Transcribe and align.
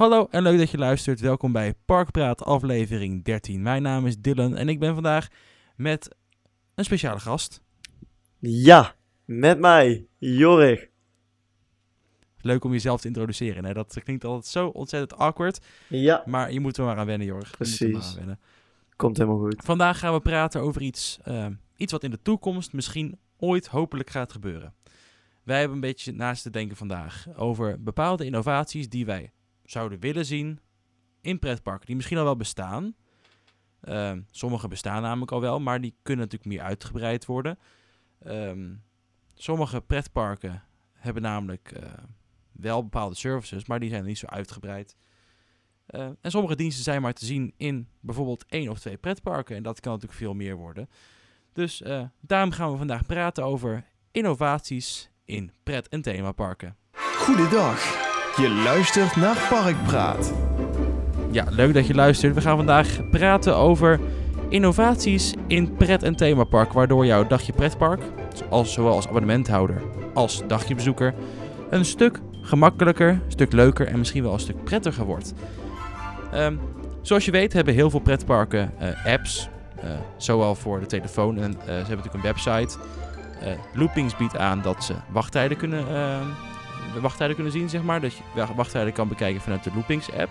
Hallo 0.00 0.26
en 0.30 0.42
leuk 0.42 0.58
dat 0.58 0.70
je 0.70 0.78
luistert. 0.78 1.20
Welkom 1.20 1.52
bij 1.52 1.74
Parkpraat 1.84 2.44
aflevering 2.44 3.24
13. 3.24 3.62
Mijn 3.62 3.82
naam 3.82 4.06
is 4.06 4.18
Dylan 4.18 4.56
en 4.56 4.68
ik 4.68 4.78
ben 4.78 4.94
vandaag 4.94 5.28
met 5.76 6.16
een 6.74 6.84
speciale 6.84 7.18
gast. 7.18 7.62
Ja, 8.38 8.94
met 9.24 9.58
mij, 9.58 10.06
Jorik. 10.18 10.90
Leuk 12.40 12.64
om 12.64 12.72
jezelf 12.72 13.00
te 13.00 13.06
introduceren. 13.06 13.64
Hè? 13.64 13.72
Dat 13.72 14.00
klinkt 14.04 14.24
altijd 14.24 14.46
zo 14.46 14.66
ontzettend 14.66 15.20
awkward. 15.20 15.66
Ja, 15.88 16.22
Maar 16.26 16.52
je 16.52 16.60
moet 16.60 16.76
er 16.76 16.84
maar 16.84 16.96
aan 16.96 17.06
wennen, 17.06 17.28
maar 17.28 17.50
Precies. 17.50 17.94
aan 17.94 18.14
wennen. 18.16 18.40
komt 18.96 19.16
helemaal 19.16 19.38
goed. 19.38 19.62
Vandaag 19.64 19.98
gaan 19.98 20.12
we 20.12 20.20
praten 20.20 20.60
over 20.60 20.82
iets, 20.82 21.18
eh, 21.22 21.46
iets 21.76 21.92
wat 21.92 22.04
in 22.04 22.10
de 22.10 22.22
toekomst 22.22 22.72
misschien 22.72 23.18
ooit 23.36 23.66
hopelijk 23.66 24.10
gaat 24.10 24.32
gebeuren. 24.32 24.74
Wij 25.42 25.58
hebben 25.58 25.74
een 25.74 25.82
beetje 25.82 26.12
naast 26.12 26.42
te 26.42 26.50
denken 26.50 26.76
vandaag 26.76 27.26
over 27.36 27.82
bepaalde 27.82 28.24
innovaties 28.24 28.88
die 28.88 29.06
wij 29.06 29.32
zouden 29.70 30.00
willen 30.00 30.26
zien 30.26 30.60
in 31.20 31.38
pretparken. 31.38 31.86
Die 31.86 31.96
misschien 31.96 32.18
al 32.18 32.24
wel 32.24 32.36
bestaan. 32.36 32.94
Eh, 33.80 34.12
sommige 34.30 34.68
bestaan 34.68 35.02
namelijk 35.02 35.32
al 35.32 35.40
wel, 35.40 35.60
maar 35.60 35.80
die 35.80 35.94
kunnen 36.02 36.24
natuurlijk 36.24 36.54
meer 36.54 36.62
uitgebreid 36.62 37.26
worden. 37.26 37.58
Ehm, 38.22 38.74
sommige 39.34 39.80
pretparken 39.80 40.62
hebben 40.92 41.22
namelijk 41.22 41.72
eh, 41.72 41.92
wel 42.52 42.82
bepaalde 42.82 43.14
services, 43.14 43.66
maar 43.66 43.80
die 43.80 43.90
zijn 43.90 44.04
niet 44.04 44.18
zo 44.18 44.26
uitgebreid. 44.26 44.96
Eh, 45.86 46.08
en 46.20 46.30
sommige 46.30 46.56
diensten 46.56 46.84
zijn 46.84 47.02
maar 47.02 47.12
te 47.12 47.24
zien 47.24 47.54
in 47.56 47.88
bijvoorbeeld 48.00 48.44
één 48.48 48.68
of 48.68 48.78
twee 48.78 48.96
pretparken. 48.96 49.56
En 49.56 49.62
dat 49.62 49.80
kan 49.80 49.92
natuurlijk 49.92 50.20
veel 50.20 50.34
meer 50.34 50.56
worden. 50.56 50.88
Dus 51.52 51.82
eh, 51.82 52.04
daarom 52.20 52.50
gaan 52.50 52.70
we 52.70 52.76
vandaag 52.76 53.06
praten 53.06 53.44
over 53.44 53.84
innovaties 54.10 55.10
in 55.24 55.52
pret- 55.62 55.88
en 55.88 56.02
themaparken. 56.02 56.76
Goedendag, 57.16 58.09
je 58.40 58.50
luistert 58.64 59.16
naar 59.16 59.46
Parkpraat. 59.50 60.32
Ja, 61.30 61.44
leuk 61.50 61.74
dat 61.74 61.86
je 61.86 61.94
luistert. 61.94 62.34
We 62.34 62.40
gaan 62.40 62.56
vandaag 62.56 63.10
praten 63.10 63.56
over 63.56 64.00
innovaties 64.48 65.34
in 65.46 65.74
pret- 65.76 66.02
en 66.02 66.16
themapark. 66.16 66.72
Waardoor 66.72 67.06
jouw 67.06 67.26
dagje 67.26 67.52
pretpark, 67.52 68.02
zowel 68.62 68.92
als 68.92 69.08
abonnementhouder 69.08 69.82
als 70.14 70.42
dagjebezoeker, 70.46 71.14
een 71.70 71.84
stuk 71.84 72.18
gemakkelijker, 72.42 73.08
een 73.08 73.20
stuk 73.28 73.52
leuker 73.52 73.86
en 73.86 73.98
misschien 73.98 74.22
wel 74.22 74.32
een 74.32 74.40
stuk 74.40 74.64
prettiger 74.64 75.04
wordt. 75.04 75.34
Ehm, 76.32 76.56
zoals 77.02 77.24
je 77.24 77.30
weet 77.30 77.52
hebben 77.52 77.74
heel 77.74 77.90
veel 77.90 78.00
pretparken 78.00 78.72
eh, 78.78 79.06
apps, 79.12 79.48
eh, 79.80 79.90
zowel 80.16 80.54
voor 80.54 80.80
de 80.80 80.86
telefoon 80.86 81.36
en 81.38 81.50
eh, 81.52 81.66
ze 81.66 81.72
hebben 81.72 81.96
natuurlijk 81.96 82.14
een 82.14 82.32
website. 82.32 82.78
Loopings 83.74 84.16
biedt 84.16 84.36
aan 84.36 84.62
dat 84.62 84.84
ze 84.84 84.94
wachttijden 85.10 85.56
kunnen, 85.56 85.88
ehm, 85.88 86.26
wachttijden 87.00 87.34
kunnen 87.34 87.52
zien, 87.52 87.68
zeg 87.68 87.82
maar. 87.82 88.00
Dat 88.00 88.14
je 88.14 88.22
wa- 88.34 88.54
wachttijden 88.54 88.92
kan 88.92 89.08
bekijken 89.08 89.40
vanuit 89.40 89.64
de 89.64 89.70
Loopings 89.74 90.12
app. 90.12 90.30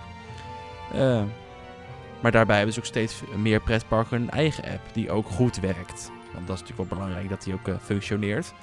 Eh, 0.94 1.24
maar 2.22 2.32
daarbij 2.32 2.56
hebben 2.56 2.74
ze 2.74 2.80
ook 2.80 2.86
steeds 2.86 3.22
meer 3.36 3.62
pretparken 3.62 4.22
een 4.22 4.30
eigen 4.30 4.64
app 4.64 4.82
die 4.94 5.12
ook 5.12 5.28
goed 5.28 5.60
werkt. 5.60 6.12
Want 6.34 6.48
dat 6.48 6.56
is 6.56 6.62
natuurlijk 6.62 6.90
wel 6.90 6.98
belangrijk 7.00 7.30
dat 7.30 7.44
die 7.44 7.54
ook 7.54 7.68
eh, 7.68 7.76
functioneert. 7.82 8.54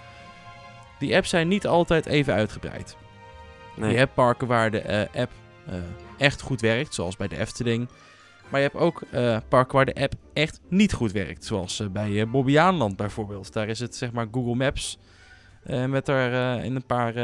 Die 0.99 1.17
apps 1.17 1.29
zijn 1.29 1.49
niet 1.49 1.67
altijd 1.67 2.07
even 2.07 2.35
uitgebreid. 2.35 2.97
Nee. 3.77 3.91
Je 3.91 3.97
hebt 3.97 4.15
parken 4.15 4.47
waar 4.47 4.71
de 4.71 4.81
eh, 4.81 5.23
app 5.23 5.33
echt 6.19 6.41
goed 6.41 6.61
werkt, 6.61 6.95
zoals 6.95 7.17
bij 7.17 7.29
de 7.29 7.39
Efteling. 7.39 7.89
Maar 8.49 8.61
je 8.61 8.67
hebt 8.73 8.79
ook 8.83 9.03
parken 9.49 9.75
waar 9.77 9.85
de 9.85 9.95
app 9.95 10.13
echt 10.33 10.61
niet 10.69 10.93
goed 10.93 11.13
werkt, 11.13 11.45
zoals 11.45 11.83
bij 11.93 12.11
uh, 12.11 12.27
Bobbejaanland 12.31 12.97
bijvoorbeeld. 12.97 13.53
Daar 13.53 13.69
is 13.69 13.79
het 13.81 13.97
zeg 13.97 14.13
maar 14.13 14.27
Google 14.33 14.55
Maps 14.55 14.99
met 15.87 16.07
daar 16.07 16.65
in 16.65 16.75
een 16.75 16.87
paar, 16.87 17.15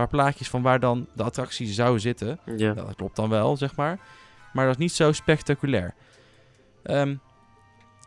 paar 0.00 0.08
plaatjes 0.08 0.48
van 0.48 0.62
waar 0.62 0.80
dan 0.80 1.06
de 1.14 1.22
attractie 1.22 1.66
zou 1.66 1.98
zitten. 1.98 2.38
Ja. 2.56 2.74
Dat 2.74 2.94
klopt 2.94 3.16
dan 3.16 3.28
wel, 3.28 3.56
zeg 3.56 3.76
maar. 3.76 3.98
Maar 4.52 4.64
dat 4.64 4.74
is 4.74 4.80
niet 4.80 4.92
zo 4.92 5.12
spectaculair. 5.12 5.94
Ehm, 6.82 7.16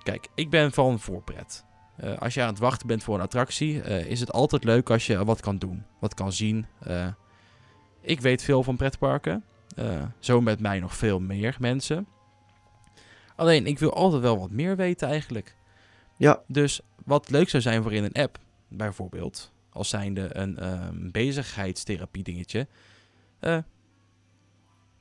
kijk, 0.03 0.27
ik 0.35 0.49
ben 0.49 0.71
van 0.71 0.99
voorpret. 0.99 1.65
Eh, 1.95 2.17
als 2.17 2.33
je 2.33 2.41
aan 2.41 2.47
het 2.47 2.59
wachten 2.59 2.87
bent 2.87 3.03
voor 3.03 3.15
een 3.15 3.21
attractie, 3.21 3.81
eh, 3.81 4.05
is 4.05 4.19
het 4.19 4.31
altijd 4.31 4.63
leuk 4.63 4.89
als 4.89 5.07
je 5.07 5.25
wat 5.25 5.41
kan 5.41 5.57
doen, 5.57 5.85
wat 5.99 6.13
kan 6.13 6.31
zien. 6.31 6.65
Eh, 6.79 7.07
ik 8.01 8.21
weet 8.21 8.43
veel 8.43 8.63
van 8.63 8.75
pretparken. 8.75 9.43
Zo 10.19 10.41
met 10.41 10.59
mij 10.59 10.79
nog 10.79 10.95
veel 10.95 11.19
meer 11.19 11.55
mensen. 11.59 12.07
Alleen, 13.35 13.67
ik 13.67 13.79
wil 13.79 13.93
altijd 13.93 14.21
wel 14.21 14.39
wat 14.39 14.51
meer 14.51 14.75
weten 14.75 15.07
eigenlijk. 15.07 15.55
Ja. 16.17 16.41
Dus 16.47 16.81
wat 17.05 17.29
leuk 17.29 17.49
zou 17.49 17.63
zijn 17.63 17.83
voor 17.83 17.93
in 17.93 18.03
een 18.03 18.23
app, 18.23 18.37
bijvoorbeeld, 18.67 19.52
als 19.73 19.89
zijnde 19.89 20.29
een 20.37 20.57
ehm 20.57 21.11
bezigheidstherapie 21.11 22.23
dingetje. 22.23 22.67
eh, 23.39 23.57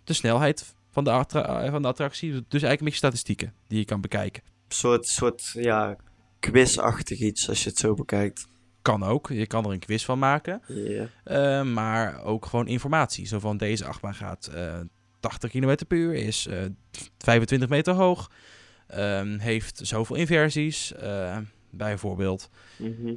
de 0.04 0.12
snelheid 0.12 0.74
van 0.90 1.04
de, 1.04 1.10
eh, 1.10 1.70
van 1.70 1.82
de 1.82 1.88
attractie. 1.88 2.30
Dus 2.30 2.42
eigenlijk 2.50 2.78
een 2.78 2.84
beetje 2.84 2.96
statistieken 2.96 3.52
die 3.66 3.78
je 3.78 3.84
kan 3.84 4.00
bekijken. 4.00 4.42
Een 4.44 4.74
soort, 4.74 5.06
soort, 5.06 5.50
ja, 5.54 5.96
quizachtig 6.40 7.18
iets 7.18 7.48
als 7.48 7.62
je 7.62 7.68
het 7.68 7.78
zo 7.78 7.94
bekijkt. 7.94 8.46
Kan 8.82 9.02
ook. 9.02 9.28
Je 9.28 9.46
kan 9.46 9.64
er 9.64 9.70
een 9.70 9.78
quiz 9.78 10.04
van 10.04 10.18
maken. 10.18 10.62
Eh, 11.24 11.62
maar 11.62 12.22
ook 12.24 12.46
gewoon 12.46 12.66
informatie. 12.66 13.26
Zo 13.26 13.38
van 13.38 13.56
deze 13.56 13.84
achtbaan 13.84 14.14
gaat 14.14 14.46
eh 14.46 14.80
80 15.20 15.50
km 15.50 15.76
per 15.88 15.98
uur, 15.98 16.14
is 16.14 16.46
eh 16.46 16.58
25 17.18 17.68
meter 17.68 17.94
hoog, 17.94 18.30
ehm, 18.86 19.38
heeft 19.38 19.80
zoveel 19.82 20.16
inversies, 20.16 20.92
bijvoorbeeld. 21.70 22.50
Mhm. 22.76 23.14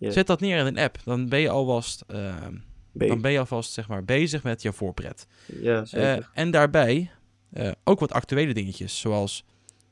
Zet 0.00 0.26
dat 0.26 0.40
neer 0.40 0.58
in 0.58 0.66
een 0.66 0.78
app, 0.78 0.98
dan 1.04 1.28
ben 1.28 1.40
je 1.40 1.48
alvast, 1.48 2.04
ehm, 2.06 2.54
dan 2.92 3.20
ben 3.20 3.32
je 3.32 3.38
alvast 3.38 3.72
zeg 3.72 3.88
maar, 3.88 4.04
bezig 4.04 4.42
met 4.42 4.62
je 4.62 4.72
voorpret. 4.72 5.26
Ja, 5.46 5.84
zeker. 5.84 6.30
en 6.34 6.50
daarbij 6.50 7.10
eh, 7.52 7.70
ook 7.84 8.00
wat 8.00 8.12
actuele 8.12 8.54
dingetjes, 8.54 9.00
zoals 9.00 9.44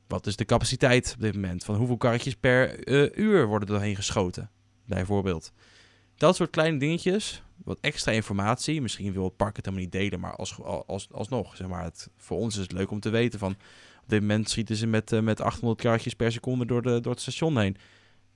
wat 0.06 0.26
is 0.26 0.36
de 0.36 0.44
capaciteit 0.44 1.12
op 1.14 1.20
dit 1.20 1.34
moment? 1.34 1.64
Van 1.64 1.74
hoeveel 1.74 1.96
karretjes 1.96 2.34
per 2.34 2.84
eh, 2.84 3.24
uur 3.24 3.46
worden 3.46 3.68
er 3.68 3.74
doorheen 3.74 3.96
geschoten, 3.96 4.50
bijvoorbeeld. 4.86 5.52
Dat 6.16 6.36
soort 6.36 6.50
kleine 6.50 6.78
dingetjes, 6.78 7.42
wat 7.64 7.78
extra 7.80 8.12
informatie. 8.12 8.82
Misschien 8.82 9.12
wil 9.12 9.24
het 9.24 9.36
park 9.36 9.56
het 9.56 9.64
helemaal 9.64 9.84
niet 9.84 9.94
delen, 9.94 10.20
maar 10.20 10.36
als, 10.36 10.62
als, 10.86 11.08
alsnog, 11.10 11.56
zeg 11.56 11.68
maar, 11.68 11.84
het, 11.84 12.08
voor 12.16 12.38
ons 12.38 12.54
is 12.54 12.62
het 12.62 12.72
leuk 12.72 12.90
om 12.90 13.00
te 13.00 13.10
weten 13.10 13.38
van... 13.38 13.56
Op 14.02 14.14
dit 14.14 14.20
moment 14.22 14.50
schieten 14.50 14.76
ze 14.76 14.86
met, 14.86 15.22
met 15.22 15.40
800 15.40 15.80
karretjes 15.80 16.14
per 16.14 16.32
seconde 16.32 16.66
door, 16.66 16.82
de, 16.82 17.00
door 17.00 17.12
het 17.12 17.20
station 17.20 17.58
heen. 17.58 17.76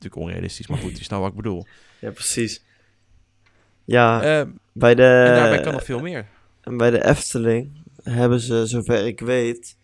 Natuurlijk 0.03 0.23
onrealistisch, 0.31 0.67
maar 0.67 0.79
goed, 0.79 0.99
je 0.99 1.05
snapt 1.05 1.23
wat 1.23 1.31
ik 1.31 1.37
bedoel. 1.37 1.67
ja, 1.99 2.11
precies. 2.11 2.65
Ja, 3.85 4.23
Eh, 4.23 4.47
bij 4.73 4.95
de... 4.95 5.03
en 5.03 5.35
daarbij 5.35 5.61
kan 5.61 5.73
nog 5.73 5.85
veel 5.85 6.01
meer. 6.01 6.27
En 6.61 6.77
bij 6.77 6.91
de 6.91 7.05
Efteling 7.05 7.83
hebben 8.03 8.41
ze, 8.41 8.67
zover 8.67 9.07
ik 9.07 9.21
weet, 9.21 9.77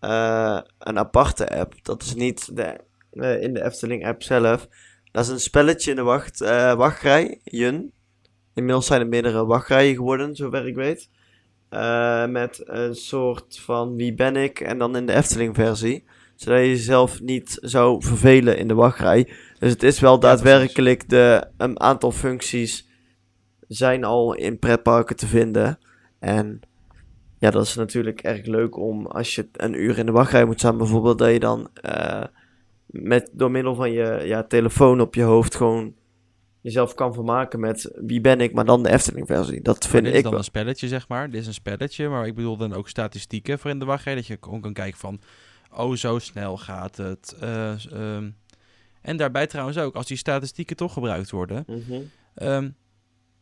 eh, 0.00 0.60
een 0.78 0.98
aparte 0.98 1.48
app. 1.58 1.74
Dat 1.82 2.02
is 2.02 2.14
niet 2.14 2.56
de, 2.56 2.76
eh, 3.12 3.42
in 3.42 3.54
de 3.54 3.64
Efteling 3.64 4.06
app 4.06 4.22
zelf. 4.22 4.68
Dat 5.12 5.24
is 5.24 5.30
een 5.30 5.40
spelletje 5.40 5.90
in 5.90 5.96
de 5.96 6.02
wacht, 6.02 6.40
eh 6.40 6.74
wachtrij, 6.74 7.40
Jun. 7.44 7.92
Inmiddels 8.54 8.86
zijn 8.86 9.00
er 9.00 9.08
meerdere 9.08 9.44
wachtrijen 9.46 9.94
geworden, 9.94 10.36
zover 10.36 10.66
ik 10.66 10.74
weet. 10.74 11.08
Met 12.30 12.60
een 12.64 12.94
soort 12.94 13.60
van 13.60 13.96
wie 13.96 14.14
ben 14.14 14.36
ik 14.36 14.60
en 14.60 14.78
dan 14.78 14.96
in 14.96 15.06
de 15.06 15.14
Efteling 15.14 15.54
versie. 15.54 16.04
Zodat 16.36 16.58
je 16.60 16.68
jezelf 16.68 17.20
niet 17.20 17.58
zou 17.60 18.02
vervelen 18.04 18.58
in 18.58 18.68
de 18.68 18.74
wachtrij. 18.74 19.28
Dus 19.60 19.70
het 19.70 19.82
is 19.82 20.00
wel 20.00 20.18
daadwerkelijk 20.18 21.08
de, 21.08 21.46
een 21.56 21.80
aantal 21.80 22.12
functies 22.12 22.88
zijn 23.68 24.04
al 24.04 24.34
in 24.34 24.58
pretparken 24.58 25.16
te 25.16 25.26
vinden. 25.26 25.78
En 26.18 26.60
ja, 27.38 27.50
dat 27.50 27.66
is 27.66 27.74
natuurlijk 27.74 28.20
erg 28.20 28.46
leuk 28.46 28.76
om 28.76 29.06
als 29.06 29.34
je 29.34 29.48
een 29.52 29.82
uur 29.82 29.98
in 29.98 30.06
de 30.06 30.12
wachtrij 30.12 30.44
moet 30.44 30.58
staan, 30.58 30.78
bijvoorbeeld, 30.78 31.18
dat 31.18 31.32
je 31.32 31.40
dan 31.40 31.68
eh, 31.74 32.24
met, 32.86 33.30
door 33.32 33.50
middel 33.50 33.74
van 33.74 33.92
je 33.92 34.20
ja, 34.24 34.42
telefoon 34.42 35.00
op 35.00 35.14
je 35.14 35.22
hoofd 35.22 35.54
gewoon 35.54 35.94
jezelf 36.60 36.94
kan 36.94 37.14
vermaken 37.14 37.60
met 37.60 37.92
wie 37.94 38.20
ben 38.20 38.40
ik, 38.40 38.52
maar 38.52 38.64
dan 38.64 38.82
de 38.82 38.90
Efteling 38.90 39.26
versie. 39.26 39.62
Dat 39.62 39.86
vind 39.86 40.04
dit 40.04 40.12
is 40.12 40.18
ik 40.18 40.22
dan 40.22 40.32
wel. 40.32 40.40
een 40.40 40.46
spelletje, 40.46 40.88
zeg 40.88 41.08
maar. 41.08 41.30
Dit 41.30 41.40
is 41.40 41.46
een 41.46 41.54
spelletje, 41.54 42.08
maar 42.08 42.26
ik 42.26 42.34
bedoel 42.34 42.56
dan 42.56 42.74
ook 42.74 42.88
statistieken 42.88 43.58
voor 43.58 43.70
in 43.70 43.78
de 43.78 43.84
wachtrij. 43.84 44.14
Dat 44.14 44.26
je 44.26 44.36
gewoon 44.40 44.60
kan 44.60 44.72
kijken 44.72 44.98
van, 44.98 45.20
oh, 45.76 45.94
zo 45.94 46.18
snel 46.18 46.56
gaat 46.56 46.96
het. 46.96 47.36
Ehm, 47.40 48.28
en 49.00 49.16
daarbij 49.16 49.46
trouwens 49.46 49.78
ook, 49.78 49.94
als 49.94 50.06
die 50.06 50.16
statistieken 50.16 50.76
toch 50.76 50.92
gebruikt 50.92 51.30
worden. 51.30 51.64
Mhm. 51.66 52.00
ehm, 52.34 52.70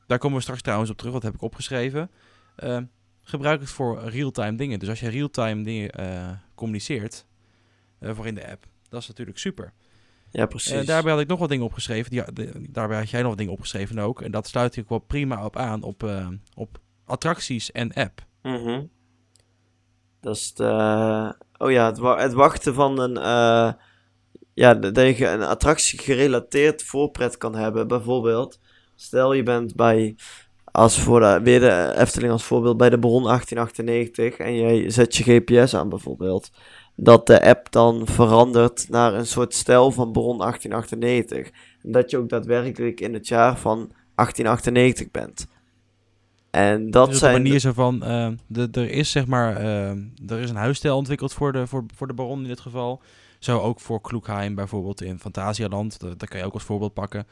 daar 0.06 0.18
komen 0.18 0.36
we 0.36 0.42
straks 0.42 0.62
trouwens 0.62 0.90
op 0.90 0.96
terug, 0.96 1.12
wat 1.12 1.22
heb 1.22 1.34
ik 1.34 1.42
opgeschreven. 1.42 2.10
Ehm, 2.56 2.84
gebruik 3.22 3.60
het 3.60 3.70
voor 3.70 4.00
real-time 4.08 4.56
dingen. 4.56 4.78
Dus 4.78 4.88
als 4.88 5.00
je 5.00 5.08
real-time 5.08 5.62
dingen 5.64 5.90
eh, 5.90 6.30
communiceert 6.54 7.26
eh, 7.98 8.14
voor 8.14 8.26
in 8.26 8.34
de 8.34 8.50
app, 8.50 8.66
dat 8.88 9.00
is 9.02 9.08
natuurlijk 9.08 9.38
super. 9.38 9.72
Ja, 10.30 10.46
precies. 10.46 10.72
Eh, 10.72 10.86
daarbij 10.86 11.12
had 11.12 11.20
ik 11.20 11.28
nog 11.28 11.38
wat 11.38 11.48
dingen 11.48 11.64
opgeschreven. 11.64 12.10
Die, 12.10 12.32
de- 12.32 12.66
daarbij 12.70 12.98
had 12.98 13.10
jij 13.10 13.20
nog 13.20 13.28
wat 13.28 13.38
dingen 13.38 13.52
opgeschreven 13.52 13.98
ook. 13.98 14.22
En 14.22 14.30
dat 14.30 14.46
sluit 14.48 14.76
ik 14.76 14.88
wel 14.88 14.98
prima 14.98 15.44
op 15.44 15.56
aan 15.56 15.82
op, 15.82 16.10
op 16.54 16.78
attracties 17.04 17.72
en 17.72 17.92
app. 17.92 18.24
Mhm. 18.42 18.84
Dat 20.20 20.36
is 20.36 20.54
de... 20.54 21.34
Oh 21.58 21.70
ja, 21.70 21.86
het, 21.86 21.98
wa- 21.98 22.18
het 22.18 22.32
wachten 22.32 22.74
van 22.74 23.00
een... 23.00 23.16
ja, 24.58 24.74
dat 24.74 25.16
je 25.18 25.26
een 25.26 25.42
attractie 25.42 25.98
gerelateerd 25.98 26.82
voorpret 26.82 27.38
kan 27.38 27.54
hebben. 27.54 27.88
Bijvoorbeeld, 27.88 28.58
stel 28.94 29.32
je 29.32 29.42
bent 29.42 29.74
bij 29.74 30.16
als 30.64 30.98
voor 30.98 31.20
de, 31.20 31.40
weer 31.42 31.60
de 31.60 31.94
Efteling 31.96 32.32
als 32.32 32.44
voorbeeld 32.44 32.76
bij 32.76 32.90
de 32.90 32.98
bron 32.98 33.22
1898 33.22 34.36
en 34.36 34.56
jij 34.56 34.90
zet 34.90 35.16
je 35.16 35.24
GPS 35.24 35.74
aan 35.74 35.88
bijvoorbeeld, 35.88 36.50
dat 36.96 37.26
de 37.26 37.42
app 37.42 37.72
dan 37.72 38.06
verandert 38.06 38.88
naar 38.88 39.14
een 39.14 39.26
soort 39.26 39.54
stijl 39.54 39.90
van 39.90 40.12
bron 40.12 40.38
1898. 40.38 41.50
En 41.82 41.92
dat 41.92 42.10
je 42.10 42.16
ook 42.16 42.28
daadwerkelijk 42.28 43.00
in 43.00 43.14
het 43.14 43.28
jaar 43.28 43.58
van 43.58 43.76
1898 44.14 45.10
bent. 45.10 45.46
En 46.50 46.90
dat 46.90 47.08
dus 47.08 47.18
zijn... 47.18 47.34
een 47.34 47.42
manier 47.42 47.58
zo 47.58 47.72
van, 47.72 48.02
eh, 48.02 48.28
de, 48.46 48.68
er 48.72 48.90
is 48.90 49.10
zeg 49.10 49.26
maar, 49.26 49.56
eh, 49.56 49.90
er 50.26 50.38
is 50.38 50.50
een 50.50 50.56
huisstijl 50.56 50.96
ontwikkeld 50.96 51.32
voor 51.32 51.52
de, 51.52 51.66
voor, 51.66 51.84
voor 51.94 52.06
de 52.06 52.14
baron 52.14 52.42
in 52.42 52.48
dit 52.48 52.60
geval. 52.60 53.02
Zo 53.38 53.58
ook 53.60 53.80
voor 53.80 54.00
Kloekheim 54.00 54.54
bijvoorbeeld 54.54 55.02
in 55.02 55.18
Fantasialand, 55.18 56.00
dat, 56.00 56.18
dat 56.18 56.28
kan 56.28 56.38
je 56.38 56.44
ook 56.44 56.52
als 56.54 56.62
voorbeeld 56.62 56.94
pakken. 56.94 57.26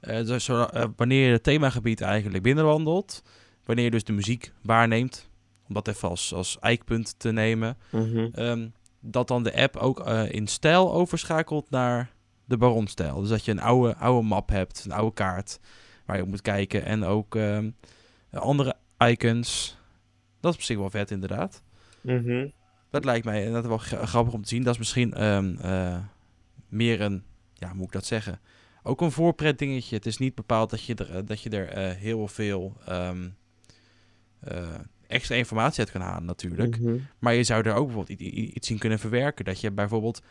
Eh, 0.00 0.24
dus 0.26 0.48
eh, 0.48 0.84
wanneer 0.96 1.26
je 1.26 1.32
het 1.32 1.42
themagebied 1.42 2.00
eigenlijk 2.00 2.42
binnenwandelt, 2.42 3.22
wanneer 3.64 3.84
je 3.84 3.90
dus 3.90 4.04
de 4.04 4.12
muziek 4.12 4.52
waarneemt, 4.62 5.28
om 5.68 5.74
dat 5.74 5.88
even 5.88 6.08
als, 6.08 6.34
als 6.34 6.58
eikpunt 6.60 7.14
te 7.18 7.32
nemen, 7.32 7.76
Mhm. 7.90 8.28
ehm, 8.32 8.68
dat 9.00 9.28
dan 9.28 9.42
de 9.42 9.56
app 9.56 9.76
ook 9.76 10.00
eh, 10.00 10.32
in 10.32 10.46
stijl 10.46 10.92
overschakelt 10.92 11.70
naar 11.70 12.10
de 12.44 12.56
baronstijl. 12.56 13.20
Dus 13.20 13.28
dat 13.28 13.44
je 13.44 13.50
een 13.50 13.60
oude, 13.60 13.96
oude 13.96 14.26
map 14.28 14.48
hebt, 14.48 14.84
een 14.84 14.92
oude 14.92 15.14
kaart 15.14 15.60
waar 16.06 16.16
je 16.16 16.22
op 16.22 16.28
moet 16.28 16.42
kijken 16.42 16.84
en 16.84 17.04
ook 17.04 17.36
ehm, 17.36 17.70
andere 18.32 18.74
icons. 18.98 19.76
Dat 20.40 20.50
is 20.52 20.56
op 20.58 20.64
zich 20.64 20.76
wel 20.78 20.90
vet 20.90 21.10
inderdaad. 21.10 21.62
Mhm. 22.00 22.46
Dat 22.92 23.04
lijkt 23.04 23.24
mij 23.24 23.38
inderdaad 23.44 23.66
wel 23.66 23.78
gra- 23.78 24.06
grappig 24.06 24.32
om 24.34 24.42
te 24.42 24.48
zien. 24.48 24.62
Dat 24.62 24.72
is 24.72 24.78
misschien 24.78 25.12
ehm, 25.14 25.56
eh, 25.60 25.96
meer 26.68 27.00
een, 27.00 27.22
ja, 27.54 27.68
hoe 27.68 27.76
moet 27.76 27.86
ik 27.86 27.92
dat 27.92 28.04
zeggen? 28.06 28.40
Ook 28.82 29.00
een 29.00 29.10
voorpret 29.12 29.58
dingetje. 29.58 29.96
Het 29.96 30.06
is 30.06 30.18
niet 30.18 30.34
bepaald 30.34 30.70
dat 30.70 30.84
je 30.84 30.94
er, 30.94 31.10
eh, 31.16 31.22
dat 31.24 31.40
je 31.42 31.50
er 31.50 31.68
eh, 31.68 31.96
heel 31.96 32.28
veel 32.28 32.76
ehm, 32.86 33.28
eh, 34.40 34.68
extra 35.06 35.34
informatie 35.36 35.78
uit 35.80 35.90
kan 35.90 36.00
halen 36.00 36.24
natuurlijk. 36.24 36.80
Mhm. 36.80 36.96
Maar 37.18 37.34
je 37.34 37.44
zou 37.44 37.62
er 37.62 37.74
ook 37.74 37.86
bijvoorbeeld 37.86 38.20
iets 38.20 38.70
in 38.70 38.78
kunnen 38.78 38.98
verwerken. 38.98 39.44
Dat 39.44 39.60
je 39.60 39.70
bijvoorbeeld 39.70 40.22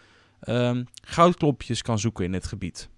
ehm, 0.42 0.84
goudklompjes 1.04 1.81
kan 1.81 2.00
zoeken 2.00 2.25
in 2.25 2.34
het 2.34 2.46
gebied. 2.46 2.90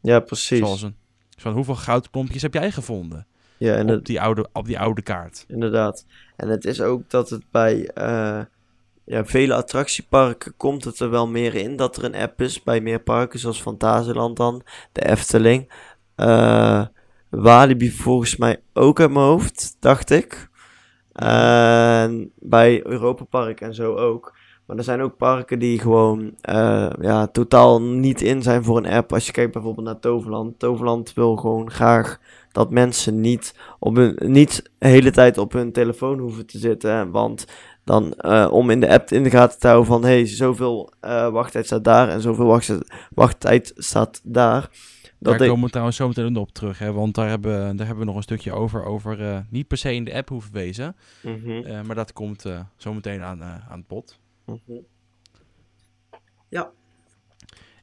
Ja, 0.00 0.20
precies. 0.20 0.58
Zoals 0.58 0.82
een, 0.82 0.96
van 1.36 1.52
hoeveel 1.52 1.74
goudklompjes 1.74 2.42
heb 2.42 2.54
jij 2.54 2.70
gevonden 2.72 3.26
Ja, 3.56 3.74
en 3.76 3.88
het, 3.88 3.98
op, 3.98 4.06
die 4.06 4.20
oude, 4.20 4.48
op 4.52 4.66
die 4.66 4.78
oude 4.78 5.02
kaart? 5.02 5.44
inderdaad. 5.48 6.06
En 6.36 6.48
het 6.48 6.64
is 6.64 6.80
ook 6.80 7.10
dat 7.10 7.30
het 7.30 7.42
bij 7.50 7.90
ja, 9.06 9.24
vele 9.24 9.54
attractieparken 9.54 10.56
komt 10.56 10.84
het 10.84 10.98
er 10.98 11.10
wel 11.10 11.28
meer 11.28 11.54
in 11.54 11.76
dat 11.76 11.96
er 11.96 12.04
een 12.04 12.14
app 12.14 12.40
is. 12.40 12.62
Bij 12.62 12.80
meer 12.80 13.00
parken 13.00 13.38
zoals 13.38 13.60
Fantasieland 13.60 14.36
dan, 14.36 14.62
de 14.92 15.08
Efteling. 15.08 15.72
Eh, 16.14 16.84
Walibi 17.30 17.90
volgens 17.90 18.36
mij 18.36 18.60
ook 18.72 19.00
uit 19.00 19.10
mijn 19.10 19.24
hoofd, 19.24 19.76
dacht 19.80 20.10
ik. 20.10 20.48
Bij 22.38 22.86
Europa 22.86 23.24
Park 23.24 23.60
en 23.60 23.74
zo 23.74 23.94
ook. 23.94 24.34
Maar 24.66 24.76
er 24.76 24.84
zijn 24.84 25.00
ook 25.00 25.16
parken 25.16 25.58
die 25.58 25.78
gewoon 25.78 26.34
eh, 26.40 26.90
ja, 27.00 27.26
totaal 27.26 27.82
niet 27.82 28.20
in 28.22 28.42
zijn 28.42 28.64
voor 28.64 28.76
een 28.76 28.86
app. 28.86 29.12
Als 29.12 29.26
je 29.26 29.32
kijkt 29.32 29.52
bijvoorbeeld 29.52 29.86
naar 29.86 29.98
Toverland. 29.98 30.58
Toverland 30.58 31.14
wil 31.14 31.36
gewoon 31.36 31.70
graag 31.70 32.20
dat 32.52 32.70
mensen 32.70 33.20
niet, 33.20 33.54
op 33.78 33.96
hun, 33.96 34.18
niet 34.24 34.70
de 34.78 34.88
hele 34.88 35.10
tijd 35.10 35.38
op 35.38 35.52
hun 35.52 35.72
telefoon 35.72 36.18
hoeven 36.18 36.46
te 36.46 36.58
zitten. 36.58 37.10
Want 37.10 37.46
dan 37.86 38.12
eh, 38.14 38.48
om 38.50 38.70
in 38.70 38.80
de 38.80 38.88
app 38.88 39.10
in 39.10 39.22
de 39.22 39.30
gaten 39.30 39.58
te 39.58 39.66
houden 39.66 39.86
van... 39.86 40.04
hey, 40.04 40.26
zoveel 40.26 40.92
eh, 41.00 41.28
wachttijd 41.28 41.66
staat 41.66 41.84
daar 41.84 42.08
en 42.08 42.20
zoveel 42.20 42.46
wachttijd, 42.46 42.92
wachttijd 43.14 43.72
staat 43.76 44.20
daar. 44.24 44.60
Dat 45.18 45.32
daar 45.32 45.42
ik- 45.42 45.48
komen 45.48 45.64
we 45.64 45.70
trouwens 45.70 45.96
zo 45.96 46.08
meteen 46.08 46.36
op 46.36 46.52
terug. 46.52 46.78
Hè, 46.78 46.92
want 46.92 47.14
daar 47.14 47.28
hebben, 47.28 47.76
daar 47.76 47.86
hebben 47.86 48.04
we 48.04 48.10
nog 48.10 48.16
een 48.16 48.22
stukje 48.22 48.52
over. 48.52 48.84
Over 48.84 49.28
eh, 49.28 49.38
niet 49.50 49.66
per 49.68 49.76
se 49.78 49.94
in 49.94 50.04
de 50.04 50.14
app 50.14 50.28
hoeven 50.28 50.52
wezen. 50.52 50.96
Mhm, 51.22 51.50
eh, 51.50 51.82
maar 51.82 51.96
dat 51.96 52.12
komt 52.12 52.44
eh, 52.44 52.60
zo 52.76 52.94
meteen 52.94 53.22
aan, 53.22 53.42
eh, 53.42 53.70
aan 53.70 53.78
het 53.78 53.86
bod. 53.86 54.18
mhm. 54.44 54.72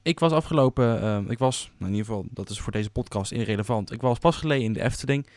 Ik 0.01 0.19
was 0.19 0.31
afgelopen, 0.31 1.01
eh, 1.01 1.19
ik 1.27 1.37
was, 1.39 1.71
nou 1.77 1.91
in 1.91 1.97
ieder 1.97 2.05
geval, 2.13 2.25
dat 2.31 2.49
is 2.49 2.59
voor 2.59 2.71
deze 2.71 2.89
podcast 2.89 3.31
irrelevant. 3.31 3.91
Ik 3.91 4.01
was 4.01 4.19
pas 4.19 4.35
geleden 4.35 4.63
in 4.63 4.73
de 4.73 4.81
Efteling. 4.81 5.27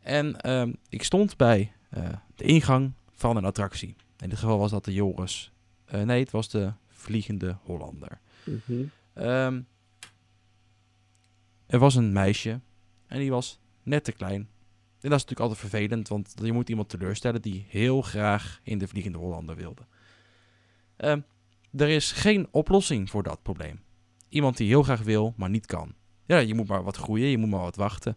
En 0.00 0.36
ehm, 0.40 0.72
ik 0.88 1.02
stond 1.02 1.36
bij 1.36 1.72
eh, 1.90 2.02
de 2.36 2.44
ingang 2.44 2.92
van 3.14 3.36
een 3.36 3.44
attractie. 3.44 3.96
In 4.18 4.28
dit 4.28 4.38
geval 4.38 4.58
was 4.58 4.70
dat 4.70 4.84
de 4.84 4.92
Joris. 4.92 5.52
Eh, 5.84 6.02
nee, 6.02 6.20
het 6.20 6.30
was 6.30 6.48
de 6.48 6.72
Vliegende 6.86 7.56
Hollander. 7.62 8.20
Mhm. 8.44 8.84
Ehm, 9.12 9.60
er 11.66 11.78
was 11.78 11.94
een 11.94 12.12
meisje 12.12 12.60
en 13.06 13.18
die 13.18 13.30
was 13.30 13.58
net 13.82 14.04
te 14.04 14.12
klein. 14.12 14.40
En 15.00 15.08
dat 15.10 15.18
is 15.18 15.24
natuurlijk 15.26 15.40
altijd 15.40 15.58
vervelend, 15.70 16.08
want 16.08 16.34
je 16.42 16.52
moet 16.52 16.68
iemand 16.68 16.88
teleurstellen 16.88 17.42
die 17.42 17.66
heel 17.68 18.02
graag 18.02 18.60
in 18.62 18.78
de 18.78 18.88
Vliegende 18.88 19.18
Hollander 19.18 19.56
wilde. 19.56 19.82
Ehm, 20.96 21.20
er 21.76 21.88
is 21.88 22.12
geen 22.12 22.48
oplossing 22.50 23.10
voor 23.10 23.22
dat 23.22 23.42
probleem. 23.42 23.80
Iemand 24.28 24.56
die 24.56 24.68
heel 24.68 24.82
graag 24.82 25.02
wil, 25.02 25.34
maar 25.36 25.50
niet 25.50 25.66
kan. 25.66 25.94
Ja, 26.26 26.38
je 26.38 26.54
moet 26.54 26.68
maar 26.68 26.82
wat 26.82 26.96
groeien, 26.96 27.28
je 27.28 27.38
moet 27.38 27.50
maar 27.50 27.60
wat 27.60 27.76
wachten. 27.76 28.16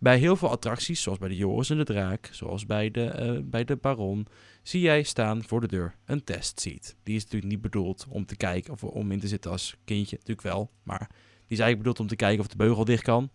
Bij 0.00 0.18
heel 0.18 0.36
veel 0.36 0.50
attracties, 0.50 1.02
zoals 1.02 1.18
bij 1.18 1.28
de 1.28 1.36
Joris 1.36 1.70
en 1.70 1.76
de 1.76 1.84
Draak, 1.84 2.28
zoals 2.32 2.66
bij 2.66 2.90
de, 2.90 3.04
eh, 3.04 3.38
bij 3.42 3.64
de 3.64 3.76
Baron, 3.76 4.26
zie 4.62 4.80
jij 4.80 5.02
staan 5.02 5.44
voor 5.44 5.60
de 5.60 5.66
deur 5.66 5.94
een 6.04 6.24
testseat. 6.24 6.96
Die 7.02 7.16
is 7.16 7.22
natuurlijk 7.22 7.52
niet 7.52 7.60
bedoeld 7.60 8.06
om 8.08 8.26
te 8.26 8.36
kijken 8.36 8.72
of 8.72 8.84
om 8.84 9.12
in 9.12 9.20
te 9.20 9.28
zitten 9.28 9.50
als 9.50 9.76
kindje, 9.84 10.16
natuurlijk 10.16 10.46
wel. 10.46 10.70
Maar 10.82 11.08
die 11.08 11.58
is 11.58 11.58
eigenlijk 11.58 11.78
bedoeld 11.78 12.00
om 12.00 12.06
te 12.06 12.16
kijken 12.16 12.40
of 12.40 12.46
de 12.46 12.56
beugel 12.56 12.84
dicht 12.84 13.02
kan. 13.02 13.30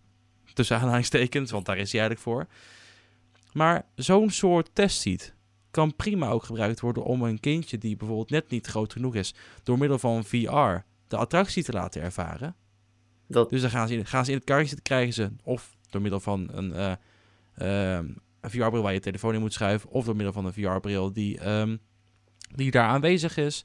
Tussen 0.52 0.76
aanhalingstekens, 0.76 1.50
want 1.50 1.66
daar 1.66 1.78
is 1.78 1.92
hij 1.92 2.00
eigenlijk 2.00 2.30
voor. 2.30 2.46
Maar 3.52 3.86
zo'n 3.94 4.30
soort 4.30 4.70
testseat 4.72 5.34
kan 5.70 5.96
prima 5.96 6.28
ook 6.28 6.44
gebruikt 6.44 6.80
worden 6.80 7.04
om 7.04 7.22
een 7.22 7.40
kindje 7.40 7.78
die 7.78 7.96
bijvoorbeeld 7.96 8.30
net 8.30 8.50
niet 8.50 8.66
groot 8.66 8.92
genoeg 8.92 9.14
is, 9.14 9.34
door 9.62 9.78
middel 9.78 9.98
van 9.98 10.24
VR 10.24 10.84
de 11.08 11.16
attractie 11.16 11.64
te 11.64 11.72
laten 11.72 12.02
ervaren. 12.02 12.56
Dat, 13.28 13.50
Dus 13.50 13.60
dan 13.60 13.70
gaan 13.70 13.88
ze 13.88 13.94
in, 13.94 14.06
gaan 14.06 14.24
ze 14.24 14.30
in 14.30 14.36
het 14.36 14.46
karretje 14.46 14.68
zitten, 14.68 14.86
krijgen 14.86 15.14
ze 15.14 15.30
of 15.42 15.75
door 15.90 16.00
middel 16.00 16.20
van 16.20 16.48
een, 16.52 16.72
eh, 16.72 16.92
ehm, 17.56 18.06
een 18.40 18.50
VR-bril 18.50 18.82
waar 18.82 18.92
je 18.92 19.00
telefoon 19.00 19.34
in 19.34 19.40
moet 19.40 19.52
schuiven, 19.52 19.90
of 19.90 20.04
door 20.04 20.16
middel 20.16 20.32
van 20.32 20.44
een 20.44 20.52
VR-bril 20.52 21.12
die, 21.12 21.38
ehm, 21.38 21.76
die 22.54 22.70
daar 22.70 22.88
aanwezig 22.88 23.36
is, 23.36 23.64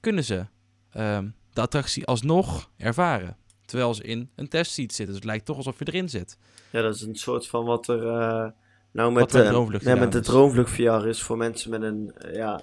kunnen 0.00 0.24
ze 0.24 0.46
ehm, 0.90 1.28
de 1.52 1.60
attractie 1.60 2.06
alsnog 2.06 2.70
ervaren. 2.76 3.36
Terwijl 3.64 3.94
ze 3.94 4.02
in 4.02 4.30
een 4.34 4.48
testseat 4.48 4.92
zitten. 4.92 5.06
Dus 5.06 5.14
het 5.14 5.24
lijkt 5.24 5.44
toch 5.44 5.56
alsof 5.56 5.78
je 5.78 5.84
erin 5.84 6.08
zit. 6.08 6.38
ja, 6.70 6.82
dat 6.82 6.94
is 6.94 7.02
een 7.02 7.16
soort 7.16 7.46
van 7.46 7.64
wat 7.64 7.88
er 7.88 8.06
eh, 8.06 8.50
nou 8.90 9.12
met, 9.12 9.30
de, 9.30 9.42
Droomvlucht 9.42 9.84
met 9.84 10.12
de. 10.12 10.20
Droomvlucht 10.20 10.70
VR 10.70 11.06
is 11.06 11.22
voor 11.22 11.36
mensen 11.36 11.70
met 11.70 11.82
een, 11.82 12.12
eh, 12.16 12.34
ja, 12.34 12.62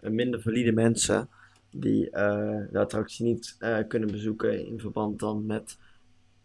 minder 0.00 0.42
valide 0.42 0.72
mensen 0.72 1.28
die 1.70 2.10
de 2.10 2.78
attractie 2.78 3.24
niet 3.24 3.56
kunnen 3.88 4.10
bezoeken 4.10 4.66
in 4.66 4.80
verband 4.80 5.18
dan 5.18 5.46
met 5.46 5.78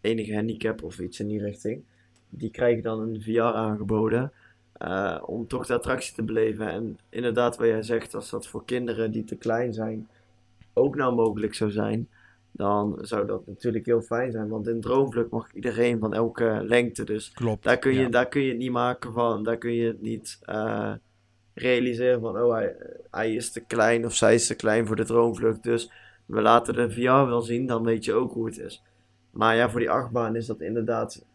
enige 0.01 0.33
handicap 0.33 0.83
of 0.83 0.99
iets 0.99 1.19
in 1.19 1.27
die 1.27 1.41
richting. 1.41 1.83
Die 2.29 2.51
krijgen 2.51 2.83
dan 2.83 2.99
een 2.99 3.21
VR 3.21 3.41
aangeboden 3.41 4.31
eh, 4.73 5.17
om 5.25 5.47
toch 5.47 5.65
de 5.65 5.73
attractie 5.73 6.15
te 6.15 6.23
beleven. 6.23 6.69
En 6.69 6.97
inderdaad, 7.09 7.57
wat 7.57 7.67
jij 7.67 7.83
zegt, 7.83 8.15
als 8.15 8.29
dat 8.29 8.47
voor 8.47 8.65
kinderen 8.65 9.11
die 9.11 9.23
te 9.23 9.35
klein 9.35 9.73
zijn 9.73 10.07
ook 10.73 10.95
nou 10.95 11.15
mogelijk 11.15 11.53
zou 11.53 11.71
zijn, 11.71 12.09
dan 12.51 12.97
zou 13.01 13.27
dat 13.27 13.47
natuurlijk 13.47 13.85
heel 13.85 14.01
fijn 14.01 14.31
zijn. 14.31 14.47
Want 14.47 14.67
in 14.67 14.81
Droomvlucht 14.81 15.29
mag 15.29 15.53
iedereen 15.53 15.99
van 15.99 16.13
elke 16.13 16.61
lengte. 16.63 17.03
Dus 17.03 17.31
Klopt. 17.31 17.63
daar 17.63 17.77
kun 17.77 17.93
je, 17.93 17.99
ja. 17.99 18.09
daar 18.09 18.27
kun 18.27 18.41
je 18.41 18.49
het 18.49 18.57
niet 18.57 18.71
maken 18.71 19.13
van, 19.13 19.43
daar 19.43 19.57
kun 19.57 19.73
je 19.73 19.87
het 19.87 20.01
niet 20.01 20.39
eh, 20.41 20.93
realiseren 21.53 22.21
van, 22.21 22.41
oh 22.41 22.53
hij, 22.53 22.75
hij 23.11 23.33
is 23.33 23.51
te 23.51 23.59
klein 23.59 24.05
of 24.05 24.15
zij 24.15 24.33
is 24.33 24.47
te 24.47 24.55
klein 24.55 24.87
voor 24.87 24.95
de 24.95 25.05
droomvlucht. 25.05 25.63
Dus 25.63 25.91
we 26.25 26.41
laten 26.41 26.73
de 26.73 26.91
VR 26.91 27.01
wel 27.01 27.41
zien, 27.41 27.65
dan 27.67 27.83
weet 27.83 28.05
je 28.05 28.13
ook 28.13 28.33
hoe 28.33 28.45
het 28.45 28.57
is. 28.57 28.83
Maar 29.31 29.55
ja, 29.55 29.69
voor 29.69 29.79
die 29.79 29.89
achtbaan 29.89 30.35
is 30.35 30.45
dat 30.45 30.61
inderdaad 30.61 31.25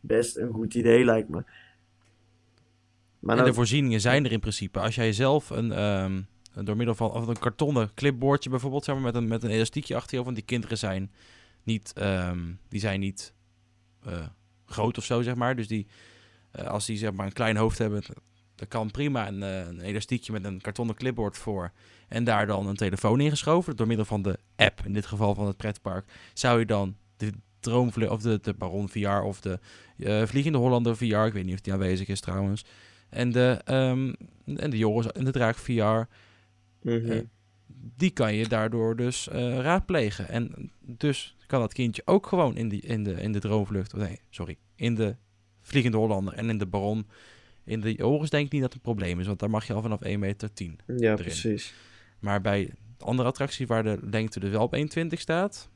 best 0.00 0.36
een 0.36 0.52
goed 0.52 0.74
idee, 0.74 1.04
lijkt 1.04 1.28
me. 1.28 1.44
Maar 3.18 3.38
en 3.38 3.44
de 3.44 3.54
voorzieningen 3.54 4.00
zijn 4.00 4.24
er 4.24 4.32
in 4.32 4.40
principe. 4.40 4.80
Als 4.80 4.94
jij 4.94 5.12
zelf 5.12 5.50
een, 5.50 5.72
ehm, 5.72 6.20
een 6.54 6.64
door 6.64 6.76
middel 6.76 6.94
van 6.94 7.10
of 7.10 7.26
een 7.26 7.38
kartonnen 7.38 7.94
clipboardje 7.94 8.50
bijvoorbeeld, 8.50 8.84
zeg 8.84 8.94
maar, 8.94 9.04
met 9.04 9.14
een, 9.14 9.28
met 9.28 9.42
een 9.42 9.50
elastiekje 9.50 9.96
achter 9.96 10.18
je, 10.18 10.24
want 10.24 10.36
die 10.36 10.44
kinderen 10.44 10.78
zijn 10.78 11.10
niet, 11.62 11.92
ehm, 11.92 12.52
die 12.68 12.80
zijn 12.80 13.00
niet 13.00 13.34
eh, 14.04 14.26
groot 14.66 14.98
of 14.98 15.04
zo, 15.04 15.22
zeg 15.22 15.34
maar. 15.34 15.56
Dus 15.56 15.68
die, 15.68 15.86
eh, 16.50 16.66
als 16.66 16.86
die 16.86 16.96
zeg 16.96 17.12
maar 17.12 17.26
een 17.26 17.32
klein 17.32 17.56
hoofd 17.56 17.78
hebben, 17.78 18.02
dan 18.54 18.68
kan 18.68 18.90
prima 18.90 19.28
een, 19.28 19.42
eh, 19.42 19.66
een 19.66 19.80
elastiekje 19.80 20.32
met 20.32 20.44
een 20.44 20.60
kartonnen 20.60 20.94
clipboard 20.94 21.36
voor. 21.36 21.72
En 22.08 22.24
daar 22.24 22.46
dan 22.46 22.66
een 22.66 22.76
telefoon 22.76 23.20
ingeschoven. 23.20 23.76
Door 23.76 23.86
middel 23.86 24.04
van 24.04 24.22
de 24.22 24.38
app, 24.56 24.80
in 24.84 24.92
dit 24.92 25.06
geval 25.06 25.34
van 25.34 25.46
het 25.46 25.56
pretpark, 25.56 26.12
zou 26.34 26.58
je 26.58 26.66
dan 26.66 26.96
de 27.16 27.32
droomvlucht 27.60 28.12
of 28.12 28.22
de, 28.22 28.38
de 28.42 28.54
Baron 28.54 28.88
VR 28.88 29.08
of 29.08 29.40
de 29.40 29.58
eh, 29.98 30.22
Vliegende 30.26 30.58
Hollander 30.58 30.96
VR, 30.96 31.04
ik 31.16 31.32
weet 31.32 31.44
niet 31.44 31.54
of 31.54 31.60
die 31.60 31.72
aanwezig 31.72 32.08
is 32.08 32.20
trouwens. 32.20 32.64
En 33.08 33.32
de, 33.32 33.60
ehm, 33.64 34.12
en 34.44 34.70
de 34.70 34.78
Joris 34.78 35.12
en 35.12 35.24
de 35.24 35.30
Draak 35.30 35.56
VR, 35.56 35.72
mhm. 35.72 36.06
eh, 36.82 37.20
die 37.96 38.10
kan 38.10 38.34
je 38.34 38.48
daardoor 38.48 38.96
dus 38.96 39.28
eh, 39.28 39.58
raadplegen. 39.58 40.28
En 40.28 40.70
dus 40.80 41.36
kan 41.46 41.60
dat 41.60 41.72
kindje 41.72 42.02
ook 42.04 42.26
gewoon 42.26 42.56
in, 42.56 42.68
die, 42.68 42.80
in, 42.80 43.04
de, 43.04 43.12
in 43.12 43.32
de 43.32 43.38
droomvlucht, 43.38 43.94
of 43.94 44.00
nee, 44.00 44.20
sorry, 44.30 44.56
in 44.74 44.94
de 44.94 45.16
Vliegende 45.62 45.96
Hollander 45.96 46.34
en 46.34 46.48
in 46.48 46.58
de 46.58 46.66
Baron. 46.66 47.06
In 47.64 47.80
de 47.80 47.92
Joris 47.92 48.30
denk 48.30 48.46
ik 48.46 48.52
niet 48.52 48.60
dat 48.60 48.72
het 48.72 48.84
een 48.86 48.92
probleem 48.92 49.20
is, 49.20 49.26
want 49.26 49.38
daar 49.38 49.50
mag 49.50 49.66
je 49.66 49.72
al 49.72 49.82
vanaf 49.82 50.00
1 50.00 50.18
meter 50.18 50.52
10. 50.52 50.78
Ja, 50.96 51.14
precies. 51.14 51.74
Maar 52.18 52.40
bij 52.40 52.70
de 52.98 53.04
andere 53.04 53.28
attractie 53.28 53.66
waar 53.66 53.82
de 53.82 53.98
lengte 54.02 54.40
dus 54.40 54.50
wel 54.50 54.62
op 54.62 54.76
1,20 54.76 55.06
staat, 55.08 55.70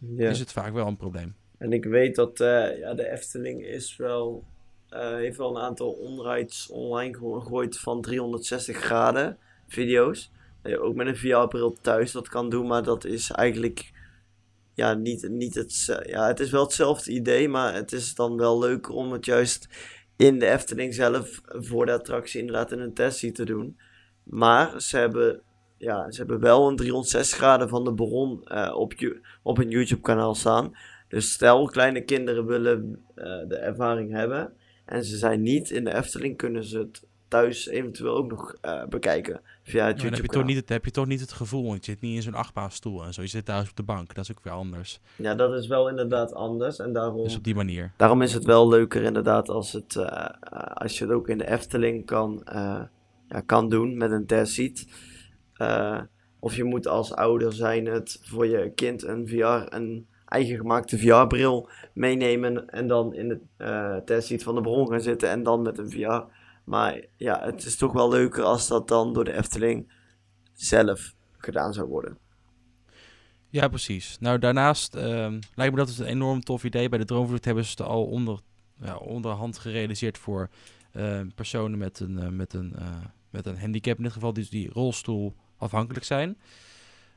Ja. 0.00 0.28
is 0.28 0.38
het 0.38 0.52
vaak 0.52 0.72
wel 0.72 0.86
een 0.86 0.96
probleem. 0.96 1.34
En 1.58 1.72
ik 1.72 1.84
weet 1.84 2.14
dat 2.14 2.40
eh, 2.40 2.78
ja, 2.78 2.94
de 2.94 3.10
Efteling 3.10 3.64
is 3.64 3.96
wel, 3.96 4.44
eh, 4.88 5.14
heeft 5.14 5.36
wel 5.36 5.56
een 5.56 5.62
aantal 5.62 5.90
onrides 5.90 6.68
online 6.70 7.14
gegooid 7.14 7.78
van 7.78 8.00
360 8.00 8.76
graden 8.76 9.38
video's. 9.68 10.30
Dat 10.62 10.72
je 10.72 10.80
ook 10.80 10.94
met 10.94 11.06
een 11.06 11.16
VR-bril 11.16 11.76
thuis 11.80 12.12
dat 12.12 12.28
kan 12.28 12.50
doen, 12.50 12.66
maar 12.66 12.82
dat 12.82 13.04
is 13.04 13.30
eigenlijk 13.30 13.92
ja, 14.74 14.94
niet, 14.94 15.28
niet 15.28 15.54
het, 15.54 16.02
ja, 16.06 16.26
het 16.26 16.40
is 16.40 16.50
wel 16.50 16.62
hetzelfde 16.62 17.12
idee, 17.12 17.48
maar 17.48 17.74
het 17.74 17.92
is 17.92 18.14
dan 18.14 18.36
wel 18.36 18.58
leuker 18.58 18.94
om 18.94 19.12
het 19.12 19.24
juist 19.24 19.68
in 20.16 20.38
de 20.38 20.46
Efteling 20.46 20.94
zelf 20.94 21.40
voor 21.44 21.86
de 21.86 21.92
attractie 21.92 22.40
inderdaad 22.40 22.72
in 22.72 22.78
een 22.78 22.94
testie 22.94 23.32
te 23.32 23.44
doen. 23.44 23.78
Maar 24.22 24.80
ze 24.80 24.96
hebben, 24.96 25.42
ja, 25.80 26.10
ze 26.10 26.18
hebben 26.18 26.40
wel 26.40 26.68
een 26.68 26.76
360 26.76 27.38
graden 27.38 27.68
van 27.68 27.84
de 27.84 27.94
bron 27.94 28.44
eh, 28.44 28.74
op, 28.76 28.92
op 29.42 29.58
een 29.58 29.70
YouTube 29.70 30.00
kanaal 30.02 30.34
staan. 30.34 30.76
Dus 31.08 31.32
stel 31.32 31.66
kleine 31.66 32.00
kinderen 32.04 32.46
willen 32.46 33.04
eh, 33.14 33.24
de 33.48 33.56
ervaring 33.56 34.12
hebben 34.12 34.52
en 34.84 35.04
ze 35.04 35.16
zijn 35.16 35.42
niet 35.42 35.70
in 35.70 35.84
de 35.84 35.94
Efteling, 35.94 36.36
kunnen 36.36 36.64
ze 36.64 36.78
het 36.78 37.02
thuis 37.28 37.66
eventueel 37.68 38.16
ook 38.16 38.30
nog 38.30 38.54
eh, 38.60 38.84
bekijken 38.84 39.40
via 39.62 39.62
het 39.62 39.72
Ja, 39.72 39.82
dan 39.82 39.86
heb 39.86 39.96
je, 40.02 40.06
YouTube 40.08 40.32
toch 40.32 40.44
niet, 40.44 40.56
het- 40.56 40.68
heb 40.68 40.84
je 40.84 40.90
toch 40.90 41.06
niet 41.06 41.20
het 41.20 41.32
gevoel, 41.32 41.66
want 41.66 41.84
je 41.86 41.92
zit 41.92 42.00
niet 42.00 42.14
in 42.16 42.22
zo'n 42.22 42.34
achtbaanstoel 42.34 43.04
en 43.04 43.14
zo. 43.14 43.22
Je 43.22 43.28
zit 43.28 43.44
thuis 43.44 43.68
op 43.70 43.76
de 43.76 43.82
bank, 43.82 44.14
dat 44.14 44.24
is 44.24 44.30
ook 44.30 44.44
weer 44.44 44.52
anders. 44.52 45.00
Ja, 45.16 45.34
dat 45.34 45.54
is 45.54 45.66
wel 45.66 45.88
inderdaad 45.88 46.34
anders 46.34 46.78
en 46.78 46.92
daarom... 46.92 47.22
Dus 47.22 47.36
op 47.36 47.44
die 47.44 47.54
manier. 47.54 47.92
Daarom 47.96 48.22
is 48.22 48.32
het 48.32 48.44
wel 48.44 48.68
leuker 48.68 49.02
inderdaad 49.02 49.48
als, 49.48 49.72
het, 49.72 49.96
als 50.74 50.98
je 50.98 51.04
het 51.04 51.12
ook 51.14 51.28
in 51.28 51.38
de 51.38 51.50
Efteling 51.50 52.06
kan, 52.06 52.42
ja, 53.28 53.40
kan 53.46 53.68
doen 53.68 53.96
met 53.96 54.10
een 54.10 54.26
testseat. 54.26 54.86
Eh 55.60 56.00
of 56.42 56.56
je 56.56 56.64
moet 56.64 56.86
als 56.86 57.14
ouder 57.14 57.52
zijn 57.52 57.86
het 57.86 58.18
voor 58.22 58.46
je 58.46 58.72
kind 58.74 59.04
een 59.04 59.28
VR, 59.28 59.74
een 59.74 60.06
eigen 60.26 60.56
gemaakte 60.56 60.98
VR-bril 60.98 61.68
meenemen 61.92 62.68
en 62.68 62.86
dan 62.86 63.14
in 63.14 63.28
de 63.28 63.40
eh 63.56 63.96
testseat 63.96 64.42
van 64.42 64.54
de 64.54 64.60
bron 64.60 64.88
gaan 64.88 65.00
zitten 65.00 65.28
en 65.28 65.42
dan 65.42 65.62
met 65.62 65.78
een 65.78 65.90
VR. 65.90 66.22
Maar 66.64 67.04
ja, 67.16 67.40
het 67.44 67.64
is 67.64 67.76
toch 67.76 67.92
wel 67.92 68.08
leuker 68.08 68.42
als 68.42 68.68
dat 68.68 68.88
dan 68.88 69.12
door 69.12 69.24
de 69.24 69.32
Efteling 69.32 69.92
zelf 70.52 71.14
gedaan 71.38 71.72
zou 71.72 71.88
worden. 71.88 72.18
Ja, 73.48 73.68
precies. 73.68 74.16
Nou, 74.20 74.38
daarnaast 74.38 74.94
ehm, 74.94 75.40
lijkt 75.54 75.72
me 75.72 75.78
dat 75.78 75.88
het 75.88 75.98
een 75.98 76.06
enorm 76.06 76.40
tof 76.40 76.64
idee. 76.64 76.88
Bij 76.88 76.98
de 76.98 77.04
Droomvlucht 77.04 77.44
hebben 77.44 77.64
ze 77.64 77.70
het 77.70 77.80
al 77.80 78.06
onder, 78.06 78.40
ja, 78.80 78.96
onderhand 78.96 79.58
gerealiseerd 79.58 80.18
voor 80.18 80.48
ehm, 80.92 81.28
personen 81.34 81.78
met 81.78 82.00
een, 82.00 82.18
eh, 82.18 82.28
met, 82.28 82.52
een, 82.52 82.74
eh, 82.76 83.04
met 83.30 83.46
een 83.46 83.58
handicap. 83.58 83.96
In 83.96 84.02
dit 84.02 84.12
geval 84.12 84.32
dus 84.32 84.50
die 84.50 84.70
rolstoel 84.72 85.34
afhankelijk 85.60 86.04
zijn. 86.04 86.38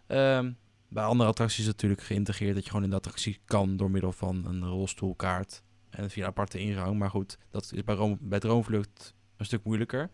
Ehm, 0.08 0.52
bij 0.88 1.04
andere 1.04 1.30
attracties 1.30 1.60
is 1.60 1.66
het 1.66 1.76
natuurlijk 1.76 2.02
geïntegreerd 2.02 2.54
dat 2.56 2.64
je 2.64 2.70
gewoon 2.70 2.86
in 2.86 2.92
de 2.92 2.96
attractie 2.96 3.40
kan 3.46 3.78
door 3.78 3.92
middel 3.92 4.12
van 4.12 4.46
een 4.46 4.68
rolstoelkaart 4.68 5.64
en 5.90 6.10
via 6.10 6.22
een 6.22 6.30
aparte 6.30 6.60
ingang. 6.60 6.98
Maar 6.98 7.10
goed, 7.10 7.38
dat 7.52 7.72
is 7.74 7.84
bij, 7.84 8.18
bij 8.20 8.40
Droomvlucht 8.40 9.14
een 9.38 9.46
stuk 9.46 9.64
moeilijker. 9.64 10.10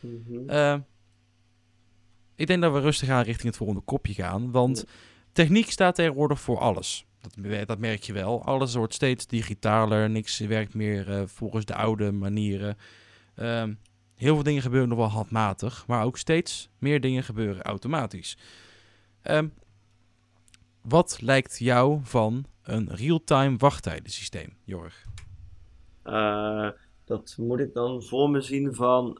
Mhm. 0.00 0.48
Eh, 0.48 0.76
ik 2.34 2.46
denk 2.46 2.62
dat 2.62 2.72
we 2.72 2.80
rustig 2.80 3.08
aan 3.08 3.22
richting 3.22 3.46
het 3.46 3.56
volgende 3.56 3.82
kopje 3.82 4.14
gaan. 4.14 4.50
Want 4.50 4.84
techniek 5.32 5.70
staat 5.70 5.94
tegenwoordig 5.94 6.40
voor 6.40 6.58
alles. 6.58 7.06
Dat, 7.20 7.66
dat 7.66 7.78
merk 7.78 8.02
je 8.02 8.12
wel. 8.12 8.44
Alles 8.44 8.74
wordt 8.74 8.94
steeds 8.94 9.26
digitaler. 9.26 10.10
Niks 10.10 10.38
werkt 10.38 10.74
meer 10.74 11.10
eh, 11.12 11.22
volgens 11.26 11.64
de 11.64 11.74
oude 11.74 12.12
manieren. 12.12 12.76
Ehm, 13.34 13.74
heel 14.18 14.34
veel 14.34 14.42
dingen 14.42 14.62
gebeuren 14.62 14.88
nog 14.88 14.98
wel 14.98 15.08
handmatig. 15.08 15.84
Maar 15.86 16.04
ook 16.04 16.18
steeds 16.18 16.70
meer 16.78 17.00
dingen 17.00 17.22
gebeuren 17.22 17.62
automatisch. 17.62 18.36
Ehm, 19.22 19.48
wat 20.82 21.18
lijkt 21.20 21.58
jou 21.58 22.00
van 22.02 22.44
een 22.62 22.94
real-time 22.94 23.56
wachttijdensysteem, 23.56 24.56
Jorg? 24.64 25.04
Eh, 26.02 26.68
dat 27.04 27.34
moet 27.38 27.60
ik 27.60 27.74
dan 27.74 28.02
voor 28.02 28.30
me 28.30 28.40
zien 28.40 28.74
van. 28.74 29.18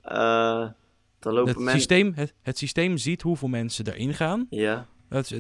dan 1.19 1.33
lopen 1.33 1.63
Het 1.63 1.71
systeem, 1.71 2.13
het, 2.15 2.35
het 2.43 2.59
systeem 2.59 2.97
ziet 2.97 3.23
hoeveel 3.23 3.49
mensen 3.49 3.87
erin 3.87 4.15
gaan. 4.15 4.47
Ja, 4.51 4.87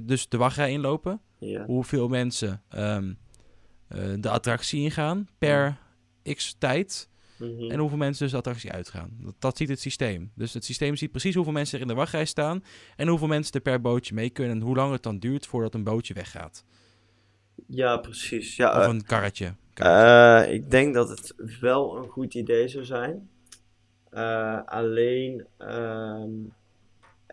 dus 0.03 0.29
de 0.29 0.37
wachtrij 0.37 0.71
inlopen. 0.71 1.21
ja. 1.39 1.65
hoeveel 1.65 2.09
mensen 2.09 2.63
ehm, 2.69 3.13
eh, 3.89 4.01
de 4.21 4.31
attractie 4.31 4.81
ingaan 4.83 5.29
per 5.39 5.79
x 6.23 6.55
tijd. 6.59 7.09
Mhm. 7.39 7.71
En 7.71 7.79
hoeveel 7.79 7.99
mensen 7.99 8.23
dus 8.23 8.31
de 8.33 8.39
attractie 8.39 8.73
uitgaan. 8.73 9.11
Dat, 9.21 9.35
dat 9.39 9.57
ziet 9.57 9.69
het 9.69 9.81
systeem. 9.81 10.31
Dus 10.35 10.55
het 10.55 10.65
systeem 10.65 10.97
ziet 10.97 11.11
precies 11.11 11.35
hoeveel 11.35 11.53
mensen 11.53 11.75
er 11.77 11.83
in 11.83 11.89
de 11.89 11.95
wachtrij 11.95 12.25
staan. 12.25 12.65
En 12.97 13.09
hoeveel 13.09 13.29
mensen 13.29 13.53
er 13.53 13.61
per 13.61 13.81
bootje 13.81 14.15
mee 14.15 14.31
kunnen. 14.31 14.57
En 14.57 14.63
hoe 14.63 14.77
lang 14.77 14.93
het 14.93 15.03
dan 15.03 15.19
duurt 15.19 15.47
voordat 15.47 15.75
een 15.75 15.85
bootje 15.85 16.15
weggaat. 16.15 16.65
Ja, 17.67 17.97
precies. 17.97 18.57
Ja, 18.57 18.79
Of 18.79 18.83
eh, 18.85 18.89
een 18.89 19.05
karretje. 19.05 19.55
eh, 19.75 20.53
ik 20.53 20.71
denk 20.71 20.95
dat 20.95 21.09
het 21.09 21.35
wel 21.61 21.97
een 21.97 22.09
goed 22.09 22.35
idee 22.35 22.69
zou 22.69 22.85
zijn. 22.85 23.29
Eh, 24.11 24.61
alleen. 24.65 25.47
ehm, 25.59 26.31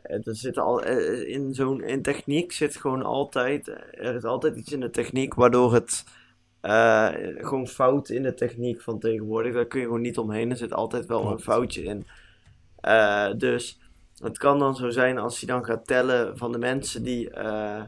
er 0.03 0.35
zit 0.35 0.57
al, 0.57 0.83
in 1.25 1.53
zo'n 1.53 1.83
in 1.83 2.01
techniek 2.01 2.51
zit 2.51 2.75
gewoon 2.75 3.03
altijd. 3.03 3.67
Er 3.91 4.15
is 4.15 4.24
altijd 4.24 4.55
iets 4.55 4.71
in 4.71 4.79
de 4.79 4.89
techniek 4.89 5.33
waardoor 5.33 5.74
het. 5.74 6.03
Eh, 6.65 7.10
gewoon 7.38 7.67
fout 7.67 8.10
in 8.10 8.24
de 8.24 8.34
techniek 8.34 8.81
van 8.81 9.00
tegenwoordig. 9.00 9.53
Daar 9.53 9.65
kun 9.65 9.79
je 9.79 9.86
gewoon 9.86 10.01
niet 10.01 10.17
omheen. 10.17 10.50
Er 10.50 10.57
zit 10.57 10.74
altijd 10.74 11.05
wel 11.05 11.31
een 11.31 11.39
foutje 11.39 11.84
in. 11.84 12.05
Eh, 12.79 13.34
dus 13.38 13.79
het 14.17 14.38
kan 14.38 14.60
dan 14.60 14.75
zo 14.75 14.89
zijn 14.89 15.17
als 15.17 15.39
je 15.39 15.45
dan 15.45 15.65
gaat 15.65 15.88
tellen 15.88 16.38
van 16.38 16.51
de 16.51 16.57
mensen 16.57 17.03
die 17.03 17.29
eh, 17.29 17.81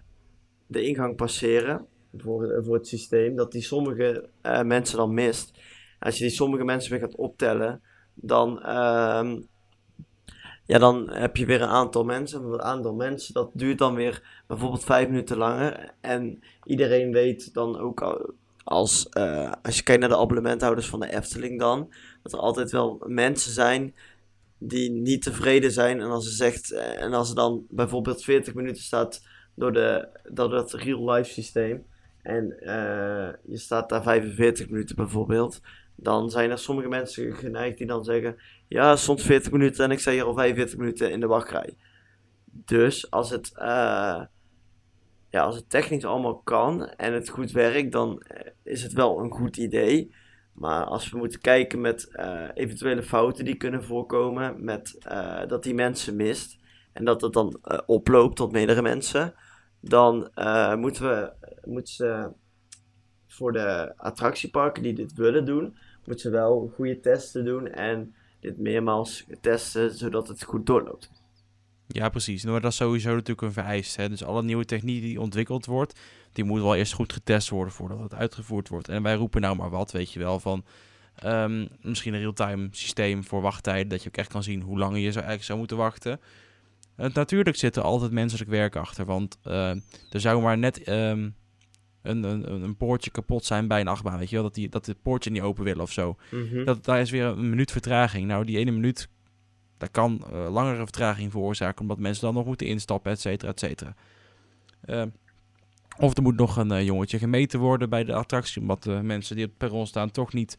de 0.67 0.83
ingang 0.83 1.15
passeren 1.15 1.85
voor, 2.17 2.63
voor 2.63 2.75
het 2.75 2.87
systeem, 2.87 3.35
dat 3.35 3.51
die 3.51 3.61
sommige 3.61 4.29
mensen 4.63 4.97
dan 4.97 5.13
mist. 5.13 5.51
Als 5.99 6.17
je 6.17 6.23
die 6.23 6.33
sommige 6.33 6.63
mensen 6.63 6.91
weer 6.91 6.99
gaat 6.99 7.15
optellen, 7.15 7.81
dan, 8.13 8.61
ehm, 8.63 9.39
ja, 10.65 10.77
dan 10.79 11.09
heb 11.09 11.37
je 11.37 11.45
weer 11.45 11.61
een 11.61 11.67
aantal 11.67 12.03
mensen. 12.03 12.41
En 12.43 12.49
dat 12.49 12.61
aantal 12.61 12.93
mensen, 12.93 13.33
dat 13.33 13.49
duurt 13.53 13.77
dan 13.77 13.95
weer 13.95 14.43
bijvoorbeeld 14.47 14.83
vijf 14.83 15.07
minuten 15.07 15.37
langer. 15.37 15.93
En 16.01 16.43
iedereen 16.63 17.11
weet 17.11 17.53
dan 17.53 17.79
ook 17.79 18.01
al- 18.01 18.33
als, 18.67 19.09
eh, 19.09 19.51
als 19.61 19.77
je 19.77 19.83
kijkt 19.83 20.01
naar 20.01 20.09
de 20.09 20.17
abonnementhouders 20.17 20.87
van 20.87 20.99
de 20.99 21.11
Efteling 21.11 21.59
dan, 21.59 21.93
dat 22.23 22.33
er 22.33 22.39
altijd 22.39 22.71
wel 22.71 23.03
mensen 23.05 23.51
zijn 23.51 23.95
die 24.57 24.91
niet 24.91 25.21
tevreden 25.21 25.71
zijn. 25.71 25.99
En 25.99 26.09
als 26.09 26.25
ze 26.25 26.35
zegt, 26.35 26.71
eh, 26.71 27.01
en 27.01 27.13
als 27.13 27.29
er 27.29 27.35
dan 27.35 27.65
bijvoorbeeld 27.69 28.23
40 28.23 28.53
minuten 28.53 28.83
staat 28.83 29.21
door, 29.55 29.73
de, 29.73 30.07
door 30.31 30.49
dat 30.49 30.73
real 30.73 31.11
life 31.11 31.31
systeem. 31.31 31.85
En 32.21 32.59
eh, 32.59 33.33
je 33.45 33.57
staat 33.57 33.89
daar 33.89 34.03
45 34.03 34.69
minuten 34.69 34.95
bijvoorbeeld. 34.95 35.61
Dan 35.95 36.29
zijn 36.29 36.51
er 36.51 36.57
sommige 36.57 36.87
mensen 36.87 37.35
geneigd 37.35 37.77
die 37.77 37.87
dan 37.87 38.03
zeggen: 38.03 38.35
Ja, 38.67 38.95
soms 38.95 39.23
40 39.23 39.51
minuten 39.51 39.85
en 39.85 39.91
ik 39.91 39.99
sta 39.99 40.11
hier 40.11 40.23
al 40.23 40.33
45 40.33 40.77
minuten 40.77 41.11
in 41.11 41.19
de 41.19 41.27
wachtrij. 41.27 41.77
Dus 42.45 43.11
als 43.11 43.29
het, 43.29 43.51
als 45.41 45.55
het 45.55 45.69
technisch 45.69 46.05
allemaal 46.05 46.37
kan 46.37 46.87
en 46.87 47.13
het 47.13 47.29
goed 47.29 47.51
werkt, 47.51 47.91
dan 47.91 48.21
eh, 48.21 48.51
is 48.63 48.83
het 48.83 48.93
wel 48.93 49.19
een 49.19 49.31
goed 49.31 49.57
idee. 49.57 50.15
Maar 50.53 50.83
als 50.83 51.09
we 51.09 51.17
moeten 51.17 51.41
kijken 51.41 51.81
met 51.81 52.07
eh, 52.11 52.43
eventuele 52.53 53.03
fouten 53.03 53.45
die 53.45 53.55
kunnen 53.55 53.83
voorkomen, 53.83 54.63
met 54.63 54.97
eh, 54.99 55.47
dat 55.47 55.63
die 55.63 55.73
mensen 55.73 56.15
mist 56.15 56.57
en 56.93 57.05
dat 57.05 57.21
het 57.21 57.33
dan 57.33 57.59
oploopt 57.85 58.35
tot 58.35 58.51
meerdere 58.51 58.81
mensen, 58.81 59.33
dan 59.79 60.31
moeten 60.79 61.03
we 61.03 61.31
moeten 61.63 61.93
ze 61.93 62.31
voor 63.27 63.51
de 63.51 63.93
attractieparken 63.97 64.83
die 64.83 64.93
dit 64.93 65.13
willen 65.13 65.45
doen, 65.45 65.77
moeten 66.05 66.19
ze 66.19 66.29
wel 66.29 66.71
goede 66.75 66.99
testen 66.99 67.45
doen 67.45 67.67
en 67.67 68.15
dit 68.39 68.57
meermaals 68.57 69.25
testen 69.41 69.91
zodat 69.91 70.27
het 70.27 70.43
goed 70.43 70.65
doorloopt. 70.65 71.11
Ja, 71.87 72.09
precies. 72.09 72.43
Nou, 72.43 72.59
dat 72.59 72.71
is 72.71 72.77
sowieso 72.77 73.09
natuurlijk 73.09 73.41
een 73.41 73.51
vereist. 73.51 73.95
Hè? 73.95 74.09
Dus 74.09 74.23
alle 74.23 74.43
nieuwe 74.43 74.65
techniek 74.65 75.01
die 75.01 75.21
ontwikkeld 75.21 75.65
wordt, 75.65 75.99
die 76.31 76.43
moet 76.43 76.61
wel 76.61 76.75
eerst 76.75 76.93
goed 76.93 77.13
getest 77.13 77.49
worden 77.49 77.73
voordat 77.73 77.99
het 77.99 78.13
uitgevoerd 78.13 78.69
wordt. 78.69 78.89
En 78.89 79.03
wij 79.03 79.15
roepen 79.15 79.41
nou 79.41 79.55
maar 79.55 79.69
wat, 79.69 79.91
weet 79.91 80.13
je 80.13 80.19
wel, 80.19 80.39
van 80.39 80.65
ehm, 81.15 81.65
misschien 81.81 82.13
een 82.13 82.19
real-time 82.19 82.67
systeem 82.71 83.23
voor 83.23 83.41
wachttijden, 83.41 83.87
dat 83.87 84.03
je 84.03 84.07
ook 84.09 84.17
echt 84.17 84.31
kan 84.31 84.43
zien 84.43 84.61
hoe 84.61 84.77
lang 84.77 84.95
je 84.95 85.11
zo 85.11 85.17
eigenlijk 85.17 85.43
zou 85.43 85.59
moeten 85.59 85.77
wachten. 85.77 86.19
En 86.95 87.11
natuurlijk 87.13 87.57
zit 87.57 87.75
er 87.75 87.83
altijd 87.83 88.11
menselijk 88.11 88.49
werk 88.49 88.75
achter, 88.75 89.05
want 89.05 89.37
eh, 89.43 89.69
er 90.09 90.19
zou 90.19 90.41
maar 90.41 90.57
net 90.57 90.83
ehm, 90.83 91.29
een, 92.01 92.23
een, 92.23 92.63
een 92.63 92.77
poortje 92.77 93.11
kapot 93.11 93.45
zijn 93.45 93.67
bij 93.67 93.79
een 93.79 93.87
achtbaan, 93.87 94.19
weet 94.19 94.29
je 94.29 94.35
wel, 94.35 94.43
dat, 94.43 94.55
die, 94.55 94.69
dat 94.69 94.85
het 94.85 95.01
poortje 95.01 95.31
niet 95.31 95.41
open 95.41 95.63
wil 95.63 95.79
of 95.79 95.91
zo. 95.91 96.17
Dat, 96.65 96.85
daar 96.85 97.01
is 97.01 97.11
weer 97.11 97.25
een 97.25 97.49
minuut 97.49 97.71
vertraging. 97.71 98.27
Nou, 98.27 98.45
die 98.45 98.57
ene 98.57 98.71
minuut, 98.71 99.09
dat 99.77 99.91
kan 99.91 100.23
eh, 100.31 100.51
langere 100.51 100.83
vertraging 100.83 101.31
veroorzaken, 101.31 101.81
omdat 101.81 101.99
mensen 101.99 102.23
dan 102.23 102.33
nog 102.33 102.45
moeten 102.45 102.67
instappen, 102.67 103.11
et 103.11 103.19
cetera, 103.21 103.51
et 103.51 103.59
cetera. 103.59 103.93
Eh, 104.81 105.03
of 105.97 106.17
er 106.17 106.23
moet 106.23 106.37
nog 106.37 106.57
een 106.57 106.71
eh, 106.71 106.85
jongetje 106.85 107.17
gemeten 107.19 107.59
worden 107.59 107.89
bij 107.89 108.03
de 108.03 108.13
attractie, 108.13 108.61
omdat 108.61 108.83
de 108.83 108.99
mensen 109.03 109.35
die 109.35 109.45
op 109.45 109.49
het 109.49 109.59
perron 109.59 109.87
staan 109.87 110.11
toch 110.11 110.33
niet 110.33 110.57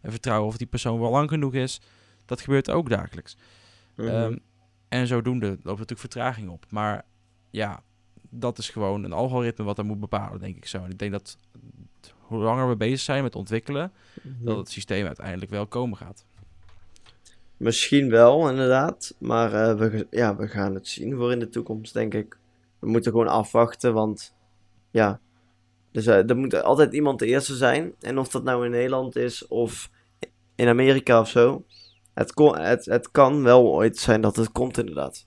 en 0.00 0.10
vertrouwen 0.10 0.48
of 0.48 0.56
die 0.56 0.66
persoon 0.66 1.00
wel 1.00 1.10
lang 1.10 1.28
genoeg 1.28 1.54
is. 1.54 1.80
Dat 2.24 2.40
gebeurt 2.40 2.70
ook 2.70 2.88
dagelijks. 2.88 3.36
Ehm, 3.96 4.36
en 4.88 5.06
zodoende 5.06 5.46
loopt 5.46 5.64
natuurlijk 5.64 6.00
vertraging 6.00 6.48
op. 6.48 6.66
Maar 6.70 7.04
ja, 7.50 7.82
dat 8.30 8.58
is 8.58 8.68
gewoon 8.68 9.04
een 9.04 9.12
algoritme 9.12 9.64
wat 9.64 9.76
dat 9.76 9.84
moet 9.84 10.00
bepalen, 10.00 10.40
denk 10.40 10.56
ik 10.56 10.66
zo. 10.66 10.84
En 10.84 10.90
ik 10.90 10.98
denk 10.98 11.12
dat 11.12 11.38
hoe 12.18 12.38
langer 12.38 12.68
we 12.68 12.76
bezig 12.76 13.00
zijn 13.00 13.22
met 13.22 13.36
ontwikkelen, 13.36 13.92
Mhm. 14.22 14.44
dat 14.44 14.56
het 14.56 14.70
systeem 14.70 15.06
uiteindelijk 15.06 15.50
wel 15.50 15.66
komen 15.66 15.96
gaat. 15.96 16.26
Misschien 17.58 18.10
wel, 18.10 18.48
inderdaad. 18.48 19.14
Maar 19.18 19.52
eh, 19.52 19.76
we, 19.76 20.06
ja, 20.10 20.36
we 20.36 20.48
gaan 20.48 20.74
het 20.74 20.88
zien 20.88 21.16
voor 21.16 21.32
in 21.32 21.38
de 21.38 21.48
toekomst, 21.48 21.92
denk 21.92 22.14
ik. 22.14 22.38
We 22.78 22.88
moeten 22.88 23.12
gewoon 23.12 23.28
afwachten, 23.28 23.94
want 23.94 24.34
ja, 24.90 25.20
dus, 25.90 26.06
eh, 26.06 26.28
er 26.28 26.36
moet 26.36 26.62
altijd 26.62 26.94
iemand 26.94 27.18
de 27.18 27.26
eerste 27.26 27.54
zijn. 27.54 27.94
En 28.00 28.18
of 28.18 28.28
dat 28.28 28.44
nou 28.44 28.64
in 28.64 28.70
Nederland 28.70 29.16
is 29.16 29.46
of 29.46 29.90
in 30.54 30.68
Amerika 30.68 31.20
of 31.20 31.28
zo. 31.28 31.64
Het, 32.14 32.32
het, 32.36 32.84
het 32.84 33.10
kan 33.10 33.42
wel 33.42 33.66
ooit 33.66 33.96
zijn 33.96 34.20
dat 34.20 34.36
het 34.36 34.52
komt, 34.52 34.78
inderdaad. 34.78 35.26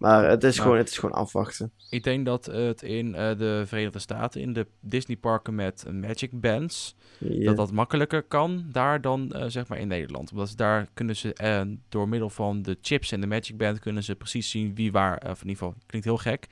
Maar 0.00 0.28
het 0.28 0.44
is, 0.44 0.54
Nou. 0.56 0.62
gewoon, 0.62 0.78
het 0.78 0.88
is 0.88 0.98
gewoon 0.98 1.14
afwachten. 1.14 1.72
Ik 1.90 2.04
denk 2.04 2.26
dat 2.26 2.46
het 2.46 2.82
in 2.82 3.14
eh, 3.14 3.38
de 3.38 3.62
Verenigde 3.66 3.98
Staten, 3.98 4.40
in 4.40 4.52
de 4.52 4.66
Disney-parken 4.80 5.54
met 5.54 5.84
Magic 5.92 6.40
Bands, 6.40 6.94
dat 7.18 7.56
dat 7.56 7.72
makkelijker 7.72 8.22
kan 8.22 8.64
daar 8.72 9.00
dan 9.00 9.32
eh, 9.32 9.44
zeg 9.48 9.68
maar 9.68 9.78
in 9.78 9.88
Nederland. 9.88 10.30
Omdat 10.32 10.48
ze 10.48 10.56
daar 10.56 10.88
kunnen 10.94 11.16
ze 11.16 11.34
eh, 11.34 11.62
door 11.88 12.08
middel 12.08 12.30
van 12.30 12.62
de 12.62 12.78
chips 12.82 13.12
en 13.12 13.20
de 13.20 13.26
Magic 13.26 13.56
Band 13.56 13.78
kunnen 13.78 14.02
ze 14.02 14.14
precies 14.14 14.50
zien 14.50 14.74
wie 14.74 14.92
waar, 14.92 15.16
of 15.16 15.42
in 15.42 15.48
ieder 15.48 15.62
geval, 15.62 15.74
klinkt 15.86 16.06
heel 16.06 16.18
gek, 16.18 16.46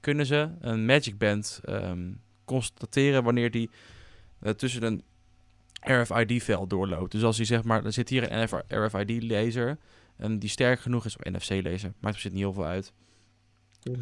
kunnen 0.00 0.26
ze 0.26 0.48
een 0.60 0.86
Magic 0.86 1.18
Band 1.18 1.60
ehm, 1.64 2.12
constateren 2.44 3.24
wanneer 3.24 3.50
die 3.50 3.70
tussen 4.56 4.82
een 4.82 5.02
RFID-veld 5.80 6.70
doorloopt. 6.70 7.12
Dus 7.12 7.22
als 7.22 7.36
hij 7.36 7.46
zeg 7.46 7.64
maar, 7.64 7.84
er 7.84 7.92
zit 7.92 8.08
hier 8.08 8.32
een 8.32 8.48
RFID-laser 8.68 9.78
en 10.18 10.38
die 10.38 10.48
sterk 10.48 10.80
genoeg 10.80 11.04
is, 11.04 11.16
of 11.16 11.24
NFC-laser, 11.24 11.92
maakt 12.00 12.14
er 12.14 12.20
zit 12.20 12.32
niet 12.32 12.40
heel 12.40 12.52
veel 12.52 12.66
uit. 12.66 12.92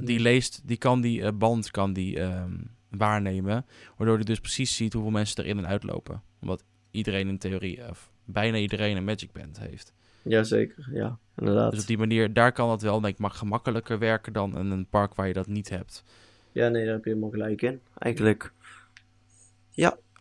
Die 0.00 0.20
leest, 0.20 0.62
die 0.64 0.76
kan 0.76 1.00
die 1.00 1.22
eh, 1.22 1.32
band 1.32 1.70
kan 1.70 1.92
die, 1.92 2.20
ehm, 2.20 2.54
waarnemen. 2.90 3.66
Waardoor 3.96 4.16
hij 4.16 4.24
dus 4.24 4.40
precies 4.40 4.76
ziet 4.76 4.92
hoeveel 4.92 5.10
mensen 5.10 5.44
er 5.44 5.50
in 5.50 5.58
en 5.58 5.66
uitlopen. 5.66 6.22
Omdat 6.40 6.64
iedereen 6.90 7.28
in 7.28 7.38
theorie, 7.38 7.88
of 7.88 8.10
bijna 8.24 8.56
iedereen 8.56 8.96
een 8.96 9.04
Magic 9.04 9.32
Band 9.32 9.58
heeft. 9.58 9.94
Jazeker, 10.22 10.88
ja, 10.92 11.18
inderdaad. 11.36 11.70
Dus 11.70 11.80
op 11.80 11.86
die 11.86 11.98
manier, 11.98 12.32
daar 12.32 12.52
kan 12.52 12.70
het 12.70 12.82
wel 12.82 13.00
denk 13.00 13.14
ik 13.14 13.20
maar 13.20 13.30
gemakkelijker 13.30 13.98
werken 13.98 14.32
dan 14.32 14.58
in 14.58 14.70
een 14.70 14.86
park 14.86 15.14
waar 15.14 15.26
je 15.26 15.32
dat 15.32 15.46
niet 15.46 15.68
hebt. 15.68 16.04
Ja, 16.52 16.68
nee, 16.68 16.84
daar 16.84 16.94
heb 16.94 17.04
je 17.04 17.10
helemaal 17.10 17.30
gelijk 17.30 17.62
in. 17.62 17.80
Eigenlijk. 17.98 18.52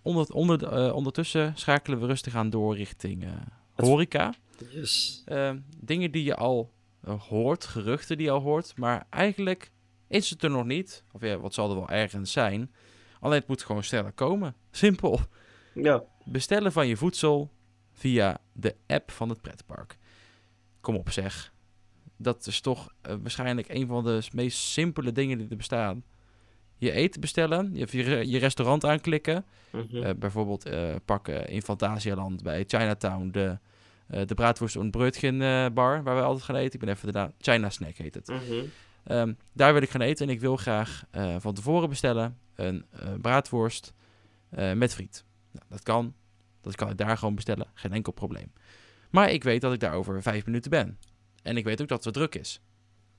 Onder, 0.05 0.33
onder, 0.33 0.63
eh, 0.63 0.95
ondertussen 0.95 1.51
schakelen 1.55 1.99
we 1.99 2.05
rustig 2.05 2.35
aan 2.35 2.49
door 2.49 2.75
richting 2.75 3.23
eh, 3.23 3.29
horeca. 3.75 4.33
Yes. 4.69 5.21
Ehm, 5.25 5.59
dingen 5.77 6.11
die 6.11 6.23
je 6.23 6.35
al 6.35 6.73
eh, 7.01 7.21
hoort, 7.21 7.65
geruchten 7.65 8.17
die 8.17 8.25
je 8.25 8.31
al 8.31 8.41
hoort. 8.41 8.77
Maar 8.77 9.07
eigenlijk 9.09 9.71
is 10.07 10.29
het 10.29 10.43
er 10.43 10.49
nog 10.49 10.65
niet. 10.65 11.03
Of 11.11 11.21
ja, 11.21 11.37
wat 11.37 11.53
zal 11.53 11.69
er 11.69 11.75
wel 11.75 11.89
ergens 11.89 12.31
zijn. 12.31 12.71
Alleen 13.19 13.39
het 13.39 13.47
moet 13.47 13.63
gewoon 13.63 13.83
sneller 13.83 14.11
komen. 14.11 14.55
Simpel. 14.71 15.19
Ja, 15.73 16.03
Bestellen 16.25 16.71
van 16.71 16.87
je 16.87 16.97
voedsel 16.97 17.51
via 17.91 18.37
de 18.53 18.75
app 18.87 19.11
van 19.11 19.29
het 19.29 19.41
pretpark. 19.41 19.97
Kom 20.81 20.95
op 20.95 21.09
zeg. 21.09 21.53
Dat 22.17 22.47
is 22.47 22.61
toch 22.61 22.93
eh, 23.01 23.15
waarschijnlijk 23.21 23.69
een 23.69 23.87
van 23.87 24.03
de 24.03 24.21
meest 24.33 24.57
simpele 24.57 25.11
dingen 25.11 25.37
die 25.37 25.49
er 25.49 25.57
bestaan. 25.57 26.03
Je 26.77 26.91
eten 26.91 27.21
bestellen, 27.21 27.69
je, 27.73 27.87
je, 27.91 28.01
re- 28.03 28.19
je 28.25 28.37
restaurant 28.37 28.85
aanklikken. 28.85 29.45
Mhm. 29.71 30.03
Eh, 30.03 30.13
bijvoorbeeld 30.15 30.69
pakken 31.05 31.47
in 31.47 31.61
Fantasialand 31.61 32.43
bij 32.43 32.63
Chinatown 32.67 33.29
de, 33.31 33.57
de 34.07 34.33
braadworst 34.35 34.75
en 34.75 34.91
Brötchen 34.91 35.41
eh, 35.41 35.65
bar 35.73 36.03
waar 36.03 36.15
we 36.15 36.21
altijd 36.21 36.43
gaan 36.45 36.55
eten. 36.55 36.73
Ik 36.73 36.85
ben 36.85 36.95
even 36.95 37.07
de 37.07 37.19
naam, 37.19 37.31
China 37.37 37.69
Snack 37.69 37.95
heet 37.95 38.15
het. 38.15 38.27
Mhm. 38.27 38.65
Ehm, 39.05 39.33
daar 39.53 39.73
wil 39.73 39.81
ik 39.81 39.89
gaan 39.89 40.01
eten 40.01 40.27
en 40.27 40.33
ik 40.33 40.39
wil 40.39 40.55
graag 40.57 41.03
eh, 41.11 41.35
van 41.39 41.53
tevoren 41.53 41.89
bestellen 41.89 42.37
een 42.55 42.85
eh, 42.91 43.13
braadworst 43.21 43.93
eh, 44.49 44.73
met 44.73 44.93
friet. 44.93 45.25
Nou, 45.51 45.65
dat 45.69 45.83
kan. 45.83 46.13
Dat 46.61 46.75
kan 46.75 46.89
ik 46.89 46.97
daar 46.97 47.17
gewoon 47.17 47.35
bestellen. 47.35 47.67
Geen 47.73 47.93
enkel 47.93 48.11
probleem. 48.11 48.51
Maar 49.09 49.31
ik 49.31 49.43
weet 49.43 49.61
dat 49.61 49.73
ik 49.73 49.79
daar 49.79 49.93
over 49.93 50.21
vijf 50.21 50.45
minuten 50.45 50.71
ben. 50.71 50.99
En 51.43 51.57
ik 51.57 51.63
weet 51.63 51.81
ook 51.81 51.87
dat 51.87 52.03
het 52.03 52.13
druk 52.13 52.35
is. 52.35 52.61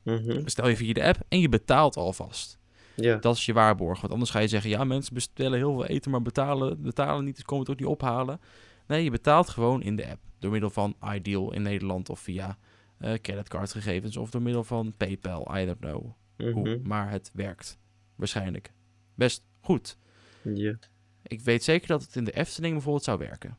Mhm. 0.02 0.42
Bestel 0.42 0.68
je 0.68 0.76
via 0.76 0.92
de 0.92 1.04
app 1.04 1.18
en 1.28 1.40
je 1.40 1.48
betaalt 1.48 1.96
alvast. 1.96 2.58
Ja. 2.94 3.16
Dat 3.16 3.36
is 3.36 3.46
je 3.46 3.52
waarborg. 3.52 4.00
Want 4.00 4.12
anders 4.12 4.30
ga 4.30 4.38
je 4.38 4.48
zeggen, 4.48 4.70
ja, 4.70 4.84
mensen 4.84 5.14
bestellen 5.14 5.58
heel 5.58 5.72
veel 5.72 5.86
eten, 5.86 6.10
maar 6.10 6.22
betalen, 6.22 6.82
betalen 6.82 7.24
niet, 7.24 7.34
dus 7.34 7.44
komen 7.44 7.64
het 7.64 7.72
ook 7.72 7.80
niet 7.80 7.88
ophalen. 7.88 8.40
Nee, 8.86 9.04
je 9.04 9.10
betaalt 9.10 9.48
gewoon 9.48 9.82
in 9.82 9.96
de 9.96 10.06
app. 10.10 10.20
Door 10.38 10.50
middel 10.50 10.70
van 10.70 10.96
Ideal 11.14 11.52
in 11.52 11.62
Nederland 11.62 12.08
of 12.08 12.20
via 12.20 12.58
eh 12.98 13.12
creditcardgegevens 13.22 14.16
of 14.16 14.30
door 14.30 14.42
middel 14.42 14.64
van 14.64 14.94
PayPal. 14.96 15.56
I 15.56 15.66
don't 15.66 15.78
know 15.80 16.12
hoe, 16.36 16.68
Mhm. 16.68 16.88
maar 16.88 17.10
het 17.10 17.30
werkt. 17.34 17.78
Waarschijnlijk. 18.16 18.72
Best 19.14 19.44
goed. 19.60 19.96
Ja. 20.42 20.74
Ik 21.22 21.40
weet 21.40 21.64
zeker 21.64 21.88
dat 21.88 22.02
het 22.02 22.16
in 22.16 22.24
de 22.24 22.32
Efteling 22.32 22.72
bijvoorbeeld 22.72 23.04
zou 23.04 23.18
werken. 23.18 23.56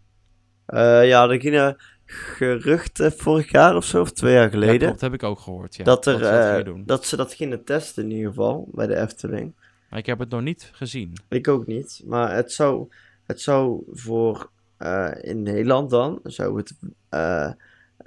Eh, 0.65 1.07
ja, 1.07 1.29
er 1.29 1.39
gingen 1.41 1.75
geruchten 2.05 3.11
vorig 3.11 3.51
jaar 3.51 3.75
of 3.75 3.85
zo, 3.85 4.01
of 4.01 4.11
twee 4.11 4.33
jaar 4.33 4.43
Ja, 4.43 4.49
geleden. 4.49 4.87
klopt, 4.87 5.01
heb 5.01 5.13
ik 5.13 5.23
ook 5.23 5.39
gehoord. 5.39 5.75
Ja, 5.75 5.83
dat, 5.83 6.05
er, 6.05 6.13
ze 6.13 6.19
dat 6.63 6.75
eh, 6.75 6.81
dat 6.85 7.05
ze 7.05 7.15
dat 7.15 7.33
gingen 7.33 7.63
testen 7.63 8.03
in 8.03 8.11
ieder 8.11 8.27
geval, 8.29 8.69
bij 8.73 8.87
de 8.87 8.95
Efteling. 8.95 9.55
Maar 9.89 9.99
ik 9.99 10.05
heb 10.05 10.19
het 10.19 10.29
nog 10.29 10.41
niet 10.41 10.69
gezien. 10.73 11.13
Ik 11.29 11.47
ook 11.47 11.67
niet, 11.67 12.01
maar 12.05 12.35
het 12.35 12.51
zou, 12.51 12.87
het 13.23 13.41
zou 13.41 13.83
voor 13.91 14.49
eh, 14.77 15.11
in 15.21 15.43
Nederland 15.43 15.89
dan, 15.89 16.19
zou 16.23 16.57
het 16.57 16.73
eh, 17.09 17.51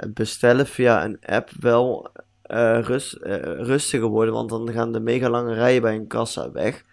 bestellen 0.08 0.66
via 0.66 1.04
een 1.04 1.18
app 1.20 1.50
wel 1.60 2.10
eh, 2.42 2.80
rust, 2.82 3.18
rustiger 3.58 4.08
worden, 4.08 4.34
want 4.34 4.48
dan 4.48 4.72
gaan 4.72 4.92
de 4.92 5.00
mega 5.00 5.28
lange 5.28 5.54
rijen 5.54 5.82
bij 5.82 5.94
een 5.94 6.06
kassa 6.06 6.52
weg. 6.52 6.84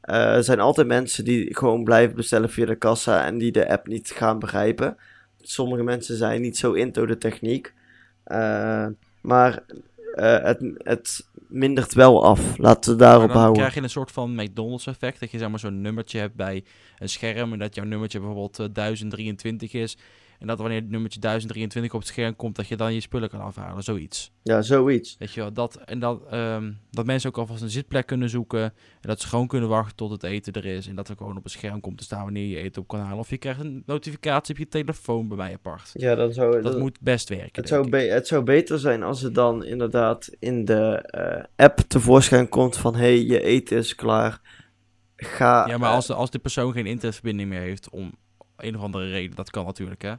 Er 0.00 0.44
zijn 0.44 0.60
altijd 0.60 0.86
mensen 0.86 1.24
die 1.24 1.56
gewoon 1.56 1.84
blijven 1.84 2.16
bestellen 2.16 2.50
via 2.50 2.66
de 2.66 2.74
kassa 2.74 3.26
en 3.26 3.38
die 3.38 3.52
de 3.52 3.68
app 3.68 3.86
niet 3.86 4.10
gaan 4.10 4.38
begrijpen. 4.38 4.96
Sommige 5.40 5.82
mensen 5.82 6.16
zijn 6.16 6.40
niet 6.40 6.56
zo 6.56 6.72
into 6.72 7.06
de 7.06 7.18
techniek. 7.18 7.74
Maar 9.20 9.62
het, 10.14 10.60
het 10.76 11.26
mindert 11.52 11.94
wel 11.94 12.24
af. 12.24 12.58
Laten 12.58 12.92
we 12.92 12.98
daarop 12.98 13.28
dan 13.28 13.36
houden. 13.36 13.58
krijg 13.58 13.74
je 13.74 13.82
een 13.82 13.90
soort 13.90 14.12
van 14.12 14.34
McDonald's 14.34 14.86
effect. 14.86 15.20
Dat 15.20 15.30
je 15.30 15.38
zeg 15.38 15.48
maar 15.48 15.58
zo'n 15.58 15.80
nummertje 15.80 16.18
hebt 16.18 16.34
bij 16.34 16.64
een 16.98 17.08
scherm. 17.08 17.52
En 17.52 17.58
dat 17.58 17.74
jouw 17.74 17.84
nummertje 17.84 18.18
bijvoorbeeld 18.18 18.58
eh, 18.58 18.66
1023 18.72 19.72
is. 19.72 19.96
En 20.42 20.48
dat 20.48 20.58
wanneer 20.58 20.80
het 20.80 20.90
nummertje 20.90 21.20
1023 21.20 21.92
op 21.94 22.00
het 22.00 22.08
scherm 22.08 22.36
komt, 22.36 22.56
dat 22.56 22.68
je 22.68 22.76
dan 22.76 22.94
je 22.94 23.00
spullen 23.00 23.28
kan 23.28 23.40
afhalen. 23.40 23.82
Zoiets. 23.82 24.32
Ja, 24.42 24.62
zoiets. 24.62 25.16
Weet 25.18 25.32
je 25.32 25.40
wel, 25.40 25.52
dat, 25.52 25.76
en 25.76 25.98
dat, 25.98 26.22
ehm, 26.30 26.72
dat 26.90 27.06
mensen 27.06 27.28
ook 27.30 27.38
alvast 27.38 27.62
een 27.62 27.70
zitplek 27.70 28.06
kunnen 28.06 28.28
zoeken. 28.30 28.62
En 28.62 28.72
dat 29.00 29.20
ze 29.20 29.28
gewoon 29.28 29.46
kunnen 29.46 29.68
wachten 29.68 29.96
tot 29.96 30.10
het 30.10 30.22
eten 30.22 30.52
er 30.52 30.64
is. 30.64 30.86
En 30.86 30.94
dat 30.94 31.08
er 31.08 31.16
gewoon 31.16 31.36
op 31.36 31.42
het 31.42 31.52
scherm 31.52 31.80
komt 31.80 31.98
te 31.98 32.04
staan 32.04 32.22
wanneer 32.24 32.46
je 32.46 32.56
eten 32.56 32.82
op 32.82 32.88
kan 32.88 33.00
halen. 33.00 33.18
Of 33.18 33.30
je 33.30 33.38
krijgt 33.38 33.60
een 33.60 33.82
notificatie 33.86 34.54
op 34.54 34.60
je 34.60 34.68
telefoon 34.68 35.28
bij 35.28 35.36
mij 35.36 35.52
apart. 35.52 35.90
Ja, 35.92 36.14
dan 36.14 36.32
zou, 36.32 36.52
Dat 36.52 36.62
dat- 36.72 36.78
moet 36.80 37.00
best 37.00 37.28
werken. 37.28 37.50
het, 37.52 37.68
zou 37.68 37.88
be- 37.88 37.96
het 37.98 38.26
zou 38.26 38.42
beter 38.42 38.78
zijn 38.78 39.02
als 39.02 39.20
het 39.22 39.34
dan 39.34 39.64
inderdaad 39.64 40.30
in 40.38 40.64
de 40.64 40.94
eh, 40.96 41.44
app 41.66 41.78
tevoorschijn 41.78 42.48
komt 42.48 42.76
van... 42.76 42.94
hey, 42.94 43.22
je 43.24 43.42
eten 43.42 43.76
is 43.76 43.94
klaar. 43.94 44.40
Ga... 45.16 45.66
Ja, 45.68 45.78
maar 45.78 45.88
eh, 45.88 45.94
als 45.94 46.06
de, 46.06 46.14
als 46.14 46.30
de 46.30 46.38
persoon 46.38 46.72
geen 46.72 46.86
internetverbinding 46.86 47.48
meer 47.48 47.60
heeft 47.60 47.90
om 47.90 48.12
een 48.62 48.76
of 48.76 48.82
andere 48.82 49.08
reden, 49.10 49.36
dat 49.36 49.50
kan 49.50 49.64
natuurlijk 49.64 50.02
hè. 50.02 50.14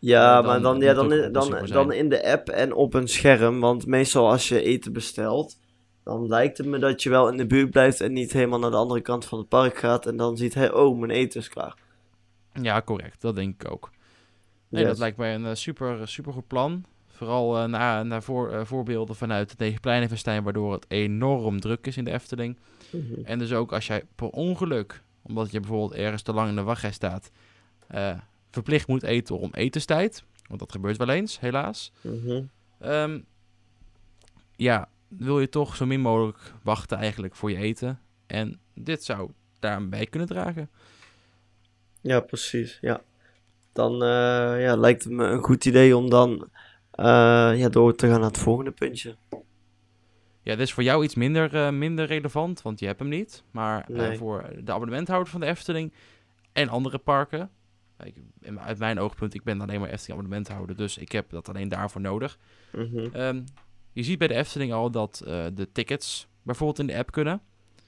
Ja, 0.00 0.38
Eh, 0.38 0.46
maar 0.46 0.60
dan 0.60 0.80
ja, 0.80 0.94
dan, 0.94 1.08
dan, 1.32 1.66
dan 1.66 1.92
in 1.92 2.08
de 2.08 2.26
app 2.32 2.48
en 2.48 2.72
op 2.74 2.94
een 2.94 3.08
scherm. 3.08 3.60
Want 3.60 3.86
meestal 3.86 4.30
als 4.30 4.48
je 4.48 4.62
eten 4.62 4.92
bestelt, 4.92 5.58
dan 6.04 6.26
lijkt 6.28 6.58
het 6.58 6.66
me 6.66 6.78
dat 6.78 7.02
je 7.02 7.10
wel 7.10 7.28
in 7.28 7.36
de 7.36 7.46
buurt 7.46 7.70
blijft 7.70 8.00
en 8.00 8.12
niet 8.12 8.32
helemaal 8.32 8.58
naar 8.58 8.70
de 8.70 8.76
andere 8.76 9.00
kant 9.00 9.24
van 9.24 9.38
het 9.38 9.48
park 9.48 9.78
gaat. 9.78 10.06
En 10.06 10.16
dan 10.16 10.36
ziet 10.36 10.54
hij, 10.54 10.72
oh, 10.72 10.98
mijn 10.98 11.10
eten 11.10 11.40
is 11.40 11.48
klaar. 11.48 11.74
Ja, 12.62 12.82
correct. 12.82 13.20
Dat 13.20 13.34
denk 13.34 13.62
ik 13.62 13.70
ook. 13.70 13.90
Nee, 14.68 14.80
Yes. 14.82 14.90
dat 14.90 14.98
lijkt 14.98 15.16
mij 15.16 15.34
een 15.34 15.46
eh, 15.46 15.54
super, 15.54 16.08
super 16.08 16.32
goed 16.32 16.46
plan. 16.46 16.84
Vooral 17.06 17.58
eh 17.58 17.64
naar, 17.64 18.06
naar 18.06 18.22
voor, 18.22 18.50
eh, 18.52 18.60
voorbeelden 18.64 19.16
vanuit 19.16 19.50
het 19.50 19.58
Negenpleinenfestijn, 19.58 20.42
waardoor 20.42 20.72
het 20.72 20.84
enorm 20.88 21.60
druk 21.60 21.86
is 21.86 21.96
in 21.96 22.04
de 22.04 22.12
Efteling. 22.12 22.58
Mhm. 22.90 23.24
En 23.24 23.38
dus 23.38 23.52
ook 23.52 23.72
als 23.72 23.86
jij 23.86 24.02
per 24.14 24.28
ongeluk, 24.28 25.02
omdat 25.22 25.50
je 25.50 25.60
bijvoorbeeld 25.60 25.94
ergens 25.94 26.22
te 26.22 26.32
lang 26.32 26.48
in 26.48 26.54
de 26.56 26.62
wachtrij 26.62 26.92
staat, 26.92 27.30
eh, 27.88 28.18
verplicht 28.50 28.86
moet 28.88 29.02
eten 29.02 29.38
om 29.38 29.50
etenstijd. 29.52 30.24
Want 30.46 30.60
dat 30.60 30.72
gebeurt 30.72 30.96
wel 30.96 31.08
eens, 31.08 31.40
helaas. 31.40 31.92
Mhm. 32.00 32.42
Ehm, 32.78 33.20
ja, 34.56 34.88
wil 35.08 35.40
je 35.40 35.48
toch 35.48 35.76
zo 35.76 35.86
min 35.86 36.00
mogelijk 36.00 36.52
wachten 36.62 36.98
eigenlijk 36.98 37.34
voor 37.34 37.50
je 37.50 37.56
eten. 37.56 38.00
En 38.26 38.60
dit 38.74 39.04
zou 39.04 39.30
daarbij 39.58 40.06
kunnen 40.06 40.28
dragen. 40.28 40.70
Ja, 42.00 42.20
precies. 42.20 42.78
Ja. 42.80 43.00
Dan 43.72 43.92
eh, 43.92 44.62
ja, 44.62 44.76
lijkt 44.76 45.04
het 45.04 45.12
me 45.12 45.24
een 45.24 45.42
goed 45.42 45.64
idee 45.64 45.96
om 45.96 46.10
dan 46.10 46.48
eh, 46.90 47.04
ja, 47.58 47.68
door 47.68 47.94
te 47.94 48.06
gaan 48.08 48.20
naar 48.20 48.28
het 48.28 48.38
volgende 48.38 48.70
puntje. 48.70 49.16
Ja, 50.42 50.54
dit 50.54 50.66
is 50.66 50.72
voor 50.72 50.82
jou 50.82 51.04
iets 51.04 51.14
minder, 51.14 51.74
minder 51.74 52.06
relevant, 52.06 52.62
want 52.62 52.80
je 52.80 52.86
hebt 52.86 52.98
hem 52.98 53.08
niet. 53.08 53.42
Maar 53.50 53.84
Nee. 53.88 54.16
voor 54.18 54.50
de 54.64 54.72
abonnementhouder 54.72 55.28
van 55.30 55.40
de 55.40 55.46
Efteling 55.46 55.92
en 56.52 56.68
andere 56.68 56.98
parken 56.98 57.50
Ik, 58.04 58.14
in- 58.40 58.60
uit 58.60 58.78
mijn 58.78 58.98
oogpunt, 58.98 59.34
ik 59.34 59.42
ben 59.42 59.60
alleen 59.60 59.80
maar 59.80 59.88
Efteling 59.88 60.18
abonnementhouder, 60.18 60.76
dus 60.76 60.98
ik 60.98 61.12
heb 61.12 61.30
dat 61.30 61.48
alleen 61.48 61.68
daarvoor 61.68 62.00
nodig. 62.00 62.38
Mhm. 62.72 63.08
Ehm, 63.12 63.42
je 63.92 64.02
ziet 64.02 64.18
bij 64.18 64.28
de 64.28 64.34
Efteling 64.34 64.72
al 64.72 64.90
dat 64.90 65.20
eh, 65.26 65.46
de 65.54 65.72
tickets 65.72 66.28
bijvoorbeeld 66.42 66.78
in 66.78 66.86
de 66.86 66.96
app 66.96 67.10
kunnen. 67.10 67.40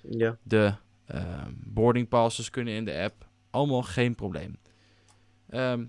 Ja. 0.08 0.36
De 0.42 0.74
ehm, 1.06 1.52
boarding 1.56 2.08
passes 2.08 2.50
kunnen 2.50 2.74
in 2.74 2.84
de 2.84 2.98
app. 3.02 3.28
Allemaal 3.50 3.82
geen 3.82 4.14
probleem. 4.14 4.56
Ehm, 5.48 5.84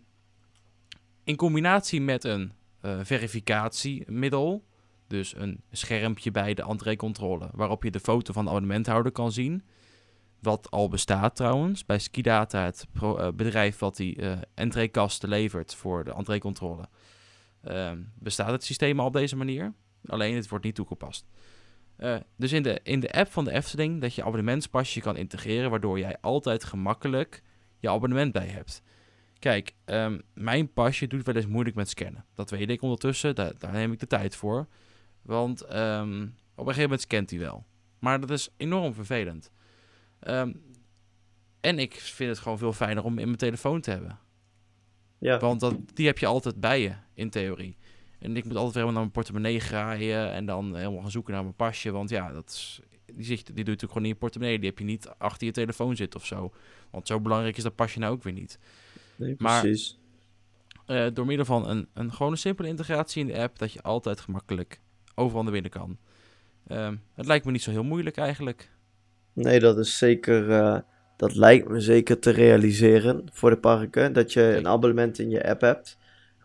in 1.23 1.35
combinatie 1.35 2.01
met 2.01 2.23
een 2.23 2.51
eh, 2.81 2.99
verificatiemiddel, 3.03 4.63
dus 5.07 5.35
een 5.35 5.61
schermpje 5.71 6.31
bij 6.31 6.53
de 6.53 6.61
entreecontrole, 6.63 7.49
waarop 7.53 7.83
je 7.83 7.91
de 7.91 7.99
foto 7.99 8.33
van 8.33 8.43
de 8.43 8.49
abonnementhouder 8.49 9.11
kan 9.11 9.31
zien. 9.31 9.63
Wat 10.41 10.71
al 10.71 10.89
bestaat 10.89 11.35
trouwens 11.35 11.85
bij 11.85 11.99
Skidata, 11.99 12.63
het 12.63 12.87
eh, 13.01 13.27
bedrijf 13.33 13.77
wat 13.79 13.95
die 13.95 14.15
eh 14.15 14.37
entreekasten 14.53 15.29
levert 15.29 15.75
voor 15.75 16.03
de 16.03 16.13
entreecontrole. 16.13 16.89
Ehm, 17.61 18.01
bestaat 18.15 18.51
het 18.51 18.63
systeem 18.63 18.99
al 18.99 19.05
op 19.05 19.13
deze 19.13 19.35
manier. 19.35 19.73
Alleen 20.05 20.35
het 20.35 20.49
wordt 20.49 20.65
niet 20.65 20.75
toegepast. 20.75 21.25
Eh, 21.95 22.15
dus 22.35 22.51
in 22.51 22.63
de, 22.63 22.79
in 22.83 22.99
de 22.99 23.11
app 23.11 23.31
van 23.31 23.45
de 23.45 23.51
Efteling 23.51 24.01
dat 24.01 24.15
je 24.15 24.23
abonnementspasje 24.23 25.01
kan 25.01 25.17
integreren, 25.17 25.69
waardoor 25.69 25.99
jij 25.99 26.17
altijd 26.21 26.63
gemakkelijk 26.63 27.41
je 27.79 27.89
abonnement 27.89 28.31
bij 28.31 28.47
hebt. 28.47 28.81
Kijk, 29.39 29.75
ehm, 29.85 30.19
mijn 30.33 30.73
pasje 30.73 31.07
doet 31.07 31.25
wel 31.25 31.35
eens 31.35 31.47
moeilijk 31.47 31.75
met 31.75 31.89
scannen. 31.89 32.25
Dat 32.35 32.49
weet 32.49 32.69
ik 32.69 32.81
ondertussen, 32.81 33.35
daar, 33.35 33.53
daar 33.57 33.71
neem 33.71 33.91
ik 33.91 33.99
de 33.99 34.07
tijd 34.07 34.35
voor. 34.35 34.67
Want 35.21 35.61
ehm, 35.61 36.21
op 36.55 36.67
een 36.67 36.73
gegeven 36.73 36.81
moment 36.81 37.01
scant 37.01 37.29
hij 37.29 37.39
wel. 37.39 37.65
Maar 37.99 38.19
dat 38.19 38.29
is 38.29 38.49
enorm 38.57 38.93
vervelend. 38.93 39.51
Ehm, 40.21 40.53
en 41.61 41.79
ik 41.79 41.93
vind 41.93 42.29
het 42.29 42.39
gewoon 42.39 42.57
veel 42.57 42.73
fijner 42.73 43.03
om 43.03 43.17
in 43.17 43.25
mijn 43.25 43.37
telefoon 43.37 43.81
te 43.81 43.91
hebben. 43.91 44.19
Ja. 45.17 45.39
Want 45.39 45.59
dat, 45.59 45.75
die 45.93 46.05
heb 46.05 46.17
je 46.17 46.25
altijd 46.25 46.59
bij 46.59 46.81
je, 46.81 46.93
in 47.13 47.29
theorie. 47.29 47.77
En 48.19 48.37
ik 48.37 48.43
moet 48.45 48.55
altijd 48.55 48.73
weer 48.73 48.83
helemaal 48.83 48.91
naar 48.91 49.01
mijn 49.01 49.11
portemonnee 49.11 49.59
graaien 49.59 50.31
en 50.31 50.45
dan 50.45 50.75
helemaal 50.75 51.01
gaan 51.01 51.11
zoeken 51.11 51.33
naar 51.33 51.43
mijn 51.43 51.55
pasje. 51.55 51.91
Want 51.91 52.09
ja, 52.09 52.31
dat 52.31 52.49
is, 52.49 52.81
die, 53.05 53.25
zit, 53.25 53.45
die 53.45 53.55
doe 53.55 53.55
je 53.55 53.55
natuurlijk 53.63 53.91
gewoon 53.91 54.03
in 54.03 54.13
je 54.13 54.19
portemonnee. 54.19 54.59
Die 54.59 54.69
heb 54.69 54.79
je 54.79 54.85
niet 54.85 55.07
achter 55.17 55.47
je 55.47 55.53
telefoon 55.53 55.95
zitten 55.95 56.19
of 56.19 56.25
zo. 56.25 56.53
Want 56.89 57.07
zo 57.07 57.19
belangrijk 57.19 57.57
is 57.57 57.63
dat 57.63 57.75
pasje 57.75 57.99
nou 57.99 58.13
ook 58.13 58.23
weer 58.23 58.33
niet. 58.33 58.59
Nee, 59.15 59.35
Maar- 59.37 59.61
precies. 59.61 59.99
Eh, 60.85 61.07
door 61.13 61.25
middel 61.25 61.45
van 61.45 61.69
een, 61.69 61.87
een 61.93 62.13
gewoon 62.13 62.31
een 62.31 62.37
simpele 62.37 62.67
integratie 62.67 63.21
in 63.21 63.27
de 63.27 63.37
app, 63.39 63.59
dat 63.59 63.73
je 63.73 63.81
altijd 63.81 64.19
gemakkelijk 64.19 64.81
overal 65.15 65.43
naar 65.43 65.51
binnen 65.51 65.71
kan. 65.71 65.97
Ehm, 66.67 66.95
het 67.13 67.25
lijkt 67.25 67.45
me 67.45 67.51
niet 67.51 67.61
zo 67.61 67.71
heel 67.71 67.83
moeilijk 67.83 68.17
eigenlijk. 68.17 68.71
Nee, 69.33 69.59
dat 69.59 69.77
is 69.77 69.97
zeker. 69.97 70.51
eh, 70.51 70.77
dat 71.21 71.35
lijkt 71.35 71.69
me 71.69 71.79
zeker 71.79 72.19
te 72.19 72.29
realiseren 72.29 73.23
voor 73.31 73.49
de 73.49 73.57
parken. 73.57 74.13
Dat 74.13 74.33
je 74.33 74.55
een 74.55 74.67
abonnement 74.67 75.19
in 75.19 75.29
je 75.29 75.47
app 75.47 75.61
hebt. 75.61 75.97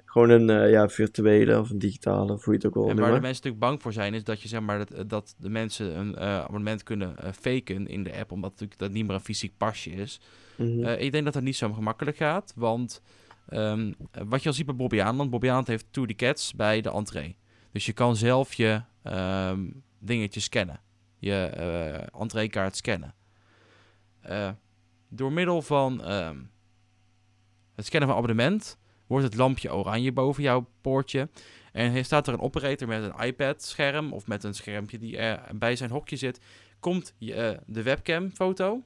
Gewoon 0.05 0.31
een 0.31 0.51
eh, 0.51 0.71
ja, 0.71 0.89
virtuele 0.89 1.59
of 1.61 1.71
een 1.71 1.79
digitale, 1.79 2.33
of 2.33 2.45
hoe 2.45 2.53
je 2.53 2.59
het 2.59 2.67
ook 2.67 2.75
wil 2.75 2.89
En 2.89 2.97
waar 2.97 3.07
de 3.07 3.21
mensen 3.21 3.29
natuurlijk 3.29 3.59
bang 3.59 3.83
voor 3.83 3.93
zijn, 3.93 4.15
is 4.15 4.25
dat 4.25 4.41
je 4.41 4.49
zeg 4.49 4.61
maar 4.61 4.79
dat, 4.87 5.11
dat 5.11 5.35
de 5.39 5.49
mensen 5.49 5.99
een 5.99 6.17
eh, 6.17 6.39
abonnement 6.39 6.83
kunnen 6.83 7.19
eh, 7.19 7.33
faken 7.33 7.87
in 7.87 8.03
de 8.03 8.17
app, 8.17 8.33
omdat 8.33 8.51
natuurlijk 8.51 8.79
dat 8.81 8.91
niet 8.91 9.07
meer 9.07 9.15
een 9.15 9.21
fysiek 9.21 9.53
pasje 9.57 9.91
is. 9.91 10.21
Mhm. 10.57 10.85
Eh, 10.85 11.01
ik 11.01 11.13
denk 11.13 11.25
dat 11.25 11.33
dat 11.33 11.43
niet 11.43 11.57
zo 11.57 11.73
gemakkelijk 11.73 12.17
gaat, 12.17 12.53
want 12.57 13.03
ehm, 13.49 13.93
eh, 14.11 14.23
wat 14.27 14.43
je 14.43 14.49
al 14.49 14.55
ziet 14.55 14.67
bij 14.67 14.75
Bobby 14.75 15.01
Aanland, 15.01 15.31
Bobby 15.31 15.49
Aanland 15.49 15.67
heeft 15.67 15.87
To 15.91 16.05
The 16.05 16.15
Cats 16.15 16.55
bij 16.55 16.81
de 16.81 16.91
entree. 16.91 17.37
Dus 17.73 17.87
je 17.87 17.93
kan 17.93 18.17
zelf 18.17 18.55
je 18.55 18.83
ehm 19.03 19.61
dingetjes 19.99 20.45
scannen, 20.45 20.81
je 21.19 21.45
eh 21.45 22.21
entreekaart 22.21 22.77
scannen. 22.77 23.15
Eh, 24.21 24.51
door 25.09 25.33
middel 25.33 25.63
van 25.63 26.05
ehm, 26.05 26.39
het 27.75 27.87
scannen 27.87 28.09
van 28.09 28.19
abonnement 28.19 28.79
wordt 29.07 29.25
het 29.25 29.35
lampje 29.35 29.75
oranje 29.75 30.13
boven 30.13 30.43
jouw 30.43 30.69
poortje. 30.81 31.29
En 31.73 31.95
er 31.95 32.05
staat 32.05 32.27
er 32.27 32.33
een 32.33 32.41
operator 32.41 32.89
met 32.89 33.03
een 33.03 33.27
iPad-scherm 33.27 34.13
of 34.13 34.27
met 34.27 34.45
een 34.45 34.55
schermpje 34.55 34.99
die 34.99 35.17
er 35.19 35.57
bij 35.57 35.77
zijn 35.77 35.91
hokje 35.91 36.17
zit. 36.17 36.41
Komt 36.81 37.15
je, 37.19 37.35
eh, 37.35 37.59
de 37.67 37.83
webcam-foto, 37.83 38.83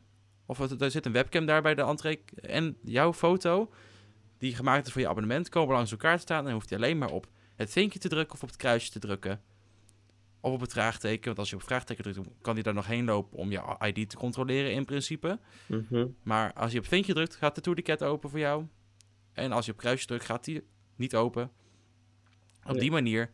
of 0.46 0.58
er 0.80 0.90
zit 0.90 1.06
een 1.06 1.12
webcam 1.12 1.46
daar 1.46 1.62
bij 1.62 1.74
de 1.74 1.82
entree, 1.82 2.24
en 2.40 2.76
jouw 2.82 3.12
foto, 3.12 3.70
die 4.38 4.54
gemaakt 4.54 4.86
is 4.86 4.92
voor 4.92 5.00
je 5.00 5.08
abonnement, 5.08 5.48
komen 5.48 5.74
langs 5.74 5.90
elkaar 5.90 6.16
te 6.16 6.22
staan. 6.22 6.38
En 6.38 6.44
dan 6.44 6.52
hoeft 6.52 6.70
hij 6.70 6.78
alleen 6.78 6.98
maar 6.98 7.10
op 7.10 7.26
het 7.56 7.70
vinkje 7.70 7.98
te 7.98 8.08
drukken 8.08 8.34
of 8.34 8.42
op 8.42 8.48
het 8.48 8.58
kruisje 8.58 8.90
te 8.90 8.98
drukken. 8.98 9.40
Of 10.40 10.52
op 10.52 10.60
het 10.60 10.72
vraagteken, 10.72 11.24
want 11.24 11.38
als 11.38 11.50
je 11.50 11.56
op 11.56 11.62
vraagteken 11.62 12.02
drukt, 12.04 12.28
kan 12.40 12.54
hij 12.54 12.62
daar 12.62 12.74
nog 12.74 12.86
heen 12.86 13.04
lopen 13.04 13.38
om 13.38 13.50
je 13.50 13.76
ID 13.94 14.10
te 14.10 14.16
controleren 14.16 14.72
in 14.72 14.84
principe. 14.84 15.38
Mhm. 15.66 16.06
Maar 16.22 16.52
als 16.52 16.72
je 16.72 16.78
op 16.78 16.86
vinkje 16.86 17.14
drukt, 17.14 17.36
gaat 17.36 17.54
de 17.54 17.60
tourniquet 17.60 18.02
open 18.02 18.30
voor 18.30 18.38
jou. 18.38 18.66
En 19.32 19.52
als 19.52 19.66
je 19.66 19.72
op 19.72 19.78
kruisje 19.78 20.06
drukt, 20.06 20.24
gaat 20.24 20.44
die 20.44 20.62
niet 20.96 21.14
open. 21.16 21.50
Op 22.66 22.74
Ja. 22.74 22.80
die 22.80 22.90
manier 22.90 23.30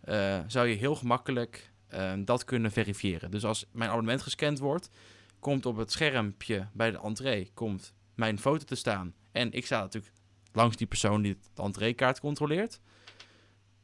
eh, 0.00 0.40
zou 0.46 0.66
je 0.66 0.74
heel 0.74 0.94
gemakkelijk 0.94 1.72
eh, 1.86 2.12
dat 2.18 2.44
kunnen 2.44 2.70
verifiëren. 2.70 3.30
Dus 3.30 3.44
als 3.44 3.66
mijn 3.72 3.90
abonnement 3.90 4.22
gescand 4.22 4.58
wordt, 4.58 4.90
komt 5.38 5.66
op 5.66 5.76
het 5.76 5.92
schermpje 5.92 6.68
bij 6.72 6.90
de 6.90 7.00
entree 7.00 7.50
komt 7.54 7.94
mijn 8.14 8.38
foto 8.38 8.64
te 8.64 8.74
staan. 8.74 9.14
En 9.32 9.52
ik 9.52 9.66
sta 9.66 9.80
natuurlijk 9.80 10.14
langs 10.52 10.76
die 10.76 10.86
persoon 10.86 11.22
die 11.22 11.38
de 11.54 11.62
entreekaart 11.62 12.20
controleert. 12.20 12.80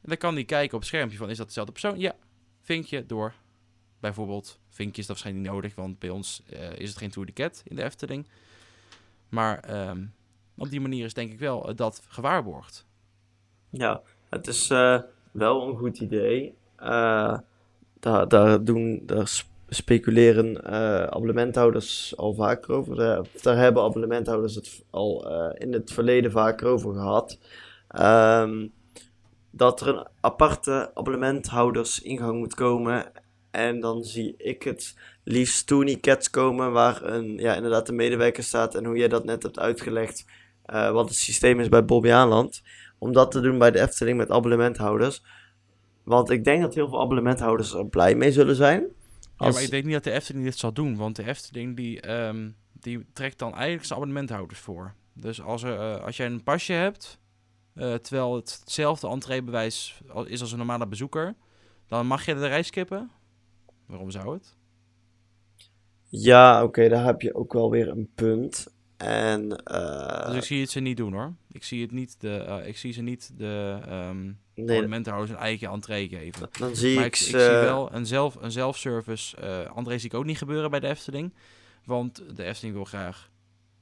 En 0.00 0.08
dan 0.10 0.16
kan 0.16 0.34
die 0.34 0.44
kijken 0.44 0.74
op 0.74 0.80
het 0.80 0.88
schermpje 0.88 1.16
van, 1.18 1.30
is 1.30 1.36
dat 1.36 1.46
dezelfde 1.46 1.72
persoon? 1.72 1.98
Ja, 1.98 2.14
vinkje 2.64 3.06
door. 3.06 3.34
Bijvoorbeeld, 4.00 4.58
vinkje 4.68 5.00
is 5.00 5.06
dat 5.06 5.16
waarschijnlijk 5.16 5.46
niet 5.46 5.54
nodig, 5.54 5.74
want 5.74 5.98
bij 5.98 6.10
ons 6.10 6.42
eh, 6.50 6.78
is 6.78 6.88
het 6.88 6.98
geen 6.98 7.10
Tour 7.10 7.28
in 7.64 7.76
de 7.76 7.82
Efteling. 7.82 8.26
Maar 9.28 9.58
ehm, 9.58 10.04
op 10.56 10.70
die 10.70 10.80
manier 10.80 11.04
is 11.04 11.14
denk 11.14 11.32
ik 11.32 11.38
wel 11.38 11.68
eh, 11.68 11.76
dat 11.76 12.02
gewaarborgd. 12.08 12.86
Ja, 13.70 14.02
het 14.28 14.46
is 14.46 14.70
eh, 14.70 15.00
wel 15.30 15.68
een 15.68 15.76
goed 15.76 15.98
idee. 16.00 16.54
Daar, 18.00 18.28
daar, 18.28 18.64
doen, 18.64 19.02
daar 19.06 19.28
sp- 19.28 19.52
speculeren 19.68 20.64
abonnementhouders 21.12 22.16
al 22.16 22.34
vaker 22.34 22.74
over. 22.74 22.96
Daar, 23.42 23.56
hebben 23.56 23.82
abonnementhouders 23.82 24.54
het 24.54 24.84
al 24.90 25.28
in 25.54 25.72
het 25.72 25.92
verleden 25.92 26.30
vaker 26.30 26.66
over 26.66 26.92
gehad. 26.92 27.38
Ehm, 27.88 28.66
dat 29.56 29.80
er 29.80 29.88
een 29.88 30.06
aparte 30.20 30.90
abonnementhoudersingang 30.94 32.38
moet 32.38 32.54
komen. 32.54 33.12
En 33.50 33.80
dan 33.80 34.04
zie 34.04 34.34
ik 34.36 34.62
het 34.62 34.96
liefst 35.24 35.66
Tony 35.66 36.00
Cats 36.00 36.30
komen, 36.30 36.72
waar 36.72 37.02
een, 37.02 37.36
ja, 37.36 37.54
inderdaad 37.54 37.88
een 37.88 37.94
medewerker 37.94 38.42
staat. 38.42 38.74
En 38.74 38.84
hoe 38.84 38.96
jij 38.96 39.08
dat 39.08 39.24
net 39.24 39.42
hebt 39.42 39.58
uitgelegd, 39.58 40.24
eh, 40.64 40.90
wat 40.90 41.08
het 41.08 41.18
systeem 41.18 41.60
is 41.60 41.68
bij 41.68 41.84
Bobby 41.84 42.10
Aanland 42.10 42.62
om 42.98 43.12
dat 43.12 43.30
te 43.30 43.40
doen 43.40 43.58
bij 43.58 43.70
de 43.70 43.80
Efteling 43.80 44.16
met 44.16 44.30
abonnementhouders. 44.30 45.22
Want 46.04 46.30
ik 46.30 46.44
denk 46.44 46.62
dat 46.62 46.74
heel 46.74 46.88
veel 46.88 47.00
abonnementhouders 47.00 47.74
er 47.74 47.86
blij 47.86 48.14
mee 48.14 48.32
zullen 48.32 48.56
zijn. 48.56 48.80
Ja, 49.38 49.50
maar 49.50 49.62
ik 49.62 49.70
denk 49.70 49.84
niet 49.84 49.92
dat 49.92 50.04
de 50.04 50.10
Efteling 50.10 50.44
dit 50.44 50.58
zal 50.58 50.72
doen, 50.72 50.96
want 50.96 51.16
de 51.16 51.26
Efteling 51.26 51.76
die, 51.76 52.00
ehm, 52.00 52.50
die 52.72 53.06
trekt 53.12 53.38
dan 53.38 53.52
eigenlijk 53.54 53.84
zijn 53.84 53.98
abonnementhouders 53.98 54.60
voor. 54.60 54.94
Dus 55.12 55.42
als, 55.42 55.62
er, 55.62 55.78
eh, 55.78 56.04
als 56.04 56.16
jij 56.16 56.26
een 56.26 56.42
pasje 56.42 56.72
hebt, 56.72 57.18
eh, 57.74 57.94
terwijl 57.94 58.34
het 58.34 58.58
hetzelfde 58.60 59.08
entreebewijs 59.08 60.00
is 60.24 60.40
als 60.40 60.52
een 60.52 60.58
normale 60.58 60.86
bezoeker, 60.86 61.34
dan 61.86 62.06
mag 62.06 62.26
je 62.26 62.34
de 62.34 62.46
reis 62.46 62.66
skippen. 62.66 63.10
Waarom 63.86 64.10
zou 64.10 64.34
het? 64.34 64.56
Ja, 66.08 66.62
oké, 66.62 66.88
daar 66.88 67.04
heb 67.04 67.20
je 67.20 67.34
ook 67.34 67.52
wel 67.52 67.70
weer 67.70 67.88
een 67.88 68.10
punt. 68.14 68.66
En 68.96 69.56
eh, 69.64 70.26
dus 70.26 70.36
ik 70.36 70.42
zie 70.42 70.60
het 70.60 70.70
ze 70.70 70.80
niet 70.80 70.96
doen 70.96 71.12
hoor. 71.12 71.34
Ik 71.50 71.64
zie, 71.64 71.82
het 71.82 71.90
niet 71.90 72.20
de, 72.20 72.36
eh, 72.36 72.68
ik 72.68 72.76
zie 72.76 72.92
ze 72.92 73.02
niet 73.02 73.30
de 73.36 73.78
ehm 73.86 74.32
nee, 74.54 74.82
een 74.82 75.36
eigen 75.36 75.68
entree 75.68 76.08
geven. 76.08 76.48
dan 76.58 76.76
zie 76.76 76.94
Maar 76.94 77.04
ik 77.04 77.14
ik, 77.14 77.20
ik 77.20 77.26
ze... 77.26 77.38
zie 77.38 77.48
wel 77.48 77.92
een, 77.92 78.06
zelf, 78.06 78.34
een 78.40 78.50
zelfservice 78.50 79.36
uh, 79.40 79.70
André 79.76 79.98
zie 79.98 80.10
ik 80.10 80.16
ook 80.16 80.24
niet 80.24 80.38
gebeuren 80.38 80.70
bij 80.70 80.80
de 80.80 80.88
Efteling. 80.88 81.34
Want 81.84 82.36
de 82.36 82.44
Efteling 82.44 82.74
wil 82.74 82.84
graag 82.84 83.30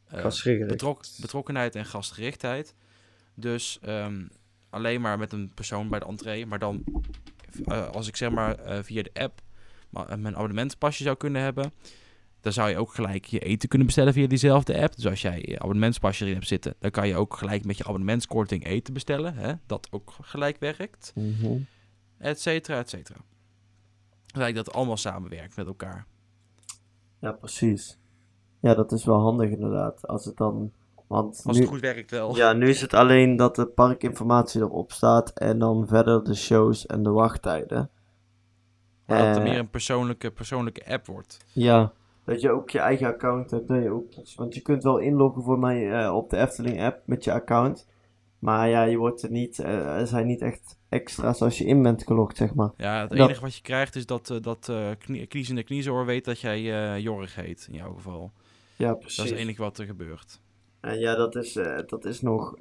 Gastgericht. 0.07 0.69
betrok, 0.69 1.05
betrokkenheid 1.21 1.75
en 1.75 1.85
gastgerichtheid. 1.85 2.75
Dus 3.35 3.79
ehm, 3.83 4.27
alleen 4.71 5.01
maar 5.01 5.19
met 5.19 5.33
een 5.33 5.51
persoon 5.55 5.89
bij 5.89 5.99
de 5.99 6.05
entree. 6.07 6.47
Maar 6.47 6.59
dan, 6.59 6.85
eh, 7.65 7.89
als 7.89 8.09
ik 8.09 8.17
zeg 8.17 8.31
maar 8.31 8.55
eh, 8.59 8.83
via 8.83 9.03
de 9.03 9.11
app 9.13 9.41
eh, 9.93 10.17
mijn 10.17 10.37
abonnementpasje 10.37 11.03
zou 11.03 11.17
kunnen 11.17 11.43
hebben... 11.43 11.73
dan 12.41 12.53
zou 12.53 12.71
je 12.71 12.77
ook 12.79 12.95
gelijk 12.95 13.25
je 13.25 13.39
eten 13.39 13.69
kunnen 13.69 13.87
bestellen 13.87 14.13
via 14.13 14.27
diezelfde 14.27 14.81
app. 14.83 14.97
Dus 14.97 15.07
als 15.07 15.23
jij 15.23 15.39
je 15.47 15.59
abonnementspasje 15.59 16.23
erin 16.23 16.35
hebt 16.35 16.47
zitten... 16.49 16.75
dan 16.79 16.91
kan 16.91 17.09
je 17.09 17.17
ook 17.17 17.37
gelijk 17.37 17.65
met 17.65 17.77
je 17.77 17.85
abonnementskorting 17.85 18.67
eten 18.67 18.95
bestellen. 18.95 19.35
Hè? 19.35 19.53
Dat 19.67 19.89
ook 19.91 20.15
gelijk 20.21 20.59
werkt 20.59 21.13
Mhm. 21.15 21.59
et 22.19 22.41
cetera, 22.41 22.79
et 22.79 22.89
cetera. 22.91 23.19
Lijkt 24.35 24.57
dat 24.57 24.73
allemaal 24.73 24.97
samenwerkt 24.97 25.57
met 25.57 25.67
elkaar. 25.67 26.07
Ja, 27.19 27.33
precies. 27.33 27.99
Ja, 28.61 28.75
dat 28.75 28.93
is 28.93 29.05
wel 29.05 29.21
handig 29.21 29.51
inderdaad. 29.51 30.09
Als 30.09 30.25
het 30.25 30.37
dan... 30.37 30.73
Want 31.13 31.43
Als 31.45 31.57
nu, 31.57 31.63
het 31.63 31.71
goed 31.73 31.81
werkt 31.81 32.11
wel. 32.11 32.37
ja, 32.37 32.53
nu 32.53 32.69
is 32.69 32.81
het 32.81 32.95
alleen 32.95 33.37
dat 33.37 33.57
de 33.57 33.67
parkinformatie 33.67 34.61
erop 34.61 34.93
staat 34.93 35.31
en 35.31 35.59
dan 35.59 35.87
verder 35.87 36.25
de 36.25 36.35
shows 36.35 36.87
en 36.87 37.03
de 37.03 37.11
wachttijden. 37.11 37.91
Maar 39.07 39.19
dat 39.19 39.27
het 39.27 39.37
Eh, 39.37 39.43
meer 39.43 39.59
een 39.59 39.71
persoonlijke, 39.71 40.31
persoonlijke 40.31 40.87
app 40.87 41.07
wordt. 41.07 41.39
Ja, 41.53 41.93
dat 42.25 42.41
je 42.41 42.51
ook 42.51 42.71
je 42.71 42.79
eigen 42.79 43.07
account 43.07 43.51
hebt. 43.51 43.69
Dat 43.69 43.83
je 43.83 43.91
ook, 43.91 44.13
want 44.37 44.55
je 44.55 44.61
kunt 44.61 44.83
wel 44.83 44.99
inloggen 44.99 45.43
voor 45.43 45.59
mij 45.59 45.93
eh, 46.05 46.15
op 46.15 46.31
de 46.31 46.37
Efteling 46.37 46.83
app 46.83 47.03
met 47.07 47.25
je 47.25 47.33
account. 47.33 47.87
Maar 48.39 48.69
ja, 48.69 48.83
je 48.83 48.97
wordt 48.97 49.23
er 49.23 49.31
niet, 49.31 49.59
eh, 49.59 49.99
er 50.01 50.07
zijn 50.07 50.27
niet 50.27 50.41
echt 50.43 50.79
extra's 50.89 51.43
als 51.43 51.59
je 51.59 51.65
in 51.65 51.83
bent 51.83 52.03
gelogd, 52.05 52.37
zeg 52.37 52.55
maar. 52.55 52.71
Ja, 52.77 53.01
het 53.01 53.11
Dat- 53.11 53.19
enige 53.19 53.41
wat 53.41 53.55
je 53.55 53.63
krijgt 53.63 53.97
is 53.97 54.07
dat, 54.07 54.31
eh, 54.31 54.37
dat 54.41 54.69
eh 54.69 54.91
knie, 54.99 55.27
kniezende 55.27 55.63
kniezoor 55.63 56.05
weet 56.07 56.25
dat 56.25 56.41
jij 56.41 57.01
Jorg 57.01 57.35
heet, 57.35 57.67
in 57.71 57.77
jouw 57.79 57.93
geval. 57.95 58.33
Ja, 58.77 58.95
precies. 58.95 59.17
Dat 59.17 59.25
is 59.25 59.31
het 59.31 59.41
enige 59.41 59.63
wat 59.63 59.79
er 59.79 59.87
gebeurt. 59.87 60.41
En 60.83 60.99
ja, 60.99 61.15
dat 61.15 61.35
is, 61.37 61.57
eh, 61.57 61.79
dat 61.87 62.05
is 62.05 62.21
nog 62.21 62.57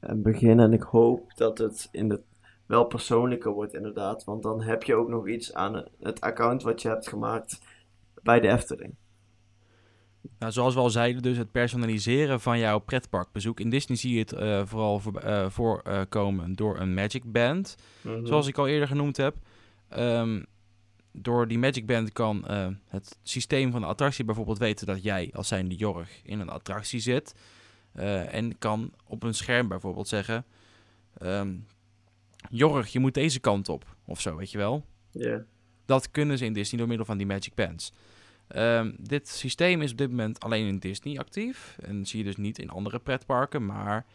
een 0.00 0.22
begin. 0.22 0.60
En 0.60 0.72
ik 0.72 0.82
hoop 0.82 1.32
dat 1.36 1.58
het 1.58 1.88
in 1.92 2.08
de, 2.08 2.20
wel 2.66 2.84
persoonlijker 2.84 3.52
wordt, 3.52 3.74
inderdaad. 3.74 4.24
Want 4.24 4.42
dan 4.42 4.62
heb 4.62 4.82
je 4.82 4.94
ook 4.94 5.08
nog 5.08 5.28
iets 5.28 5.54
aan 5.54 5.84
het 6.00 6.20
account 6.20 6.62
wat 6.62 6.82
je 6.82 6.88
hebt 6.88 7.08
gemaakt 7.08 7.60
bij 8.22 8.40
de 8.40 8.48
Efteling. 8.48 8.94
Nou, 10.38 10.52
zoals 10.52 10.74
we 10.74 10.80
al 10.80 10.90
zeiden, 10.90 11.22
dus 11.22 11.36
het 11.36 11.50
personaliseren 11.50 12.40
van 12.40 12.58
jouw 12.58 12.78
pretparkbezoek. 12.78 13.60
In 13.60 13.70
Disney 13.70 13.96
zie 13.96 14.12
je 14.12 14.18
het 14.18 14.32
eh, 14.32 14.62
vooral 14.64 14.98
voor, 14.98 15.16
eh, 15.16 15.50
voorkomen 15.50 16.52
door 16.52 16.80
een 16.80 16.94
Magic 16.94 17.32
Band. 17.32 17.76
Mhm. 18.00 18.26
Zoals 18.26 18.46
ik 18.46 18.58
al 18.58 18.68
eerder 18.68 18.88
genoemd 18.88 19.16
heb. 19.16 19.36
Ehm, 19.88 20.42
door 21.12 21.48
die 21.48 21.58
Magic 21.58 21.86
Band 21.86 22.12
kan 22.12 22.44
het 22.88 23.18
systeem 23.22 23.70
van 23.70 23.80
de 23.80 23.86
attractie 23.86 24.24
bijvoorbeeld 24.24 24.58
weten 24.58 24.86
dat 24.86 25.02
jij 25.02 25.30
als 25.34 25.48
zijnde 25.48 25.74
Jorg 25.74 26.20
in 26.22 26.40
een 26.40 26.48
attractie 26.48 27.00
zit. 27.00 27.34
Eh, 27.94 28.34
en 28.34 28.58
kan 28.58 28.92
op 29.06 29.22
een 29.22 29.34
scherm 29.34 29.68
bijvoorbeeld 29.68 30.08
zeggen... 30.08 30.44
ehm, 31.18 31.54
Jorg, 32.50 32.88
je 32.88 32.98
moet 32.98 33.14
deze 33.14 33.40
kant 33.40 33.68
op. 33.68 33.96
Of 34.04 34.20
zo, 34.20 34.36
weet 34.36 34.50
je 34.50 34.58
wel. 34.58 34.84
Ja. 35.10 35.44
Dat 35.86 36.10
kunnen 36.10 36.38
ze 36.38 36.44
in 36.44 36.52
Disney 36.52 36.78
door 36.78 36.88
middel 36.88 37.06
van 37.06 37.16
die 37.16 37.26
Magic 37.26 37.54
Bands. 37.54 37.92
Ehm, 38.48 38.92
dit 38.98 39.28
systeem 39.28 39.82
is 39.82 39.90
op 39.90 39.98
dit 39.98 40.10
moment 40.10 40.40
alleen 40.40 40.66
in 40.66 40.78
Disney 40.78 41.18
actief. 41.18 41.76
En 41.82 42.06
zie 42.06 42.18
je 42.18 42.24
dus 42.24 42.36
niet 42.36 42.58
in 42.58 42.70
andere 42.70 42.98
pretparken. 42.98 43.66
Maar 43.66 44.06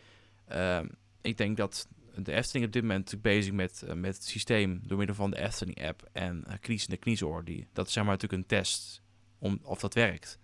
ehm, 0.48 0.88
ik 1.22 1.38
denk 1.38 1.58
dat 1.58 1.88
de 2.16 2.34
Efteling 2.34 2.66
op 2.66 2.72
dit 2.74 2.82
moment 2.82 3.00
natuurlijk 3.00 3.36
bezig 3.36 3.54
met, 3.54 3.84
eh, 3.88 3.94
met 3.94 4.16
het 4.16 4.26
systeem 4.26 4.82
door 4.84 4.98
middel 4.98 5.16
van 5.16 5.32
de 5.32 5.40
Efteling 5.40 5.84
app 5.88 6.10
en 6.12 6.44
uh, 6.48 6.54
Kniezende 6.60 6.98
Kniezoor. 6.98 7.44
Die, 7.44 7.68
dat 7.74 7.88
is 7.88 7.94
zeg 7.94 8.04
maar 8.04 8.14
natuurlijk 8.14 8.42
een 8.42 8.48
test 8.48 9.02
om, 9.40 9.60
of 9.64 9.80
dat 9.80 9.94
werkt. 9.94 10.40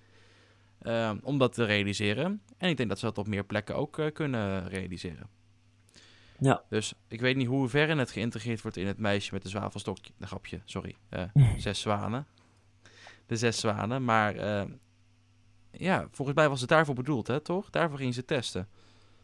Ehm, 0.82 1.18
om 1.24 1.38
dat 1.38 1.54
te 1.54 1.64
realiseren. 1.64 2.42
En 2.58 2.70
ik 2.70 2.78
denk 2.78 2.90
dat 2.90 3.00
ze 3.00 3.06
dat 3.06 3.18
op 3.18 3.28
meer 3.28 3.44
plekken 3.46 3.76
ook 3.76 4.00
eh, 4.00 4.12
kunnen 4.14 4.68
realiseren. 4.68 5.30
Ja. 6.40 6.64
Dus 6.70 6.94
ik 7.08 7.22
weet 7.22 7.36
niet 7.36 7.48
hoe 7.48 7.70
ver 7.70 7.98
het 7.98 8.12
geïntegreerd 8.12 8.62
wordt 8.62 8.78
in 8.78 8.88
het 8.88 8.98
meisje 8.98 9.34
met 9.34 9.44
de 9.44 9.50
zwavelstokje. 9.50 10.12
De 10.18 10.28
grapje, 10.28 10.60
sorry. 10.66 10.96
eh, 11.10 11.24
zes 11.58 11.80
zwanen. 11.80 12.28
De 13.26 13.36
zes 13.36 13.60
zwanen. 13.60 14.04
Maar 14.04 14.36
eh, 14.36 14.66
ja, 15.72 16.08
volgens 16.12 16.38
mij 16.38 16.50
was 16.50 16.60
het 16.60 16.70
daarvoor 16.70 16.96
bedoeld, 16.96 17.28
hè, 17.28 17.40
toch? 17.40 17.70
Daarvoor 17.70 17.98
gingen 17.98 18.14
ze 18.14 18.26
testen. 18.26 18.68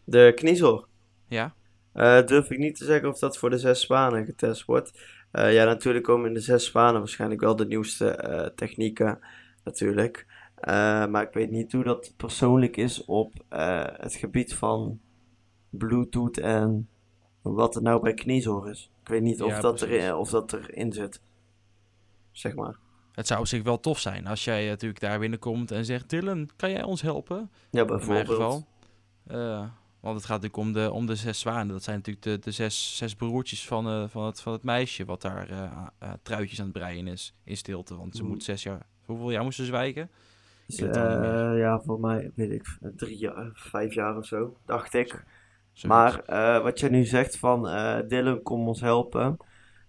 De 0.03 0.31
kniezel. 0.35 0.85
Ja. 1.27 1.53
Eh, 1.93 2.25
durf 2.25 2.49
ik 2.49 2.57
niet 2.57 2.75
te 2.77 2.85
zeggen 2.85 3.09
of 3.09 3.19
dat 3.19 3.37
voor 3.37 3.49
de 3.49 3.57
zes 3.57 3.81
zwanen 3.81 4.25
getest 4.25 4.65
wordt. 4.65 4.91
Eh, 5.31 5.53
ja, 5.53 5.65
natuurlijk 5.65 6.05
komen 6.05 6.27
in 6.27 6.33
de 6.33 6.39
zes 6.39 6.65
zwanen 6.65 6.99
waarschijnlijk 6.99 7.41
wel 7.41 7.55
de 7.55 7.65
nieuwste 7.65 8.09
eh, 8.09 8.45
technieken, 8.55 9.19
natuurlijk. 9.63 10.25
Eh, 10.61 11.05
maar 11.07 11.23
ik 11.23 11.33
weet 11.33 11.51
niet 11.51 11.71
hoe 11.71 11.83
dat 11.83 12.13
persoonlijk 12.17 12.77
is 12.77 13.05
op 13.05 13.33
eh, 13.49 13.83
het 13.91 14.15
gebied 14.15 14.53
van 14.55 14.99
Bluetooth 15.69 16.37
en 16.37 16.89
wat 17.41 17.75
er 17.75 17.81
nou 17.81 18.01
bij 18.01 18.13
kniezorg 18.13 18.65
is. 18.69 18.91
Ik 19.01 19.07
weet 19.07 19.21
niet 19.21 19.41
of, 19.41 19.49
Ja, 19.49 19.59
dat, 19.61 19.81
erin, 19.81 20.13
of 20.15 20.29
dat 20.29 20.53
erin 20.53 20.93
zit. 20.93 21.21
Zeg 22.31 22.55
maar. 22.55 22.75
Het 23.11 23.27
zou 23.27 23.39
op 23.39 23.47
zich 23.47 23.63
wel 23.63 23.79
tof 23.79 23.99
zijn 23.99 24.27
als 24.27 24.43
jij 24.43 24.67
natuurlijk 24.67 25.01
daar 25.01 25.19
binnenkomt 25.19 25.71
en 25.71 25.85
zegt... 25.85 26.09
Dylan, 26.09 26.49
kan 26.55 26.71
jij 26.71 26.83
ons 26.83 27.01
helpen? 27.01 27.37
Ja, 27.37 27.81
In 27.81 27.87
mijn 27.87 27.87
bijvoorbeeld. 27.87 28.27
geval. 28.27 28.65
Eh, 29.27 29.67
want 29.99 30.15
het 30.15 30.25
gaat 30.25 30.41
natuurlijk 30.41 30.57
om 30.57 30.73
de, 30.73 30.91
om 30.91 31.05
de 31.05 31.15
zes 31.15 31.39
zwanen. 31.39 31.67
Dat 31.67 31.83
zijn 31.83 31.95
natuurlijk 31.95 32.25
de, 32.25 32.39
de 32.39 32.51
zes, 32.51 32.97
zes 32.97 33.15
broertjes 33.15 33.65
van, 33.67 34.09
van, 34.09 34.25
het, 34.25 34.41
van 34.41 34.53
het 34.53 34.63
meisje... 34.63 35.05
wat 35.05 35.21
daar 35.21 35.47
truitjes 36.21 36.59
aan 36.59 36.65
het 36.65 36.73
breien 36.73 37.07
is 37.07 37.33
in 37.43 37.57
stilte. 37.57 37.97
Want 37.97 38.15
ze 38.15 38.23
Mm. 38.23 38.29
moet 38.29 38.43
zes 38.43 38.63
jaar... 38.63 38.85
Hoeveel 39.05 39.31
jaar 39.31 39.43
moest 39.43 39.57
ze 39.57 39.65
zwijgen? 39.65 40.09
Eh, 40.79 41.57
ja, 41.57 41.81
voor 41.81 41.99
mij 41.99 42.31
weet 42.35 42.51
ik 42.51 42.77
drie 42.95 43.17
jaar, 43.17 43.49
vijf 43.53 43.93
jaar 43.93 44.17
of 44.17 44.25
zo, 44.25 44.57
dacht 44.65 44.93
ik. 44.93 45.23
Maar 45.87 46.19
eh, 46.25 46.63
wat 46.63 46.79
jij 46.79 46.89
nu 46.89 47.03
zegt 47.03 47.37
van 47.37 47.67
eh 47.67 47.97
Dylan, 48.07 48.41
kom 48.41 48.67
ons 48.67 48.81
helpen. 48.81 49.37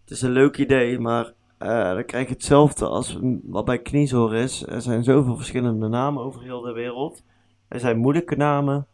Het 0.00 0.10
is 0.10 0.22
een 0.22 0.30
leuk 0.30 0.56
idee, 0.56 0.98
maar 0.98 1.32
dan 1.58 2.04
krijg 2.04 2.26
je 2.26 2.32
hetzelfde 2.32 2.86
als 2.86 3.18
wat 3.42 3.64
bij 3.64 3.78
Kniezor 3.78 4.34
is. 4.34 4.66
Er 4.66 4.82
zijn 4.82 5.04
zoveel 5.04 5.36
verschillende 5.36 5.88
namen 5.88 6.22
over 6.22 6.42
heel 6.42 6.60
de 6.60 6.72
wereld. 6.72 7.24
Er 7.68 7.80
zijn 7.80 7.98
moeilijke 7.98 8.36
namen. 8.36 8.86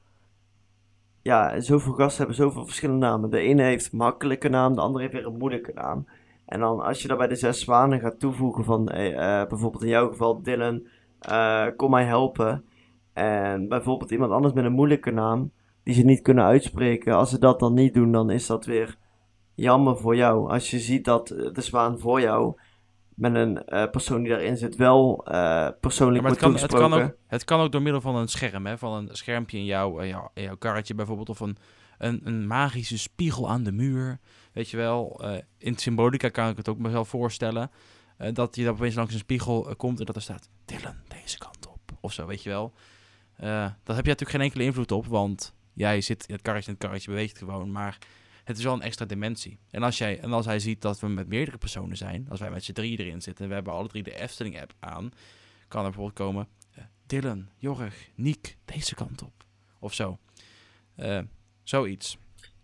Ja, 1.23 1.61
zoveel 1.61 1.93
gasten 1.93 2.19
hebben 2.19 2.37
zoveel 2.37 2.65
verschillende 2.65 3.07
namen. 3.07 3.31
De 3.31 3.39
ene 3.39 3.63
heeft 3.63 3.93
een 3.93 3.99
makkelijke 3.99 4.49
naam, 4.49 4.75
de 4.75 4.81
andere 4.81 5.05
heeft 5.05 5.17
weer 5.17 5.27
een 5.27 5.39
moeilijke 5.39 5.73
naam. 5.75 6.07
En 6.47 6.61
dan 6.61 6.81
als 6.81 7.03
je 7.03 7.09
daar 7.09 7.17
bij 7.17 7.29
de 7.29 7.35
zes 7.35 7.61
zwanen 7.61 8.01
gaat 8.01 8.21
toevoegen 8.21 8.65
van 8.65 8.85
bijvoorbeeld 9.49 9.83
in 9.83 9.89
jouw 9.89 10.09
geval 10.09 10.43
Dylan, 10.43 10.87
eh, 11.21 11.67
kom 11.77 11.91
mij 11.91 12.05
helpen. 12.05 12.65
En 13.13 13.69
bijvoorbeeld 13.69 14.11
iemand 14.11 14.33
anders 14.33 14.55
met 14.55 14.65
een 14.65 14.73
moeilijke 14.73 15.11
naam, 15.11 15.51
die 15.83 15.95
ze 15.95 16.05
niet 16.05 16.23
kunnen 16.23 16.45
uitspreken. 16.45 17.15
Als 17.15 17.31
ze 17.31 17.39
dat 17.39 17.61
dan 17.61 17.75
niet 17.75 17.95
doen, 17.95 18.13
dan 18.13 18.31
is 18.31 18.47
dat 18.47 18.65
weer 18.65 18.97
jammer 19.55 19.97
voor 19.97 20.17
jou. 20.17 20.51
Als 20.51 20.71
je 20.71 20.79
ziet 20.79 21.05
dat 21.05 21.31
eh, 21.31 21.53
de 21.53 21.61
zwaan 21.61 21.99
voor 21.99 22.21
jou 22.21 22.55
met 23.15 23.35
een 23.35 23.65
eh, 23.65 23.91
persoon 23.91 24.23
die 24.23 24.31
daarin 24.31 24.57
zit 24.57 24.77
wel 24.77 25.23
persoonlijk 25.81 26.17
Ja, 26.17 26.23
maar 26.23 26.31
het 26.31 26.41
kan, 26.41 26.55
het, 26.55 26.75
kan 26.75 26.95
ook, 26.95 27.17
het 27.27 27.45
kan 27.45 27.61
ook 27.61 27.73
door 27.73 27.83
middel 27.83 28.01
van 28.01 28.17
een 28.17 28.29
scherm, 28.29 28.67
hè? 28.67 28.79
van 28.79 28.93
een 28.93 29.09
schermpje 29.17 29.59
in 29.59 29.65
jouw, 29.65 30.01
eh, 30.01 30.09
jouw, 30.09 30.31
in 30.35 30.43
jouw 30.43 30.57
karretje 30.57 30.95
bijvoorbeeld, 30.95 31.29
of 31.29 31.41
een, 31.41 31.57
een, 31.99 32.21
een 32.25 32.47
magische 32.47 32.99
spiegel 32.99 33.49
aan 33.49 33.63
de 33.63 33.73
muur. 33.73 34.19
Weet 34.53 34.71
je 34.71 34.77
wel, 34.77 35.23
in 35.59 35.77
Symbolica 35.77 36.29
kan 36.29 36.49
ik 36.49 36.57
het 36.57 36.69
ook 36.69 36.79
mezelf 36.79 37.09
voorstellen, 37.09 37.71
eh, 38.19 38.35
dat 38.35 38.57
je 38.57 38.65
dan 38.65 38.75
opeens 38.75 38.95
langs 38.95 39.13
een 39.13 39.19
spiegel 39.19 39.69
eh, 39.69 39.77
komt 39.77 39.99
en 39.99 40.07
dat 40.07 40.17
er 40.17 40.23
staat, 40.23 40.49
Dylan, 40.65 40.97
deze 41.09 41.39
kant 41.39 41.67
op, 41.67 41.81
of 42.01 42.13
zo, 42.13 42.27
weet 42.27 42.43
je 42.43 42.49
wel. 42.49 42.73
Eh 43.37 43.71
dat 43.83 43.97
heb 43.97 44.05
je 44.05 44.11
natuurlijk 44.11 44.31
geen 44.31 44.41
enkele 44.41 44.65
invloed 44.65 44.93
op, 44.93 45.07
want 45.07 45.55
jij 45.73 46.01
zit 46.01 46.27
in 46.27 46.35
het 46.35 46.43
karretje 46.43 46.67
en 46.67 46.77
het 46.77 46.83
karretje 46.85 47.11
beweegt 47.11 47.39
gewoon, 47.39 47.73
maar 47.73 47.99
het 48.45 48.59
is 48.59 48.65
wel 48.65 48.73
een 48.73 48.83
extra 48.83 49.05
dimensie. 49.05 49.59
En 49.71 49.83
als, 49.83 49.99
jij, 49.99 50.21
en 50.21 50.33
als 50.33 50.47
hij 50.47 50.59
ziet 50.59 50.83
dat 50.83 51.01
we 51.01 51.09
met 51.09 51.29
meerdere 51.29 51.59
personen 51.59 51.97
zijn, 51.97 52.27
als 52.29 52.41
wij 52.41 52.51
met 52.51 52.65
z'n 52.65 52.73
drie 52.73 52.99
erin 52.99 53.23
zitten 53.23 53.43
en 53.43 53.49
we 53.49 53.55
hebben 53.55 53.73
alle 53.73 53.89
drie 53.89 54.03
de 54.03 54.21
Efteling-app 54.21 54.75
aan, 54.79 55.11
kan 55.69 55.85
er 55.85 55.91
bijvoorbeeld 55.91 56.19
komen, 56.19 56.49
eh, 56.71 56.85
Dylan, 57.07 57.49
Jorg, 57.57 57.95
Niek, 58.15 58.57
deze 58.65 58.95
kant 58.95 59.23
op. 59.23 59.45
Of 59.79 59.95
zo. 59.95 60.19
Zoiets. 61.63 62.19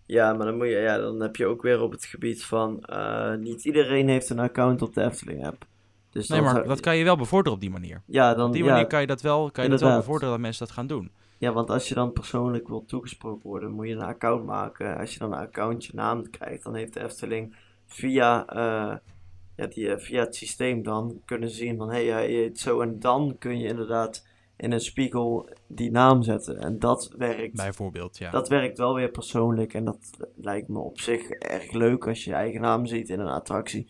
Ja, 0.06 0.32
maar 0.32 0.46
dan, 0.46 0.56
moet 0.56 0.66
je, 0.66 0.72
ja, 0.76 0.98
dan 0.98 1.20
heb 1.20 1.36
je 1.36 1.46
ook 1.46 1.62
weer 1.62 1.80
op 1.80 1.90
het 1.92 2.04
gebied 2.04 2.44
van... 2.44 2.80
eh, 2.84 3.34
niet 3.34 3.64
iedereen 3.64 4.08
heeft 4.08 4.30
een 4.30 4.38
account 4.38 4.82
op 4.82 4.94
de 4.94 5.02
Efteling-app. 5.02 5.66
Dus 6.10 6.28
Nee, 6.28 6.40
maar 6.40 6.54
zou- 6.54 6.66
dat 6.66 6.80
kan 6.80 6.96
je 6.96 7.04
wel 7.04 7.16
bevorderen 7.16 7.52
op 7.52 7.60
die 7.60 7.70
manier. 7.70 8.02
Ja, 8.06 8.34
dan, 8.34 8.46
Op 8.46 8.52
die 8.52 8.64
ja, 8.64 8.70
manier 8.70 8.86
kan 8.86 9.00
je 9.00 9.06
dat 9.06 9.20
wel, 9.20 9.50
kan 9.50 9.64
je 9.64 9.70
dat 9.70 9.80
wel 9.80 9.96
bevorderen 9.96 10.30
dat 10.30 10.40
mensen 10.40 10.66
dat 10.66 10.74
gaan 10.74 10.86
doen. 10.86 11.10
Ja, 11.38 11.52
want 11.52 11.70
als 11.70 11.88
je 11.88 11.94
dan 11.94 12.12
persoonlijk 12.12 12.68
wilt 12.68 12.88
toegesproken 12.88 13.48
worden, 13.48 13.70
moet 13.70 13.86
je 13.88 13.94
een 13.94 14.02
account 14.02 14.44
maken. 14.46 14.96
Als 14.98 15.12
je 15.12 15.18
dan 15.18 15.32
een 15.32 15.38
account 15.38 15.84
je 15.84 15.92
naam 15.94 16.30
krijgt, 16.30 16.62
dan 16.62 16.74
heeft 16.74 16.92
de 16.94 17.00
Efteling 17.04 17.54
via, 17.86 18.46
eh, 18.46 18.96
ja, 19.56 19.66
die, 19.66 19.88
eh, 19.94 19.98
via 19.98 20.20
het 20.20 20.36
systeem 20.36 20.82
dan 20.82 21.20
kunnen 21.24 21.50
zien 21.50 21.76
van 21.76 21.90
hé, 21.90 22.04
hey, 22.04 22.12
hij 22.12 22.26
heet 22.30 22.58
zo. 22.60 22.80
En 22.80 23.00
dan 23.00 23.36
kun 23.38 23.58
je 23.58 23.68
inderdaad 23.68 24.26
in 24.56 24.72
een 24.72 24.80
spiegel 24.80 25.48
die 25.68 25.90
naam 25.90 26.22
zetten. 26.22 26.58
En 26.58 26.78
dat 26.78 27.14
werkt. 27.16 27.56
Bijvoorbeeld, 27.56 28.18
ja. 28.18 28.30
Dat 28.30 28.48
werkt 28.48 28.78
wel 28.78 28.94
weer 28.94 29.10
persoonlijk 29.10 29.74
en 29.74 29.84
dat 29.84 30.10
lijkt 30.36 30.68
me 30.68 30.78
op 30.78 31.00
zich 31.00 31.28
erg 31.28 31.72
leuk 31.72 32.06
als 32.06 32.24
je 32.24 32.30
je 32.30 32.36
eigen 32.36 32.60
naam 32.60 32.86
ziet 32.86 33.08
in 33.08 33.20
een 33.20 33.28
attractie. 33.28 33.80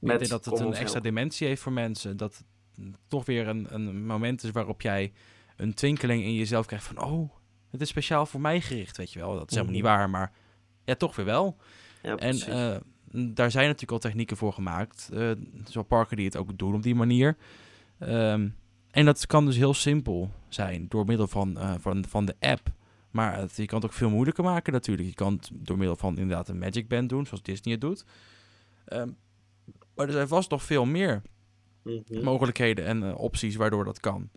ik 0.00 0.08
denk 0.08 0.28
dat 0.28 0.44
het 0.44 0.60
een 0.60 0.74
extra 0.74 1.00
dimensie 1.00 1.46
heeft 1.46 1.62
voor 1.62 1.72
mensen. 1.72 2.16
Dat 2.16 2.44
het 2.76 2.96
toch 3.08 3.24
weer 3.24 3.48
een, 3.48 3.66
een 3.74 4.06
moment 4.06 4.42
is 4.42 4.50
waarop 4.50 4.80
jij 4.82 5.12
een 5.56 5.74
twinkeling 5.74 6.22
in 6.22 6.34
jezelf 6.34 6.66
krijgt 6.66 6.86
van... 6.86 7.04
Oh, 7.04 7.30
het 7.70 7.80
is 7.80 7.88
speciaal 7.88 8.26
voor 8.26 8.40
mij 8.40 8.60
gericht, 8.60 8.96
weet 8.96 9.12
je 9.12 9.18
wel. 9.18 9.34
Dat 9.34 9.50
is 9.50 9.54
helemaal 9.56 9.74
niet 9.74 9.84
Mhm. 9.84 9.92
waar, 9.92 10.10
maar 10.10 10.32
ja, 10.84 10.94
toch 10.94 11.16
weer 11.16 11.24
wel. 11.26 11.56
Ja, 12.02 12.16
En 12.16 12.36
eh, 12.40 12.76
daar 13.34 13.50
zijn 13.50 13.64
natuurlijk 13.64 13.92
al 13.92 13.98
technieken 13.98 14.36
voor 14.36 14.52
gemaakt. 14.52 15.10
Eh 15.12 15.30
zo 15.68 15.82
parken 15.82 16.16
die 16.16 16.26
het 16.26 16.36
ook 16.36 16.58
doen 16.58 16.74
op 16.74 16.82
die 16.82 16.94
manier. 16.94 17.36
Ehm, 17.98 18.48
en 18.94 19.04
dat 19.04 19.26
kan 19.26 19.44
dus 19.46 19.56
heel 19.56 19.74
simpel 19.74 20.30
zijn 20.48 20.88
door 20.88 21.04
middel 21.04 21.26
van, 21.26 21.58
eh, 21.58 21.74
van, 21.78 22.04
van 22.08 22.24
de 22.24 22.36
app. 22.40 22.72
Maar 23.10 23.38
het, 23.38 23.56
je 23.56 23.66
kan 23.66 23.80
het 23.80 23.86
ook 23.90 23.96
veel 23.96 24.10
moeilijker 24.10 24.44
maken 24.44 24.72
natuurlijk. 24.72 25.08
Je 25.08 25.14
kan 25.14 25.32
het 25.32 25.50
door 25.52 25.78
middel 25.78 25.96
van 25.96 26.18
inderdaad 26.18 26.48
een 26.48 26.58
Magic 26.58 26.88
Band 26.88 27.08
doen, 27.08 27.26
zoals 27.26 27.42
Disney 27.42 27.72
het 27.72 27.80
doet. 27.82 28.04
Ehm, 28.84 29.08
maar 29.94 30.06
er 30.06 30.12
zijn 30.12 30.28
vast 30.28 30.50
nog 30.50 30.62
veel 30.62 30.84
meer 30.84 31.22
Mhm. 31.82 32.22
mogelijkheden 32.24 32.84
en 32.84 33.02
eh, 33.02 33.18
opties 33.18 33.56
waardoor 33.56 33.84
dat 33.84 34.00
kan. 34.00 34.30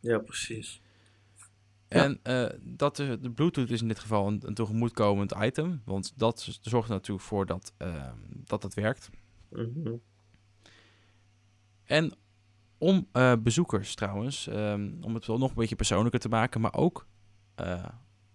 Ja, 0.00 0.18
precies. 0.18 0.80
Ja. 1.88 2.02
En 2.04 2.20
eh, 2.22 2.46
dat 2.62 2.96
de, 2.96 3.18
de 3.20 3.30
Bluetooth 3.30 3.70
is 3.70 3.82
in 3.82 3.88
dit 3.88 3.98
geval 3.98 4.26
een, 4.26 4.42
een 4.46 4.54
tegemoetkomend 4.54 5.34
item. 5.40 5.82
Want 5.84 6.12
dat 6.16 6.58
zorgt 6.60 6.88
er 6.88 6.94
natuurlijk 6.94 7.26
voor 7.26 7.46
dat, 7.46 7.72
ehm, 7.76 8.16
dat 8.44 8.62
het 8.62 8.74
werkt. 8.74 9.10
Mhm. 9.50 9.92
En 11.84 12.14
om 12.78 13.08
eh, 13.12 13.32
bezoekers 13.38 13.94
trouwens, 13.94 14.46
ehm, 14.46 14.90
om 15.00 15.14
het 15.14 15.26
wel 15.26 15.38
nog 15.38 15.48
een 15.48 15.54
beetje 15.56 15.76
persoonlijker 15.76 16.20
te 16.20 16.28
maken, 16.28 16.60
maar 16.60 16.74
ook 16.74 17.06
eh, 17.54 17.84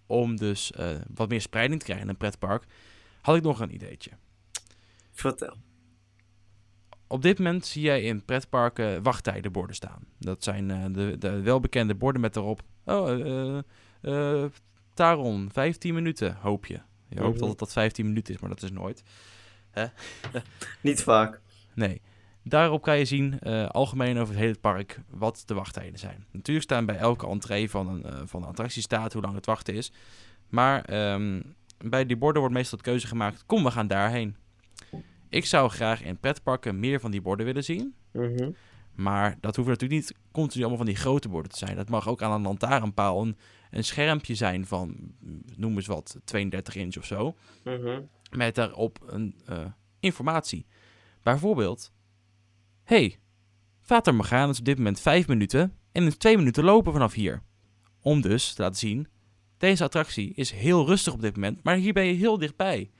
om 0.05 0.35
dus 0.37 0.71
eh, 0.71 0.95
wat 1.13 1.29
meer 1.29 1.41
spreiding 1.41 1.79
te 1.79 1.85
krijgen 1.85 2.05
in 2.05 2.11
een 2.11 2.17
pretpark, 2.19 2.63
had 3.21 3.35
ik 3.35 3.43
nog 3.43 3.59
een 3.59 3.73
ideetje. 3.73 4.11
Vertel. 5.11 5.55
Op 7.07 7.21
dit 7.21 7.37
moment 7.37 7.65
zie 7.65 7.81
jij 7.81 8.01
in 8.03 8.25
pretparken 8.25 9.03
wachttijdenborden 9.03 9.75
staan. 9.75 10.03
Dat 10.19 10.43
zijn 10.43 10.93
de, 10.93 11.15
de 11.17 11.41
welbekende 11.41 11.95
borden 11.95 12.21
met 12.21 12.35
erop, 12.35 12.61
oh, 12.85 13.59
Taron, 14.93 15.49
15 15.51 15.93
minuten, 15.93 16.35
hoop 16.35 16.65
je. 16.65 16.79
Je 17.09 17.19
hoopt 17.19 17.33
Mhm. 17.33 17.41
altijd 17.41 17.59
dat 17.59 17.71
15 17.71 18.05
minuten 18.05 18.33
is, 18.33 18.39
maar 18.39 18.49
dat 18.49 18.61
is 18.61 18.71
nooit. 18.71 19.03
Niet 20.81 21.03
vaak. 21.03 21.41
Nee. 21.73 22.01
Daarop 22.43 22.81
kan 22.81 22.97
je 22.97 23.05
zien, 23.05 23.39
eh, 23.39 23.67
algemeen 23.67 24.17
over 24.17 24.33
het 24.33 24.43
hele 24.43 24.59
park, 24.59 24.99
wat 25.09 25.43
de 25.45 25.53
wachttijden 25.53 25.99
zijn. 25.99 26.25
Natuurlijk 26.31 26.65
staan 26.65 26.85
bij 26.85 26.97
elke 26.97 27.27
entree 27.27 27.69
van 27.69 27.87
een, 27.87 28.03
eh, 28.03 28.21
van 28.25 28.41
een 28.41 28.47
attractie 28.47 28.81
staat 28.81 29.13
hoe 29.13 29.21
lang 29.21 29.35
het 29.35 29.45
wachten 29.45 29.73
is. 29.73 29.91
Maar 30.49 30.85
ehm, 30.85 31.41
bij 31.77 32.05
die 32.05 32.17
borden 32.17 32.41
wordt 32.41 32.55
meestal 32.55 32.77
de 32.77 32.83
keuze 32.83 33.07
gemaakt, 33.07 33.45
kom 33.45 33.63
we 33.63 33.71
gaan 33.71 33.87
daarheen. 33.87 34.35
Ik 35.29 35.45
zou 35.45 35.69
graag 35.69 36.03
in 36.03 36.19
pretparken 36.19 36.79
meer 36.79 36.99
van 36.99 37.11
die 37.11 37.21
borden 37.21 37.45
willen 37.45 37.63
zien. 37.63 37.95
Mhm. 38.11 38.51
Maar 38.95 39.37
dat 39.39 39.55
hoeft 39.55 39.69
natuurlijk 39.69 40.01
niet 40.01 40.15
continu 40.31 40.61
allemaal 40.61 40.83
van 40.85 40.93
die 40.93 41.01
grote 41.01 41.29
borden 41.29 41.51
te 41.51 41.57
zijn. 41.57 41.75
Dat 41.75 41.89
mag 41.89 42.07
ook 42.07 42.21
aan 42.21 42.31
een 42.31 42.41
lantaarnpaal 42.41 43.21
een, 43.21 43.37
een 43.71 43.83
schermpje 43.83 44.35
zijn 44.35 44.65
van, 44.65 44.97
mm, 45.19 45.41
noem 45.55 45.75
eens 45.75 45.87
wat, 45.87 46.19
32 46.23 46.75
inch 46.75 46.97
of 46.97 47.05
zo. 47.05 47.35
Mhm. 47.63 48.01
Met 48.31 48.55
daarop 48.55 48.99
een 49.05 49.35
eh, 49.45 49.65
informatie. 49.99 50.65
Bijvoorbeeld, 51.23 51.91
hey, 52.83 53.19
Vater 53.81 54.15
Morgana 54.15 54.51
is 54.51 54.59
op 54.59 54.65
dit 54.65 54.77
moment 54.77 54.99
5 54.99 55.27
minuten 55.27 55.77
en 55.91 56.03
in 56.03 56.17
2 56.17 56.37
minuten 56.37 56.63
lopen 56.63 56.91
vanaf 56.91 57.13
hier. 57.13 57.41
Om 58.01 58.21
dus 58.21 58.53
te 58.53 58.61
laten 58.61 58.77
zien, 58.77 59.07
deze 59.57 59.83
attractie 59.83 60.33
is 60.33 60.51
heel 60.51 60.85
rustig 60.85 61.13
op 61.13 61.21
dit 61.21 61.35
moment, 61.35 61.63
maar 61.63 61.75
hier 61.75 61.93
ben 61.93 62.05
je 62.05 62.13
heel 62.13 62.37
dichtbij. 62.37 62.91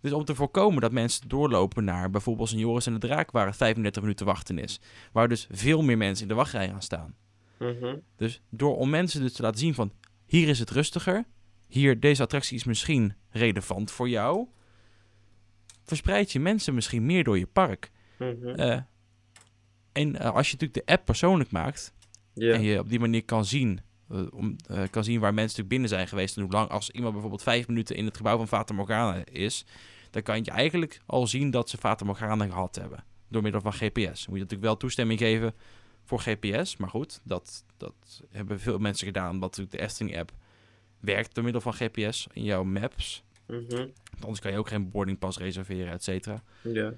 Dus 0.00 0.12
om 0.12 0.24
te 0.24 0.34
voorkomen 0.34 0.80
dat 0.80 0.92
mensen 0.92 1.28
doorlopen 1.28 1.84
naar 1.84 2.10
bijvoorbeeld 2.10 2.50
een 2.50 2.58
Joris 2.58 2.86
en 2.86 2.92
de 2.92 2.98
Draak, 2.98 3.30
waar 3.30 3.46
het 3.46 3.56
35 3.56 4.02
minuten 4.02 4.26
wachten 4.26 4.58
is. 4.58 4.80
Waar 5.12 5.28
dus 5.28 5.46
veel 5.50 5.82
meer 5.82 5.96
mensen 5.96 6.22
in 6.22 6.28
de 6.28 6.34
wachtrij 6.34 6.68
gaan 6.68 6.82
staan. 6.82 7.14
Mhm. 7.58 7.96
Dus 8.16 8.42
door 8.50 8.76
om 8.76 8.90
mensen 8.90 9.20
dus 9.20 9.32
te 9.32 9.42
laten 9.42 9.60
zien 9.60 9.74
van 9.74 9.92
hier 10.26 10.48
is 10.48 10.58
het 10.58 10.70
rustiger, 10.70 11.24
hier 11.66 12.00
deze 12.00 12.22
attractie 12.22 12.56
is 12.56 12.64
misschien 12.64 13.14
relevant 13.30 13.90
voor 13.90 14.08
jou, 14.08 14.46
verspreid 15.82 16.32
je 16.32 16.40
mensen 16.40 16.74
misschien 16.74 17.06
meer 17.06 17.24
door 17.24 17.38
je 17.38 17.46
park. 17.46 17.90
Eh, 18.56 18.80
en 19.94 20.18
eh, 20.18 20.34
als 20.34 20.50
je 20.50 20.52
natuurlijk 20.52 20.86
de 20.86 20.92
app 20.92 21.04
persoonlijk 21.04 21.50
maakt 21.50 21.92
Ja. 22.34 22.54
en 22.54 22.62
je 22.62 22.78
op 22.78 22.88
die 22.88 23.00
manier 23.00 23.24
kan 23.24 23.44
zien, 23.44 23.80
eh, 24.08 24.22
om, 24.30 24.56
eh, 24.66 24.82
kan 24.90 25.04
zien 25.04 25.20
waar 25.20 25.34
mensen 25.34 25.42
natuurlijk 25.42 25.68
binnen 25.68 25.88
zijn 25.88 26.08
geweest 26.08 26.36
en 26.36 26.42
hoe 26.42 26.52
lang, 26.52 26.68
als 26.70 26.90
iemand 26.90 27.12
bijvoorbeeld 27.12 27.42
vijf 27.42 27.68
minuten 27.68 27.96
in 27.96 28.04
het 28.04 28.16
gebouw 28.16 28.36
van 28.36 28.48
Fata 28.48 28.74
Morgana 28.74 29.24
is, 29.24 29.64
dan 30.10 30.22
kan 30.22 30.44
je 30.44 30.50
eigenlijk 30.50 31.00
al 31.06 31.26
zien 31.26 31.50
dat 31.50 31.70
ze 31.70 31.76
Fata 31.76 32.04
Morgana 32.04 32.46
gehad 32.46 32.74
hebben. 32.74 33.04
Door 33.28 33.42
middel 33.42 33.60
van 33.60 33.72
GPS. 33.72 34.26
Moet 34.26 34.36
je 34.36 34.42
natuurlijk 34.42 34.62
wel 34.62 34.76
toestemming 34.76 35.18
geven 35.18 35.54
voor 36.04 36.20
GPS. 36.20 36.76
Maar 36.76 36.88
goed, 36.88 37.20
dat, 37.24 37.64
dat 37.76 38.22
hebben 38.30 38.60
veel 38.60 38.78
mensen 38.78 39.06
gedaan. 39.06 39.30
Omdat 39.30 39.48
natuurlijk 39.50 39.76
de 39.76 39.82
Efteling 39.82 40.18
app 40.18 40.32
werkt 41.00 41.34
door 41.34 41.44
middel 41.44 41.62
van 41.62 41.72
GPS 41.74 42.26
in 42.32 42.42
jouw 42.44 42.64
maps. 42.64 43.24
Mhm. 43.46 43.86
Anders 44.20 44.40
kan 44.40 44.52
je 44.52 44.58
ook 44.58 44.68
geen 44.68 44.90
boardingpas 44.90 45.38
reserveren, 45.38 45.92
et 45.92 46.02
cetera. 46.02 46.42
Ja. 46.62 46.92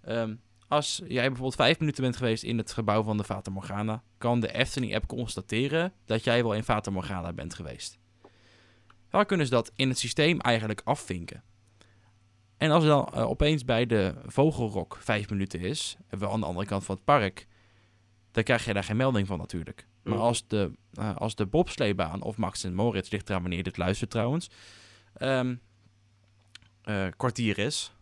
Ehm, 0.00 0.34
als 0.72 1.02
jij 1.06 1.22
bijvoorbeeld 1.26 1.54
vijf 1.54 1.78
minuten 1.78 2.02
bent 2.02 2.16
geweest 2.16 2.42
in 2.42 2.58
het 2.58 2.72
gebouw 2.72 3.02
van 3.02 3.16
de 3.16 3.24
Fata 3.24 3.50
Morgana, 3.50 4.02
kan 4.18 4.40
de 4.40 4.52
Efteling-app 4.52 5.06
constateren 5.06 5.92
dat 6.04 6.24
jij 6.24 6.42
wel 6.42 6.54
in 6.54 6.62
Fata 6.62 6.90
Morgana 6.90 7.32
bent 7.32 7.54
geweest. 7.54 7.98
Dan 9.10 9.26
kunnen 9.26 9.46
ze 9.46 9.52
dat 9.52 9.72
in 9.76 9.88
het 9.88 9.98
systeem 9.98 10.40
eigenlijk 10.40 10.80
afvinken. 10.84 11.42
En 12.56 12.70
als 12.70 12.82
er 12.82 12.88
dan 12.88 13.06
eh, 13.06 13.28
opeens 13.28 13.64
bij 13.64 13.86
de 13.86 14.14
Vogelrok 14.26 14.98
vijf 15.00 15.30
minuten 15.30 15.60
is, 15.60 15.96
en 16.08 16.18
wel 16.18 16.32
aan 16.32 16.40
de 16.40 16.46
andere 16.46 16.66
kant 16.66 16.84
van 16.84 16.94
het 16.94 17.04
park, 17.04 17.46
dan 18.30 18.42
krijg 18.42 18.64
je 18.64 18.72
daar 18.72 18.84
geen 18.84 18.96
melding 18.96 19.26
van 19.26 19.38
natuurlijk. 19.38 19.86
Maar 20.02 20.14
Mhm. 20.14 20.22
als 20.22 20.46
de, 20.46 20.72
eh, 20.92 21.16
als 21.16 21.34
de 21.34 21.46
bobsleebaan 21.46 22.22
of 22.22 22.36
Max 22.36 22.64
en 22.64 22.74
Moritz, 22.74 23.10
ligt 23.10 23.28
eraan 23.28 23.42
wanneer 23.42 23.62
dit 23.62 23.76
luistert 23.76 24.10
trouwens, 24.10 24.50
ehm, 25.14 25.54
eh, 26.82 27.06
kwartier 27.16 27.58
is, 27.58 27.92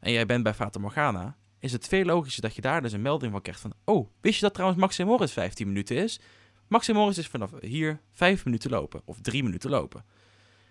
en 0.00 0.12
jij 0.12 0.26
bent 0.26 0.42
bij 0.42 0.54
Fata 0.54 0.80
Morgana, 0.80 1.36
is 1.60 1.72
het 1.72 1.88
veel 1.88 2.04
logischer 2.04 2.42
dat 2.42 2.54
je 2.54 2.60
daar 2.60 2.82
dus 2.82 2.92
een 2.92 3.02
melding 3.02 3.32
van 3.32 3.42
krijgt 3.42 3.60
van... 3.60 3.72
Oh, 3.84 4.08
wist 4.20 4.34
je 4.34 4.40
dat 4.44 4.54
trouwens 4.54 4.80
Max 4.80 4.98
en 4.98 5.06
Moritz 5.06 5.32
15 5.32 5.66
minuten 5.66 5.96
is? 5.96 6.20
Max 6.68 6.88
Moritz 6.92 7.18
is 7.18 7.26
vanaf 7.26 7.50
hier 7.60 8.00
5 8.12 8.44
minuten 8.44 8.70
lopen 8.70 9.02
of 9.04 9.20
3 9.20 9.42
minuten 9.42 9.70
lopen. 9.70 10.04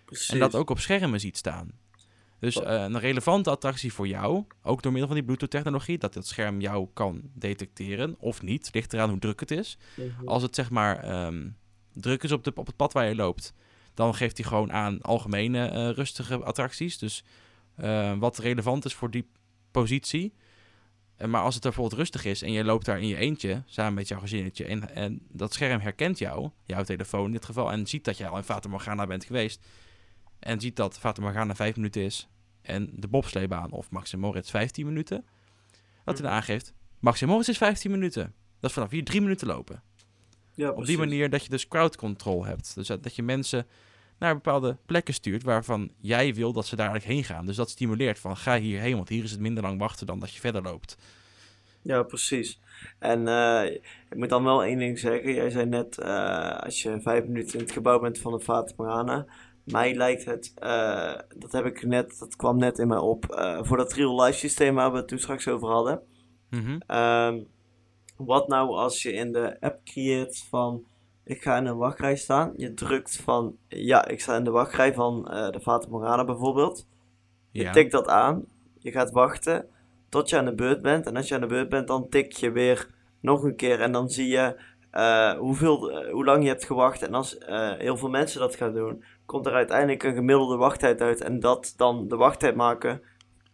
Precies. 0.04 0.28
En 0.28 0.38
dat 0.38 0.54
ook 0.54 0.70
op 0.70 0.78
schermen 0.78 1.20
ziet 1.20 1.36
staan. 1.36 1.70
Dus 2.38 2.56
Oh. 2.56 2.74
eh, 2.74 2.82
een 2.82 2.98
relevante 2.98 3.50
attractie 3.50 3.92
voor 3.92 4.08
jou, 4.08 4.44
ook 4.62 4.82
door 4.82 4.90
middel 4.92 5.08
van 5.08 5.16
die 5.16 5.26
Bluetooth-technologie, 5.26 5.98
dat 5.98 6.14
het 6.14 6.26
scherm 6.26 6.60
jou 6.60 6.88
kan 6.92 7.22
detecteren 7.34 8.16
of 8.18 8.42
niet, 8.42 8.68
ligt 8.72 8.92
eraan 8.92 9.10
hoe 9.10 9.18
druk 9.18 9.40
het 9.40 9.50
is. 9.50 9.78
Mhm. 9.96 10.28
Als 10.28 10.42
het 10.42 10.54
zeg 10.54 10.70
maar 10.70 10.96
ehm, 10.98 11.48
druk 11.92 12.22
is 12.22 12.32
op, 12.32 12.44
de, 12.44 12.52
op 12.54 12.66
het 12.66 12.76
pad 12.76 12.92
waar 12.92 13.08
je 13.08 13.14
loopt, 13.14 13.52
dan 13.94 14.14
geeft 14.14 14.36
hij 14.36 14.46
gewoon 14.46 14.72
aan 14.72 15.00
algemene 15.02 15.66
eh, 15.68 15.90
rustige 15.90 16.36
attracties. 16.44 16.98
Dus 16.98 17.24
eh, 17.74 18.18
wat 18.18 18.38
relevant 18.38 18.84
is 18.84 18.94
voor 18.94 19.10
die 19.10 19.28
positie. 19.70 20.34
Eh, 21.18 21.28
maar 21.28 21.42
als 21.42 21.54
het 21.54 21.64
er 21.64 21.70
bijvoorbeeld 21.70 22.00
rustig 22.00 22.24
is 22.24 22.42
en 22.42 22.52
je 22.52 22.64
loopt 22.64 22.84
daar 22.84 23.00
in 23.00 23.06
je 23.06 23.16
eentje, 23.16 23.62
samen 23.66 23.94
met 23.94 24.08
jouw 24.08 24.20
gezinnetje, 24.20 24.64
en, 24.64 24.94
en 24.94 25.20
dat 25.28 25.52
scherm 25.52 25.80
herkent 25.80 26.18
jou, 26.18 26.50
jouw 26.64 26.82
telefoon 26.82 27.26
in 27.26 27.32
dit 27.32 27.44
geval, 27.44 27.72
en 27.72 27.86
ziet 27.86 28.04
dat 28.04 28.16
jij 28.16 28.28
al 28.28 28.36
in 28.36 28.42
Fata 28.42 28.68
Morgana 28.68 29.06
bent 29.06 29.24
geweest, 29.24 29.66
en 30.38 30.60
ziet 30.60 30.76
dat 30.76 30.98
Fata 30.98 31.22
Morgana 31.22 31.54
5 31.54 31.76
minuten 31.76 32.02
is, 32.02 32.28
en 32.62 32.90
de 32.94 33.08
bobsleebaan 33.08 33.70
of 33.70 33.90
Max 33.90 34.12
en 34.12 34.18
Moritz 34.18 34.50
15 34.50 34.86
minuten, 34.86 35.24
dat 36.04 36.18
hij 36.18 36.26
dan 36.26 36.36
aangeeft, 36.36 36.74
Max 36.98 37.20
en 37.20 37.28
Moritz 37.28 37.48
is 37.48 37.56
15 37.56 37.90
minuten. 37.90 38.34
Dat 38.60 38.70
is 38.70 38.72
vanaf 38.72 38.90
hier 38.90 39.04
3 39.04 39.20
minuten 39.20 39.46
lopen. 39.46 39.82
ja, 40.54 40.70
Op 40.70 40.86
die 40.86 40.98
manier 40.98 41.30
dat 41.30 41.42
je 41.42 41.48
dus 41.48 41.68
crowd 41.68 41.96
control 41.96 42.44
hebt. 42.44 42.74
Dus 42.74 42.86
dat, 42.86 43.02
dat 43.02 43.16
je 43.16 43.22
mensen 43.22 43.66
naar 44.18 44.34
bepaalde 44.34 44.76
plekken 44.86 45.14
stuurt 45.14 45.42
waarvan 45.42 45.90
jij 46.00 46.34
wil 46.34 46.52
dat 46.52 46.66
ze 46.66 46.76
daar 46.76 46.88
eigenlijk 46.90 47.18
heen 47.18 47.34
gaan. 47.34 47.46
Dus 47.46 47.56
dat 47.56 47.70
stimuleert 47.70 48.18
van 48.18 48.36
ga 48.36 48.58
hierheen, 48.58 48.96
want 48.96 49.08
hier 49.08 49.24
is 49.24 49.30
het 49.30 49.40
minder 49.40 49.62
lang 49.62 49.78
wachten 49.78 50.06
dan 50.06 50.18
dat 50.18 50.32
je 50.32 50.40
verder 50.40 50.62
loopt. 50.62 50.96
Ja, 51.82 52.02
precies. 52.02 52.60
En 52.98 53.28
eh, 53.28 53.64
ik 54.10 54.16
moet 54.16 54.28
dan 54.28 54.44
wel 54.44 54.64
één 54.64 54.78
ding 54.78 54.98
zeggen. 54.98 55.34
Jij 55.34 55.50
zei 55.50 55.66
net, 55.66 55.98
eh, 55.98 56.58
als 56.58 56.82
je 56.82 57.00
vijf 57.00 57.24
minuten 57.24 57.58
in 57.58 57.64
het 57.64 57.72
gebouw 57.72 57.98
bent 58.00 58.18
van 58.18 58.32
de 58.32 58.40
Fata 58.40 58.72
Morgana. 58.76 59.26
Mij 59.64 59.94
lijkt 59.94 60.24
het, 60.24 60.52
eh, 60.54 61.14
dat 61.36 61.52
heb 61.52 61.64
ik 61.64 61.82
net, 61.82 62.16
dat 62.18 62.36
kwam 62.36 62.58
net 62.58 62.78
in 62.78 62.88
mij 62.88 62.98
op, 62.98 63.24
voor 63.62 63.76
dat 63.76 63.92
real 63.92 64.22
life 64.22 64.38
systeem 64.38 64.74
waar 64.74 64.92
we 64.92 64.96
het 64.96 65.08
toen 65.08 65.18
straks 65.18 65.48
over 65.48 65.68
hadden. 65.68 66.02
Mhm. 66.50 66.78
Ehm, 66.86 67.40
wat 68.16 68.48
nou 68.48 68.68
als 68.68 69.02
je 69.02 69.12
in 69.12 69.32
de 69.32 69.60
app 69.60 69.84
creëert 69.84 70.38
van, 70.48 70.84
ik 71.28 71.42
ga 71.42 71.56
in 71.56 71.66
een 71.66 71.76
wachtrij 71.76 72.16
staan. 72.16 72.52
Je 72.56 72.74
drukt 72.74 73.16
van, 73.16 73.56
ja, 73.68 74.06
ik 74.08 74.20
sta 74.20 74.36
in 74.36 74.44
de 74.44 74.50
wachtrij 74.50 74.94
van 74.94 75.28
eh, 75.30 75.50
de 75.50 75.60
Fata 75.60 75.88
Morgana 75.88 76.24
bijvoorbeeld. 76.24 76.86
Je 77.50 77.62
Ja. 77.62 77.72
tikt 77.72 77.92
dat 77.92 78.08
aan. 78.08 78.44
Je 78.78 78.90
gaat 78.90 79.10
wachten 79.10 79.66
tot 80.08 80.28
je 80.30 80.36
aan 80.38 80.44
de 80.44 80.54
beurt 80.54 80.82
bent. 80.82 81.06
En 81.06 81.16
als 81.16 81.28
je 81.28 81.34
aan 81.34 81.40
de 81.40 81.46
beurt 81.46 81.68
bent, 81.68 81.88
dan 81.88 82.08
tik 82.08 82.32
je 82.32 82.50
weer 82.50 82.88
nog 83.20 83.42
een 83.42 83.56
keer. 83.56 83.80
En 83.80 83.92
dan 83.92 84.08
zie 84.08 84.28
je 84.28 84.60
eh, 84.90 85.32
hoeveel, 85.32 85.90
eh, 85.90 86.12
hoe 86.12 86.24
lang 86.24 86.42
je 86.42 86.48
hebt 86.48 86.64
gewacht. 86.64 87.02
En 87.02 87.14
als 87.14 87.36
heel 87.78 87.96
veel 87.96 88.08
mensen 88.08 88.40
dat 88.40 88.54
gaan 88.56 88.74
doen, 88.74 89.04
komt 89.26 89.46
er 89.46 89.52
uiteindelijk 89.52 90.02
een 90.02 90.14
gemiddelde 90.14 90.56
wachttijd 90.56 91.00
uit. 91.00 91.20
En 91.20 91.40
dat 91.40 91.74
dan 91.76 92.08
de 92.08 92.16
wachttijd 92.16 92.54
maken. 92.54 93.00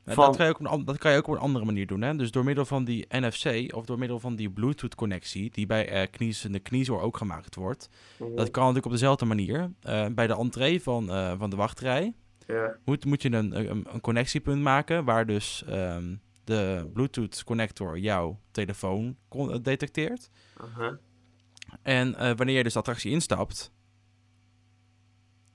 Van- 0.04 0.14
dat, 0.26 0.36
kan 0.36 0.46
je 0.46 0.52
ook 0.52 0.58
op 0.58 0.64
een, 0.64 0.70
an- 0.72 0.84
dat 0.84 0.98
kan 0.98 1.12
je 1.12 1.18
ook 1.18 1.26
op 1.26 1.34
een 1.34 1.40
andere 1.40 1.64
manier 1.64 1.86
doen. 1.86 2.02
Hè? 2.02 2.16
Dus 2.16 2.30
door 2.30 2.44
middel 2.44 2.64
van 2.64 2.84
die 2.84 3.06
NFC 3.08 3.74
of 3.74 3.84
door 3.86 3.98
middel 3.98 4.18
van 4.20 4.36
die 4.36 4.50
Bluetooth-connectie, 4.50 5.50
die 5.50 5.66
bij 5.66 5.88
eh 5.88 6.10
knies, 6.10 6.40
de 6.40 6.58
kniezoor 6.58 7.00
ook 7.00 7.16
gemaakt 7.16 7.54
wordt. 7.54 7.88
Dat 8.36 8.50
kan 8.50 8.60
natuurlijk 8.62 8.86
op 8.86 8.92
dezelfde 8.92 9.24
manier. 9.24 9.70
Eh, 9.80 10.06
bij 10.14 10.26
de 10.26 10.36
entree 10.36 10.82
van, 10.82 11.10
eh, 11.10 11.32
van 11.38 11.50
de 11.50 11.56
wachtrij 11.56 12.14
moet, 12.84 13.04
moet 13.04 13.22
je 13.22 13.32
een, 13.32 13.58
een, 13.70 13.86
een 13.92 14.00
connectiepunt 14.00 14.62
maken 14.62 15.04
waar 15.04 15.26
dus 15.26 15.64
ehm, 15.66 16.14
de 16.44 16.90
Bluetooth-connector 16.92 17.98
jouw 17.98 18.38
telefoon 18.50 19.16
detecteert. 19.62 20.30
En 21.82 22.36
wanneer 22.36 22.56
je 22.56 22.62
dus 22.62 22.72
de 22.72 22.78
attractie 22.78 23.10
instapt, 23.10 23.72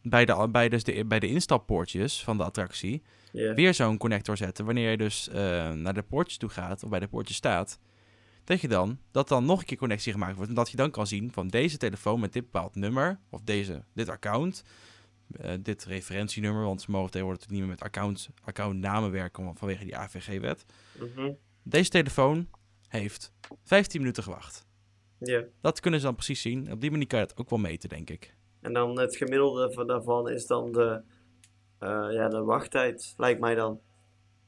bij 0.02 0.26
de, 0.26 0.48
bij, 0.52 0.70
dus 0.70 0.84
de, 0.84 1.06
bij 1.06 1.20
de 1.20 1.28
instappoortjes 1.28 2.24
van 2.24 2.38
de 2.38 2.44
attractie, 2.44 3.02
Weer 3.32 3.74
zo'n 3.74 3.98
connector 3.98 4.38
zetten. 4.38 4.66
Wanneer 4.66 4.92
je 4.92 4.98
dus 4.98 5.30
eh, 5.30 5.72
naar 5.72 5.94
de 5.94 6.04
poortjes 6.04 6.38
toe 6.38 6.50
gaat, 6.50 6.84
of 6.84 6.90
bij 6.90 7.00
de 7.00 7.08
poortjes 7.08 7.38
staat, 7.38 7.80
dat 8.44 8.62
je 8.62 8.68
dan, 8.68 9.00
dat 9.12 9.28
dan 9.28 9.46
nog 9.46 9.60
een 9.60 9.66
keer 9.66 9.78
connectie 9.78 10.12
gemaakt 10.12 10.36
wordt. 10.36 10.50
En 10.50 10.56
dat 10.56 10.70
je 10.70 10.78
dan 10.78 10.92
kan 10.92 11.08
zien 11.08 11.32
van 11.32 11.48
deze 11.48 11.78
telefoon 11.78 12.20
met 12.20 12.34
dit 12.34 12.44
bepaald 12.44 12.76
nummer, 12.76 13.20
of 13.30 13.42
deze, 13.42 13.84
dit 13.94 14.10
account, 14.10 14.64
eh, 15.32 15.54
dit 15.60 15.86
referentienummer, 15.86 16.64
want 16.64 16.82
ze 16.82 16.92
mogen 16.92 17.12
tegenwoordig 17.12 17.50
niet 17.50 17.60
meer 17.60 17.70
met 17.70 17.82
account, 17.82 18.30
accountnamen 18.44 19.12
werken 19.12 19.58
vanwege 19.58 19.84
die 19.84 19.98
AVG-wet. 19.98 20.66
Mhm. 21.00 21.32
Deze 21.64 21.90
telefoon 21.90 22.50
heeft 22.88 23.34
15 23.64 24.00
minuten 24.00 24.24
gewacht. 24.24 24.68
Ja. 25.18 25.44
Dat 25.62 25.80
kunnen 25.80 26.00
ze 26.00 26.06
dan 26.06 26.16
precies 26.16 26.42
zien. 26.42 26.72
Op 26.72 26.82
die 26.82 26.92
manier 26.92 27.08
kan 27.08 27.20
je 27.20 27.26
het 27.26 27.38
ook 27.38 27.50
wel 27.50 27.60
meten, 27.60 27.90
denk 27.90 28.10
ik. 28.10 28.36
En 28.62 28.74
dan 28.74 29.00
het 29.00 29.16
gemiddelde 29.16 29.72
van 29.74 29.88
daarvan 29.88 30.30
is 30.30 30.48
dan 30.48 30.72
de, 30.72 31.02
ja, 31.88 32.30
de 32.30 32.44
wachttijd, 32.44 33.14
lijkt 33.18 33.40
mij 33.40 33.56
dan. 33.56 33.80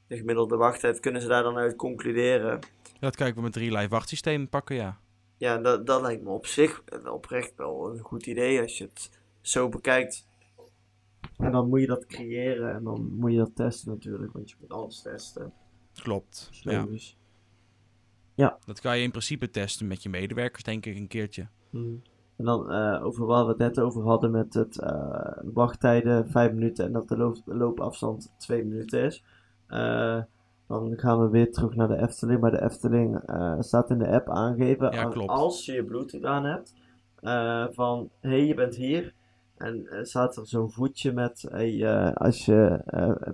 De 0.06 0.16
gemiddelde 0.16 0.56
wachttijd 0.56 1.00
kunnen 1.00 1.22
ze 1.22 1.28
daar 1.28 1.42
dan 1.42 1.56
uit 1.56 1.76
concluderen. 1.76 2.58
Dat 3.00 3.20
ik 3.20 3.34
wel 3.34 3.42
met 3.42 3.52
drie 3.52 3.76
live 3.76 3.88
wachtsystemen 3.88 4.48
pakken, 4.48 4.76
ja. 4.76 4.98
Ja, 5.36 5.58
dat, 5.58 5.86
dat 5.86 6.02
lijkt 6.02 6.22
me 6.22 6.30
op 6.30 6.46
zich 6.46 6.82
eh, 6.84 7.12
oprecht 7.12 7.52
wel 7.56 7.90
een 7.90 7.98
goed 7.98 8.26
idee 8.26 8.60
als 8.60 8.78
je 8.78 8.84
het 8.84 9.10
zo 9.40 9.68
bekijkt. 9.68 10.26
En 11.36 11.52
dan 11.52 11.68
moet 11.68 11.80
je 11.80 11.86
dat 11.86 12.06
creëren 12.06 12.74
en 12.74 12.84
dan 12.84 13.16
moet 13.16 13.32
je 13.32 13.38
dat 13.38 13.56
testen 13.56 13.90
natuurlijk, 13.90 14.32
want 14.32 14.50
je 14.50 14.56
moet 14.60 14.70
alles 14.72 15.02
testen. 15.02 15.52
Klopt. 16.02 16.48
Zo 16.50 16.70
Ja. 16.70 16.84
dus. 16.84 17.16
Dat 18.64 18.80
kan 18.80 18.96
je 18.96 19.02
in 19.02 19.10
principe 19.10 19.50
testen 19.50 19.86
met 19.86 20.02
je 20.02 20.08
medewerkers, 20.08 20.62
denk 20.62 20.86
ik, 20.86 20.96
een 20.96 21.08
keertje. 21.08 21.48
Hmm. 21.70 22.02
En 22.42 22.48
dan 22.48 22.70
eh, 22.70 23.04
over 23.04 23.26
waar 23.26 23.42
we 23.44 23.48
het 23.48 23.58
net 23.58 23.78
over 23.80 24.02
hadden 24.02 24.30
met 24.30 24.54
het 24.54 24.78
eh, 24.80 25.32
wachttijden 25.54 26.28
5 26.30 26.52
minuten 26.52 26.84
en 26.84 26.92
dat 26.92 27.08
de 27.08 27.16
loop- 27.16 27.42
loopafstand 27.44 28.32
2 28.38 28.64
minuten 28.64 29.02
is. 29.04 29.24
Eh, 29.66 30.20
dan 30.68 30.92
gaan 30.98 31.20
we 31.20 31.28
weer 31.28 31.52
terug 31.52 31.74
naar 31.74 31.88
de 31.88 31.96
Efteling. 32.02 32.40
Maar 32.40 32.50
de 32.50 32.62
Efteling 32.62 33.20
staat 33.58 33.90
in 33.90 33.98
de 33.98 34.08
app 34.08 34.28
aangegeven 34.30 34.92
Ja, 34.92 35.02
als- 35.02 35.14
klopt. 35.14 35.30
als 35.30 35.64
je 35.66 35.72
je 35.72 35.84
Bluetooth 35.84 36.24
aan 36.24 36.44
hebt. 36.44 36.74
van 37.74 38.08
hé, 38.20 38.28
hey, 38.30 38.46
je 38.46 38.54
bent 38.54 38.74
hier. 38.76 39.14
En 39.56 39.86
staat 40.02 40.36
er 40.36 40.46
zo'n 40.46 40.70
voetje 40.70 41.12
met 41.12 41.46
hey, 41.50 41.86
als 42.14 42.44
je 42.44 42.80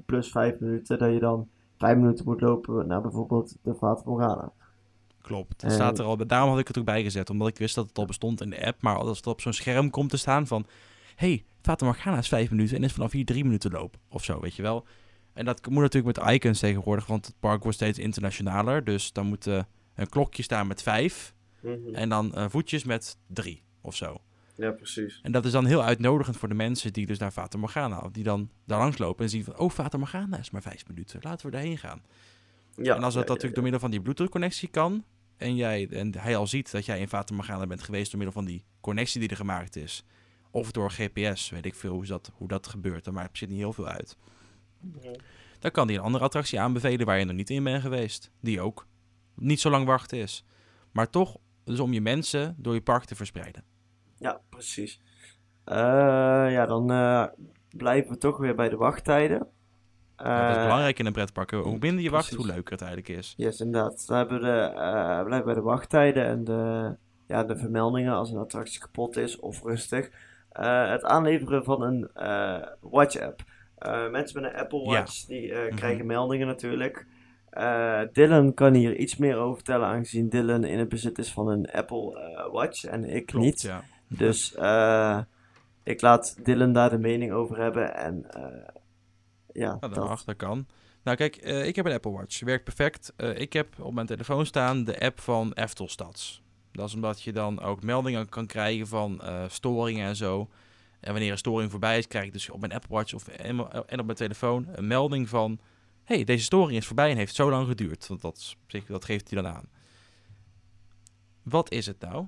plus 0.06 0.30
5 0.30 0.60
minuten, 0.60 0.98
dat 0.98 1.12
je 1.12 1.18
dan 1.18 1.48
5 1.78 1.96
minuten 1.96 2.24
moet 2.24 2.40
lopen 2.40 2.86
naar 2.86 3.00
bijvoorbeeld 3.02 3.56
de 3.62 3.74
Fata 3.74 4.02
Morgana. 4.04 4.52
Klopt. 5.22 5.62
En- 5.62 5.70
staat 5.70 5.98
er 5.98 6.04
al, 6.04 6.26
daarom 6.26 6.50
had 6.50 6.58
ik 6.58 6.68
het 6.68 6.78
ook 6.78 6.84
bijgezet, 6.84 7.30
omdat 7.30 7.48
ik 7.48 7.58
wist 7.58 7.74
dat 7.74 7.86
het 7.88 7.98
al 7.98 8.04
bestond 8.06 8.40
in 8.40 8.50
de 8.50 8.66
app. 8.66 8.82
Maar 8.82 8.96
als 8.96 9.16
het 9.16 9.26
op 9.26 9.40
zo'n 9.40 9.52
scherm 9.52 9.90
komt 9.90 10.10
te 10.10 10.16
staan 10.16 10.46
van... 10.46 10.66
hey, 11.16 11.44
Fata 11.62 11.84
Morgana 11.84 12.18
is 12.18 12.28
vijf 12.28 12.50
minuten 12.50 12.76
en 12.76 12.82
is 12.82 12.92
vanaf 12.92 13.12
hier 13.12 13.24
drie 13.24 13.44
minuten 13.44 13.70
lopen. 13.70 14.00
Of 14.08 14.24
zo, 14.24 14.40
weet 14.40 14.54
je 14.54 14.62
wel. 14.62 14.86
En 15.32 15.44
dat 15.44 15.66
moet 15.66 15.82
natuurlijk 15.82 16.18
met 16.18 16.30
icons 16.34 16.58
tegenwoordig, 16.58 17.06
want 17.06 17.26
het 17.26 17.34
park 17.40 17.62
wordt 17.62 17.76
steeds 17.76 17.98
internationaler. 17.98 18.84
Dus 18.84 19.12
dan 19.12 19.26
moet 19.26 19.46
eh, 19.46 19.62
een 19.94 20.08
klokje 20.08 20.42
staan 20.42 20.66
met 20.66 20.82
vijf 20.82 21.34
Mhm. 21.62 21.94
en 21.94 22.08
dan 22.08 22.34
eh, 22.34 22.44
voetjes 22.48 22.84
met 22.84 23.18
drie 23.26 23.62
of 23.80 23.96
zo. 23.96 24.20
Ja, 24.56 24.70
precies. 24.70 25.20
En 25.22 25.32
dat 25.32 25.44
is 25.44 25.52
dan 25.52 25.66
heel 25.66 25.82
uitnodigend 25.84 26.36
voor 26.36 26.48
de 26.48 26.54
mensen 26.54 26.92
die 26.92 27.06
dus 27.06 27.18
naar 27.18 27.30
Fata 27.30 27.58
Morgana, 27.58 28.08
die 28.12 28.24
dan 28.24 28.50
daar 28.64 28.78
langs 28.78 28.98
lopen 28.98 29.24
en 29.24 29.30
zien 29.30 29.44
van, 29.44 29.58
oh, 29.58 29.70
Fata 29.70 29.98
Morgana 29.98 30.38
is 30.38 30.50
maar 30.50 30.62
vijf 30.62 30.86
minuten, 30.88 31.20
laten 31.22 31.46
we 31.46 31.52
daarheen 31.52 31.78
gaan. 31.78 32.02
Ja, 32.82 32.96
en 32.96 33.02
als 33.02 33.14
dat 33.14 33.22
ja, 33.22 33.28
natuurlijk 33.28 33.54
door 33.54 33.62
middel 33.62 33.80
van 33.80 33.90
die 33.90 34.00
Bluetooth-connectie 34.00 34.68
kan, 34.68 35.04
en, 35.36 35.56
jij, 35.56 35.88
en 35.90 36.18
hij 36.18 36.36
al 36.36 36.46
ziet 36.46 36.70
dat 36.70 36.84
jij 36.84 37.00
in 37.00 37.08
Fata 37.08 37.34
Morgana 37.34 37.66
bent 37.66 37.82
geweest 37.82 38.10
door 38.10 38.20
middel 38.20 38.42
van 38.42 38.44
die 38.44 38.64
connectie 38.80 39.20
die 39.20 39.28
er 39.28 39.36
gemaakt 39.36 39.76
is, 39.76 40.04
of 40.50 40.72
door 40.72 40.90
GPS, 40.90 41.50
weet 41.50 41.66
ik 41.66 41.74
veel 41.74 41.92
hoe 41.92 42.06
dat, 42.06 42.32
hoe 42.34 42.48
dat 42.48 42.66
gebeurt, 42.66 43.04
daar 43.04 43.14
maakt 43.14 43.40
het 43.40 43.48
niet 43.48 43.58
heel 43.58 43.72
veel 43.72 43.88
uit. 43.88 44.16
Dan 45.58 45.70
kan 45.70 45.86
hij 45.86 45.96
een 45.96 46.02
andere 46.02 46.24
attractie 46.24 46.60
aanbevelen 46.60 47.06
waar 47.06 47.18
je 47.18 47.24
nog 47.24 47.36
niet 47.36 47.50
in 47.50 47.64
bent 47.64 47.82
geweest, 47.82 48.30
die 48.40 48.60
ook 48.60 48.86
niet 49.34 49.60
zo 49.60 49.70
lang 49.70 49.86
wachten 49.86 50.18
is. 50.18 50.44
Maar 50.92 51.10
toch, 51.10 51.36
dus 51.64 51.80
om 51.80 51.92
je 51.92 52.00
mensen 52.00 52.54
door 52.58 52.74
je 52.74 52.80
park 52.80 53.04
te 53.04 53.14
verspreiden. 53.14 53.64
Ja, 54.18 54.40
precies. 54.48 55.00
Eh, 55.64 55.76
ja, 56.50 56.66
dan 56.66 56.90
eh, 56.90 57.24
blijven 57.76 58.10
we 58.10 58.18
toch 58.18 58.36
weer 58.36 58.54
bij 58.54 58.68
de 58.68 58.76
wachttijden. 58.76 59.48
Dat 60.24 60.26
is 60.50 60.56
Eh, 60.56 60.62
belangrijk 60.62 60.98
in 60.98 61.06
een 61.06 61.12
pretpark. 61.12 61.50
Hoe 61.50 61.76
minder 61.80 62.04
je 62.04 62.10
wacht, 62.10 62.34
hoe 62.34 62.46
leuker 62.46 62.72
het 62.72 62.80
eigenlijk 62.82 63.18
is. 63.18 63.34
Yes, 63.36 63.60
inderdaad. 63.60 64.04
We 64.06 64.14
hebben 64.14 64.40
de, 64.40 64.70
we 65.18 65.22
blijven 65.24 65.44
bij 65.46 65.54
de 65.54 65.60
wachttijden 65.60 66.24
en 66.24 66.44
de, 66.44 66.94
ja, 67.26 67.44
de 67.44 67.56
vermeldingen 67.56 68.12
als 68.12 68.30
een 68.30 68.38
attractie 68.38 68.80
kapot 68.80 69.16
is 69.16 69.38
of 69.40 69.62
rustig. 69.62 70.10
Eh, 70.50 70.90
het 70.90 71.04
aanleveren 71.04 71.64
van 71.64 71.82
een 71.82 72.10
Watch-app. 72.80 73.40
Mensen 74.10 74.42
met 74.42 74.52
een 74.52 74.58
Apple 74.58 74.78
Ja. 74.84 74.90
Watch 74.98 75.24
die 75.26 75.52
Mhm. 75.54 75.74
krijgen 75.74 76.06
meldingen 76.06 76.46
natuurlijk. 76.46 77.06
Dylan 78.12 78.54
kan 78.54 78.74
hier 78.74 78.96
iets 78.96 79.16
meer 79.16 79.36
over 79.36 79.54
vertellen, 79.54 79.86
aangezien 79.86 80.28
Dylan 80.28 80.64
in 80.64 80.78
het 80.78 80.88
bezit 80.88 81.18
is 81.18 81.32
van 81.32 81.48
een 81.48 81.70
Apple 81.70 82.48
Watch 82.52 82.84
en 82.84 83.04
ik 83.04 83.26
Klopt, 83.26 83.44
niet. 83.44 83.60
ja. 83.62 83.82
Dus 84.08 84.52
ik 85.82 86.00
laat 86.00 86.44
Dylan 86.44 86.72
daar 86.72 86.90
de 86.90 86.98
mening 86.98 87.32
over 87.32 87.56
hebben. 87.58 87.94
En 87.96 88.26
ja, 89.58 89.66
Ja, 89.72 89.76
dat, 89.80 89.94
dat, 89.94 90.08
mag, 90.08 90.24
dat 90.24 90.36
kan. 90.36 90.66
Nou 91.02 91.16
kijk, 91.16 91.36
eh, 91.36 91.66
ik 91.66 91.76
heb 91.76 91.86
een 91.86 91.92
Apple 91.92 92.10
Watch. 92.10 92.40
Werkt 92.40 92.64
perfect. 92.64 93.12
Eh, 93.16 93.38
ik 93.38 93.52
heb 93.52 93.80
op 93.80 93.94
mijn 93.94 94.06
telefoon 94.06 94.46
staan 94.46 94.84
de 94.84 95.00
app 95.00 95.20
van 95.20 95.52
Eftelstads. 95.52 96.42
Dat 96.72 96.88
is 96.88 96.94
omdat 96.94 97.22
je 97.22 97.32
dan 97.32 97.60
ook 97.60 97.82
meldingen 97.82 98.28
kan 98.28 98.46
krijgen 98.46 98.86
van 98.86 99.20
eh, 99.20 99.44
storingen 99.48 100.06
en 100.06 100.16
zo. 100.16 100.48
En 101.00 101.12
wanneer 101.12 101.30
een 101.30 101.38
storing 101.38 101.70
voorbij 101.70 101.98
is, 101.98 102.06
krijg 102.06 102.24
ik 102.24 102.32
dus 102.32 102.50
op 102.50 102.60
mijn 102.60 102.72
Apple 102.72 102.94
Watch 102.94 103.14
of, 103.14 103.28
en, 103.28 103.60
op 103.60 104.04
mijn 104.04 104.14
telefoon 104.14 104.66
een 104.72 104.86
melding 104.86 105.28
van... 105.28 105.58
hey, 106.04 106.24
deze 106.24 106.44
storing 106.44 106.78
is 106.78 106.86
voorbij 106.86 107.10
en 107.10 107.16
heeft 107.16 107.34
zo 107.34 107.50
lang 107.50 107.68
geduurd. 107.68 108.06
Want 108.06 108.20
dat, 108.20 108.56
dat 108.86 109.04
geeft 109.04 109.30
hij 109.30 109.42
dan 109.42 109.52
aan. 109.52 109.68
Wat 111.42 111.70
is 111.70 111.86
het 111.86 112.00
nou? 112.00 112.26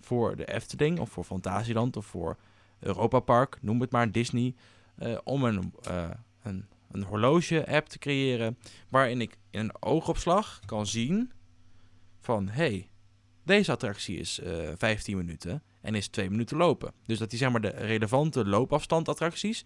Voor 0.00 0.36
de 0.36 0.44
Efteling 0.44 0.98
of 0.98 1.10
voor 1.10 1.24
Fantasieland 1.24 1.96
of 1.96 2.06
voor 2.06 2.36
Europa 2.78 3.20
Park, 3.20 3.58
noem 3.60 3.80
het 3.80 3.90
maar, 3.90 4.12
Disney... 4.12 4.54
eh, 4.96 5.18
om 5.24 5.44
een, 5.44 5.72
eh, 5.82 6.10
een, 6.42 6.66
een 6.90 7.02
horloge-app 7.02 7.88
te 7.88 7.98
creëren... 7.98 8.58
waarin 8.88 9.20
ik 9.20 9.36
in 9.50 9.60
een 9.60 9.82
oogopslag 9.82 10.60
kan 10.66 10.86
zien 10.86 11.32
van... 12.20 12.48
hey, 12.48 12.88
deze 13.44 13.72
attractie 13.72 14.18
is 14.18 14.40
eh 14.40 14.72
15 14.76 15.16
minuten 15.16 15.62
en 15.80 15.94
is 15.94 16.08
2 16.08 16.30
minuten 16.30 16.56
lopen. 16.56 16.92
Dus 17.06 17.18
dat 17.18 17.30
die 17.30 17.38
zeg 17.38 17.50
maar 17.50 17.60
de 17.60 17.68
relevante 17.68 18.46
loopafstand 18.46 19.08
attracties. 19.08 19.64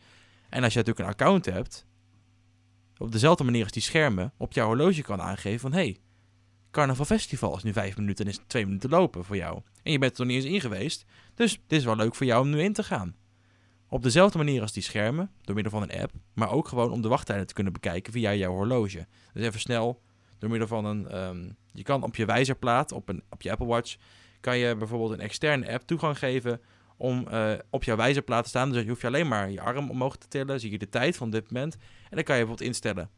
En 0.49 0.62
als 0.62 0.72
je 0.72 0.79
natuurlijk 0.79 1.07
een 1.07 1.14
account 1.14 1.45
hebt, 1.45 1.87
op 2.99 3.12
dezelfde 3.12 3.45
manier 3.45 3.62
als 3.62 3.72
die 3.72 3.83
schermen 3.83 4.33
op 4.37 4.53
jouw 4.53 4.66
horloge 4.66 5.03
kan 5.03 5.20
aangeven 5.20 5.61
van 5.61 5.72
hey, 5.72 5.97
Carnaval 6.70 7.05
Festival 7.05 7.57
is 7.57 7.62
nu 7.62 7.72
5 7.72 7.97
minuten 7.97 8.24
en 8.24 8.31
is 8.31 8.41
2 8.47 8.64
minuten 8.64 8.91
lopen 8.91 9.24
voor 9.24 9.37
jou. 9.37 9.61
En 9.83 9.93
je 9.93 9.99
bent 9.99 10.18
er 10.18 10.26
nog 10.26 10.35
niet 10.35 10.45
eens 10.45 10.55
in 10.55 10.61
geweest, 10.61 11.05
dus 11.35 11.61
dit 11.66 11.79
is 11.79 11.85
wel 11.85 11.97
leuk 11.97 12.14
voor 12.14 12.26
jou 12.26 12.43
om 12.43 12.51
nu 12.51 12.62
in 12.62 12.72
te 12.72 12.83
gaan. 12.83 13.16
Op 13.89 14.03
dezelfde 14.03 14.39
manier 14.39 14.61
als 14.61 14.72
die 14.72 14.82
schermen, 14.82 15.30
door 15.43 15.55
middel 15.55 15.72
van 15.72 15.82
een 15.82 16.01
app, 16.01 16.12
maar 16.34 16.51
ook 16.51 16.68
gewoon 16.68 16.93
om 16.93 17.03
de 17.03 17.09
wachttijden 17.09 17.47
te 17.47 17.55
kunnen 17.55 17.72
bekijken 17.72 18.12
via 18.12 18.34
jouw 18.34 18.53
horloge. 18.53 19.07
Dus 19.32 19.45
even 19.45 19.61
snel, 19.61 20.03
door 20.39 20.51
middel 20.51 20.68
van 20.68 20.84
een, 20.84 21.09
ehm, 21.09 21.51
je 21.72 21.82
kan 21.82 22.03
op 22.03 22.16
je 22.16 22.24
wijzerplaat, 22.24 22.93
op, 22.93 23.09
een, 23.09 23.22
op 23.30 23.43
je 23.43 23.51
Apple 23.51 23.66
Watch, 23.66 23.97
kan 24.41 24.59
je 24.59 24.76
bijvoorbeeld 24.76 25.11
een 25.11 25.20
externe 25.20 25.72
app 25.72 25.86
toegang 25.86 26.18
geven 26.18 26.61
om 26.97 27.28
eh, 27.28 27.53
op 27.70 27.84
jouw 27.84 27.97
wijzerplaat 27.97 28.43
te 28.43 28.49
staan. 28.49 28.72
Dus 28.72 28.82
je 28.82 28.89
hoeft 28.89 29.01
je 29.01 29.07
alleen 29.07 29.28
maar 29.28 29.51
je 29.51 29.61
arm 29.61 29.91
omhoog 29.91 30.16
te 30.16 30.28
tillen, 30.28 30.61
zie 30.61 30.70
je 30.70 30.78
de 30.78 30.89
tijd 30.89 31.16
van 31.16 31.30
dit 31.30 31.51
moment. 31.51 31.74
En 31.74 32.16
dan 32.16 32.24
kan 32.24 32.36
je 32.36 32.41
bijvoorbeeld 32.41 32.68
instellen 32.68 33.11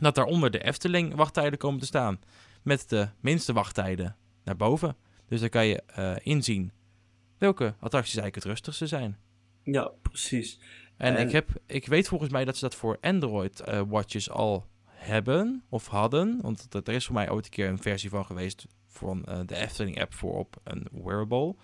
dat 0.00 0.14
daaronder 0.14 0.50
de 0.50 0.62
Efteling 0.62 1.14
wachttijden 1.14 1.58
komen 1.58 1.80
te 1.80 1.86
staan. 1.86 2.20
Met 2.62 2.88
de 2.88 3.08
minste 3.20 3.52
wachttijden 3.52 4.16
naar 4.44 4.56
boven. 4.56 4.96
Dus 5.28 5.40
dan 5.40 5.48
kan 5.48 5.66
je 5.66 5.82
eh, 5.82 6.16
inzien 6.22 6.72
welke 7.38 7.74
attracties 7.78 8.16
eigenlijk 8.16 8.34
het 8.34 8.44
rustigste 8.44 8.86
zijn. 8.86 9.18
Ja, 9.62 9.90
precies. 10.02 10.60
En, 10.96 11.16
En- 11.16 11.26
ik, 11.26 11.32
heb, 11.32 11.48
ik 11.66 11.86
weet 11.86 12.08
volgens 12.08 12.30
mij 12.30 12.44
dat 12.44 12.56
ze 12.56 12.64
dat 12.64 12.74
voor 12.74 12.98
Android 13.00 13.60
eh, 13.60 13.82
watches 13.88 14.30
al 14.30 14.66
hebben 14.86 15.62
of 15.68 15.86
hadden. 15.86 16.38
Want 16.42 16.70
dat- 16.70 16.88
er 16.88 16.94
is 16.94 17.04
voor 17.06 17.14
mij 17.14 17.30
ooit 17.30 17.44
een 17.44 17.50
keer 17.50 17.68
een 17.68 17.82
versie 17.82 18.10
van 18.10 18.24
geweest 18.24 18.66
van 18.86 19.24
eh, 19.24 19.40
de 19.46 19.56
Efteling 19.56 20.00
app 20.00 20.14
voor 20.14 20.38
op 20.38 20.56
een 20.64 20.86
wearable. 20.92 21.54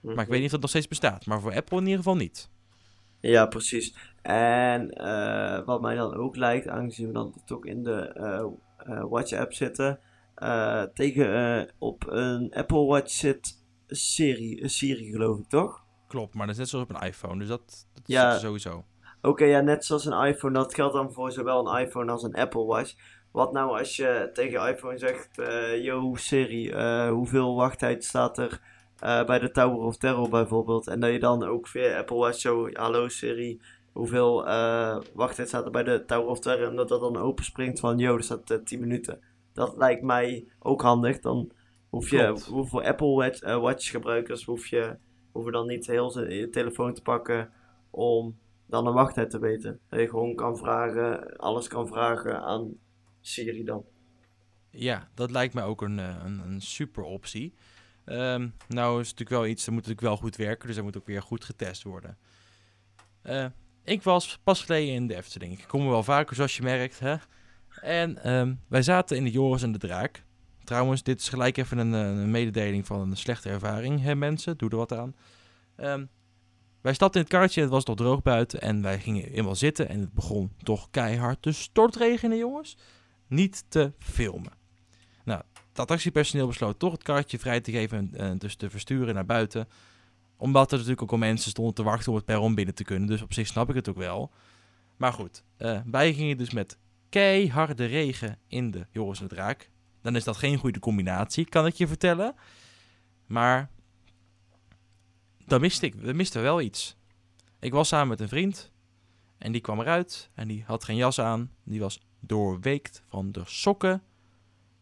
Maar 0.00 0.24
ik 0.24 0.28
weet 0.30 0.36
niet 0.36 0.44
of 0.44 0.50
dat 0.50 0.60
nog 0.60 0.70
steeds 0.70 0.88
bestaat. 0.88 1.26
Maar 1.26 1.40
voor 1.40 1.54
Apple 1.54 1.76
in 1.76 1.82
ieder 1.82 1.96
geval 1.98 2.16
niet. 2.16 2.48
Ja, 3.20 3.46
precies. 3.46 3.94
En 4.22 4.90
eh, 4.90 5.64
wat 5.64 5.80
mij 5.80 5.94
dan 5.94 6.14
ook 6.14 6.36
lijkt, 6.36 6.68
aangezien 6.68 7.06
we 7.06 7.12
dan 7.12 7.42
toch 7.46 7.66
in 7.66 7.82
de 7.82 8.52
Watch-app 9.08 9.52
zitten, 9.52 10.00
tegen 10.94 11.68
op 11.78 12.06
een 12.08 12.52
Apple 12.54 12.84
Watch 12.84 13.10
zit 13.10 13.62
Siri, 13.86 14.62
een 14.62 14.70
Siri 14.70 15.10
geloof 15.10 15.38
ik, 15.38 15.48
toch? 15.48 15.83
Klopt, 16.14 16.34
maar 16.34 16.46
dat 16.46 16.54
is 16.54 16.60
net 16.60 16.68
zoals 16.68 16.84
op 16.90 16.96
een 16.96 17.06
iPhone. 17.06 17.38
Dus 17.38 17.48
dat, 17.48 17.86
dat 17.92 18.02
Ja. 18.06 18.38
sowieso. 18.38 18.84
Oké, 19.22 19.44
ja, 19.44 19.60
net 19.60 19.84
zoals 19.84 20.04
een 20.04 20.26
iPhone. 20.26 20.54
Dat 20.54 20.74
geldt 20.74 20.94
dan 20.94 21.12
voor 21.12 21.32
zowel 21.32 21.68
een 21.68 21.86
iPhone 21.86 22.12
als 22.12 22.22
een 22.22 22.34
Apple 22.34 22.64
Watch. 22.64 22.94
Wat 23.32 23.52
nou 23.52 23.78
als 23.78 23.96
je 23.96 24.30
tegen 24.32 24.60
je 24.60 24.68
iPhone 24.72 24.98
zegt, 24.98 25.38
eh 25.38 25.84
yo 25.84 26.14
Siri, 26.14 26.70
eh, 26.70 27.08
hoeveel 27.08 27.54
wachttijd 27.54 28.04
staat 28.04 28.38
er 28.38 28.60
eh, 28.98 29.24
bij 29.24 29.38
de 29.38 29.50
Tower 29.50 29.78
of 29.78 29.96
Terror 29.96 30.28
bijvoorbeeld? 30.28 30.86
En 30.86 31.00
dat 31.00 31.10
je 31.10 31.18
dan 31.18 31.44
ook 31.44 31.68
via 31.68 31.98
Apple 31.98 32.16
Watch 32.16 32.38
zo, 32.38 32.68
hallo 32.72 33.08
Siri, 33.08 33.60
hoeveel 33.92 34.44
wachttijd 35.14 35.48
staat 35.48 35.64
er 35.64 35.70
bij 35.70 35.82
de 35.84 36.04
Tower 36.04 36.26
of 36.28 36.38
Terror? 36.40 36.68
En 36.68 36.76
dat 36.76 36.88
dat 36.88 37.00
dan 37.00 37.16
open 37.16 37.44
springt 37.44 37.80
van, 37.80 37.98
yo, 37.98 38.16
er 38.16 38.22
staat 38.22 38.50
eh, 38.50 38.58
10 38.58 38.80
minuten. 38.80 39.20
Dat 39.52 39.76
lijkt 39.76 40.02
mij 40.02 40.46
ook 40.58 40.82
handig. 40.82 41.20
Dan 41.20 41.50
hoef 41.90 42.10
je, 42.10 42.36
voor 42.70 42.84
Apple 42.84 43.14
Watch, 43.14 43.40
Watch 43.60 43.90
gebruikers, 43.90 44.44
hoef 44.44 44.66
je, 44.66 44.96
hoeven 45.34 45.52
dan 45.52 45.66
niet 45.66 45.86
heel 45.86 46.10
zijn 46.10 46.50
telefoon 46.50 46.94
te 46.94 47.02
pakken 47.02 47.50
om 47.90 48.38
dan 48.66 48.86
een 48.86 48.92
wachttijd 48.92 49.30
te 49.30 49.38
weten. 49.38 49.80
Dat 49.88 50.08
gewoon 50.08 50.34
kan 50.34 50.56
vragen, 50.56 51.36
alles 51.36 51.68
kan 51.68 51.86
vragen 51.86 52.42
aan 52.42 52.74
Siri 53.20 53.64
dan. 53.64 53.84
Ja, 54.70 55.08
dat 55.14 55.30
lijkt 55.30 55.54
mij 55.54 55.64
ook 55.64 55.82
een, 55.82 55.98
eh, 55.98 56.16
een, 56.24 56.38
een 56.38 56.60
super 56.60 57.02
optie. 57.02 57.54
Ehm, 58.04 58.48
nou 58.68 59.00
is 59.00 59.08
het 59.08 59.18
natuurlijk 59.18 59.30
wel 59.30 59.46
iets, 59.46 59.64
dat 59.64 59.74
moet 59.74 59.86
natuurlijk 59.86 60.08
wel 60.08 60.16
goed 60.16 60.36
werken, 60.36 60.66
dus 60.66 60.76
dat 60.76 60.84
moet 60.84 60.96
ook 60.96 61.06
weer 61.06 61.22
goed 61.22 61.44
getest 61.44 61.82
worden. 61.82 62.18
Eh, 63.22 63.46
ik 63.84 64.02
was 64.02 64.38
pas 64.44 64.62
geleden 64.62 64.94
in 64.94 65.06
de 65.06 65.16
Efteling. 65.16 65.58
Ik 65.58 65.68
kom 65.68 65.88
wel 65.88 66.02
vaker, 66.02 66.36
zoals 66.36 66.56
je 66.56 66.62
merkt. 66.62 66.98
Hè? 66.98 67.16
En 67.80 68.22
ehm, 68.22 68.54
wij 68.68 68.82
zaten 68.82 69.16
in 69.16 69.24
de 69.24 69.30
Joris 69.30 69.62
en 69.62 69.72
de 69.72 69.78
Draak. 69.78 70.23
Trouwens, 70.64 71.02
dit 71.02 71.20
is 71.20 71.28
gelijk 71.28 71.56
even 71.56 71.78
een, 71.78 71.94
eh, 71.94 72.00
een 72.00 72.30
mededeling 72.30 72.86
van 72.86 73.00
een 73.00 73.16
slechte 73.16 73.48
ervaring, 73.48 74.02
hè 74.02 74.14
mensen. 74.14 74.56
Doe 74.56 74.70
er 74.70 74.76
wat 74.76 74.92
aan. 74.92 75.14
Ehm, 75.76 76.04
wij 76.80 76.94
stapten 76.94 77.20
in 77.20 77.26
het 77.26 77.36
karretje, 77.36 77.60
het 77.60 77.70
was 77.70 77.84
nog 77.84 77.96
droog 77.96 78.22
buiten. 78.22 78.60
En 78.60 78.82
wij 78.82 79.00
gingen 79.00 79.30
eenmaal 79.30 79.54
zitten 79.54 79.88
en 79.88 80.00
het 80.00 80.12
begon 80.12 80.52
toch 80.62 80.90
keihard 80.90 81.42
te 81.42 81.52
stortregenen, 81.52 82.38
jongens. 82.38 82.76
Niet 83.26 83.64
te 83.68 83.92
filmen. 83.98 84.52
Nou, 85.24 85.42
het 85.68 85.78
attractiepersoneel 85.78 86.46
besloot 86.46 86.78
toch 86.78 86.92
het 86.92 87.02
karretje 87.02 87.38
vrij 87.38 87.60
te 87.60 87.70
geven 87.70 88.10
en 88.12 88.38
dus 88.38 88.56
te 88.56 88.70
versturen 88.70 89.14
naar 89.14 89.26
buiten. 89.26 89.68
Omdat 90.36 90.66
er 90.66 90.76
natuurlijk 90.76 91.02
ook 91.02 91.12
al 91.12 91.18
mensen 91.18 91.50
stonden 91.50 91.74
te 91.74 91.82
wachten 91.82 92.10
om 92.10 92.16
het 92.16 92.26
perron 92.26 92.54
binnen 92.54 92.74
te 92.74 92.84
kunnen. 92.84 93.08
Dus 93.08 93.22
op 93.22 93.32
zich 93.32 93.46
snap 93.46 93.68
ik 93.68 93.74
het 93.74 93.88
ook 93.88 93.96
wel. 93.96 94.30
Maar 94.96 95.12
goed, 95.12 95.44
eh, 95.56 95.80
wij 95.86 96.14
gingen 96.14 96.36
dus 96.36 96.50
met 96.50 96.78
keiharde 97.08 97.84
regen 97.84 98.38
in 98.48 98.70
de 98.70 98.86
Joris 98.90 99.20
en 99.20 99.28
de 99.28 99.34
Draak. 99.34 99.70
Dan 100.04 100.16
is 100.16 100.24
dat 100.24 100.36
geen 100.36 100.58
goede 100.58 100.78
combinatie, 100.78 101.44
kan 101.44 101.66
ik 101.66 101.74
je 101.74 101.86
vertellen. 101.86 102.34
Maar 103.26 103.70
dan 105.46 105.60
miste 105.60 105.86
ik, 105.86 105.94
we 105.94 106.12
misten 106.12 106.42
wel 106.42 106.60
iets. 106.60 106.96
Ik 107.60 107.72
was 107.72 107.88
samen 107.88 108.08
met 108.08 108.20
een 108.20 108.28
vriend 108.28 108.72
en 109.38 109.52
die 109.52 109.60
kwam 109.60 109.80
eruit 109.80 110.30
en 110.34 110.48
die 110.48 110.64
had 110.66 110.84
geen 110.84 110.96
jas 110.96 111.20
aan. 111.20 111.50
Die 111.62 111.80
was 111.80 112.00
doorweekt 112.20 113.02
van 113.08 113.32
de 113.32 113.42
sokken 113.44 114.02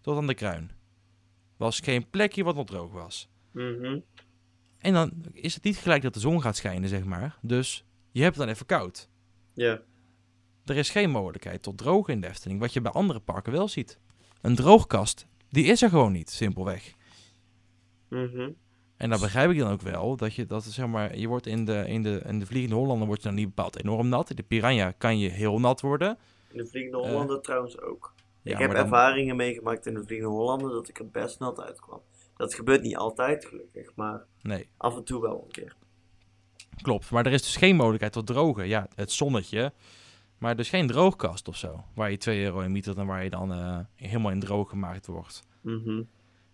tot 0.00 0.16
aan 0.16 0.26
de 0.26 0.34
kruin. 0.34 0.70
Was 1.56 1.80
geen 1.80 2.10
plekje 2.10 2.44
wat 2.44 2.54
nog 2.54 2.66
droog 2.66 2.92
was. 2.92 3.28
Mhm. 3.50 3.98
En 4.78 4.92
dan 4.92 5.12
is 5.32 5.54
het 5.54 5.64
niet 5.64 5.76
gelijk 5.76 6.02
dat 6.02 6.14
de 6.14 6.20
zon 6.20 6.42
gaat 6.42 6.56
schijnen, 6.56 6.88
zeg 6.88 7.04
maar. 7.04 7.38
Dus 7.40 7.84
je 8.10 8.22
hebt 8.22 8.36
dan 8.36 8.48
even 8.48 8.66
koud. 8.66 9.08
Ja. 9.54 9.82
Er 10.64 10.76
is 10.76 10.90
geen 10.90 11.10
mogelijkheid 11.10 11.62
tot 11.62 11.78
drogen 11.78 12.14
in 12.14 12.20
de 12.20 12.28
Efteling, 12.28 12.60
wat 12.60 12.72
je 12.72 12.80
bij 12.80 12.92
andere 12.92 13.20
parken 13.20 13.52
wel 13.52 13.68
ziet. 13.68 13.98
Een 14.42 14.54
droogkast, 14.54 15.26
die 15.50 15.64
is 15.64 15.82
er 15.82 15.88
gewoon 15.88 16.12
niet, 16.12 16.30
simpelweg. 16.30 16.94
Mhm. 18.08 18.50
En 18.96 19.10
dat 19.10 19.20
begrijp 19.20 19.50
ik 19.50 19.58
dan 19.58 19.72
ook 19.72 19.80
wel, 19.82 20.16
dat 20.16 20.34
je, 20.34 20.46
dat, 20.46 20.64
zeg 20.64 20.86
maar, 20.86 21.16
je 21.18 21.26
wordt 21.28 21.46
in 21.46 21.64
de, 21.64 21.84
in, 21.86 22.02
de, 22.02 22.22
in 22.26 22.38
de 22.38 22.46
Vliegende 22.46 22.76
Hollander 22.76 23.06
wordt 23.06 23.22
je 23.22 23.28
dan 23.28 23.36
niet 23.36 23.46
bepaald 23.54 23.78
enorm 23.82 24.08
nat. 24.08 24.30
In 24.30 24.36
de 24.36 24.42
Piranha 24.42 24.90
kan 24.90 25.18
je 25.18 25.28
heel 25.28 25.58
nat 25.60 25.80
worden. 25.80 26.18
In 26.50 26.56
de 26.58 26.66
Vliegende 26.66 26.98
Eh, 27.02 27.04
Hollander 27.10 27.40
trouwens 27.40 27.80
ook. 27.80 28.14
Ja, 28.42 28.52
ik 28.52 28.58
heb 28.58 28.70
dan- 28.70 28.80
ervaringen 28.84 29.36
meegemaakt 29.36 29.86
in 29.86 29.94
de 29.94 30.02
Vliegende 30.04 30.34
Hollander 30.34 30.70
dat 30.70 30.88
ik 30.88 30.98
er 30.98 31.08
best 31.10 31.38
nat 31.38 31.60
uitkwam. 31.60 32.00
Dat 32.36 32.54
gebeurt 32.54 32.82
niet 32.82 32.96
altijd 32.96 33.44
gelukkig, 33.44 33.94
maar 33.94 34.24
Nee, 34.42 34.68
af 34.76 34.96
en 34.96 35.04
toe 35.04 35.20
wel 35.22 35.42
een 35.44 35.52
keer. 35.52 35.76
klopt. 36.82 37.10
Maar 37.10 37.26
er 37.26 37.32
is 37.32 37.42
dus 37.42 37.56
geen 37.56 37.76
mogelijkheid 37.76 38.12
tot 38.12 38.26
drogen. 38.26 38.68
Ja, 38.68 38.88
het 38.94 39.12
zonnetje. 39.12 39.72
Maar 40.42 40.56
dus 40.56 40.68
geen 40.68 40.86
droogkast 40.86 41.48
of 41.48 41.56
zo. 41.56 41.84
Waar 41.94 42.10
je 42.10 42.16
2 42.16 42.44
euro 42.44 42.60
in 42.60 42.72
mietert 42.72 42.96
en 42.96 43.06
waar 43.06 43.24
je 43.24 43.30
dan 43.30 43.52
eh, 43.52 43.78
helemaal 43.96 44.30
in 44.30 44.40
droog 44.40 44.68
gemaakt 44.68 45.06
wordt. 45.06 45.42
Mhm. 45.60 46.02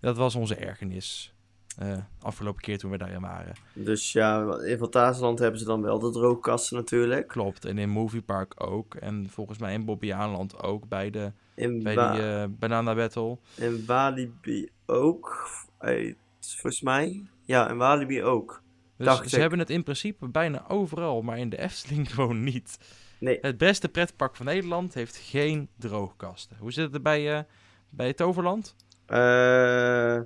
Dat 0.01 0.16
was 0.16 0.34
onze 0.34 0.55
ergernis. 0.55 1.32
eh, 1.78 1.97
afgelopen 2.20 2.62
keer 2.62 2.78
toen 2.78 2.91
we 2.91 2.99
daarin 2.99 3.20
waren. 3.20 3.53
Dus 3.72 4.12
ja, 4.12 4.59
in 4.64 4.78
Fantasieland 4.78 5.39
hebben 5.39 5.61
ze 5.61 5.66
dan 5.66 5.82
wel 5.82 5.99
de 5.99 6.11
droogkasten 6.11 6.76
natuurlijk. 6.76 7.28
Klopt. 7.28 7.64
En 7.64 7.78
in 7.78 7.89
Movie 7.91 8.22
Park 8.22 8.55
ook. 8.57 8.95
En 8.95 9.26
volgens 9.30 9.59
mij 9.59 9.72
in 9.72 9.84
Bobbejaanland 9.84 10.62
ook. 10.62 10.89
Bij, 10.89 11.11
de, 11.11 11.32
In, 11.55 11.82
bij 11.82 11.95
die 12.12 12.22
eh, 12.22 12.45
Banana 12.51 12.95
Battle. 12.95 13.39
in 13.57 13.84
Walibi 13.86 14.68
ook, 14.86 15.49
uit, 15.78 16.16
volgens 16.41 16.80
mij. 16.82 17.22
Ja, 17.45 17.70
in 17.70 17.76
Walibi 17.76 18.22
ook. 18.22 18.62
Dus 18.97 19.07
Dacht 19.07 19.28
ze 19.28 19.34
ik. 19.34 19.41
hebben 19.41 19.59
het 19.59 19.70
in 19.70 19.82
principe 19.82 20.28
bijna 20.28 20.68
overal. 20.68 21.22
Maar 21.22 21.39
in 21.39 21.49
de 21.51 21.59
Efteling 21.59 22.11
gewoon 22.14 22.45
niet. 22.45 22.78
Nee, 23.18 23.38
Het 23.40 23.58
beste 23.58 23.88
pretpark 23.88 24.36
van 24.36 24.46
Nederland 24.46 24.94
heeft 24.94 25.16
geen 25.16 25.68
droogkasten. 25.76 26.56
Hoe 26.58 26.72
zit 26.72 26.84
het 26.84 26.94
er 26.94 27.02
bij, 27.02 27.36
eh, 27.38 27.42
bij 27.90 28.12
Toverland? 28.12 28.74
eh, 29.06 30.20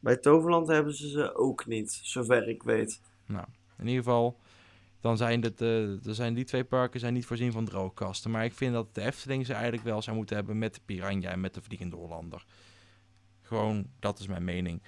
bij 0.00 0.16
Toverland 0.16 0.68
hebben 0.68 0.94
ze 0.94 1.08
ze 1.08 1.34
ook 1.34 1.66
niet, 1.66 2.00
zover 2.02 2.48
ik 2.48 2.62
weet. 2.62 3.00
In 3.78 3.86
ieder 3.86 4.04
geval, 4.04 4.38
dan 5.00 5.16
zijn, 5.16 5.42
het, 5.42 5.60
eh, 5.60 5.88
zijn 6.02 6.34
die 6.34 6.44
twee 6.44 6.64
parken 6.64 7.00
zijn 7.00 7.14
niet 7.14 7.26
voorzien 7.26 7.52
van 7.52 7.64
droogkasten. 7.64 8.30
Maar 8.30 8.44
ik 8.44 8.52
vind 8.54 8.72
dat 8.72 8.94
de 8.94 9.00
Efteling 9.00 9.46
ze 9.46 9.52
eigenlijk 9.52 9.84
wel 9.84 10.02
zou 10.02 10.16
moeten 10.16 10.36
hebben 10.36 10.58
met 10.58 10.74
de 10.74 10.80
Piranha 10.84 11.30
en 11.30 11.40
met 11.40 11.54
de 11.54 11.62
Vliegende 11.62 11.96
Hollander. 11.96 12.44
Gewoon, 13.42 13.86
dat 13.98 14.18
is 14.18 14.26
mijn 14.26 14.44
mening. 14.44 14.82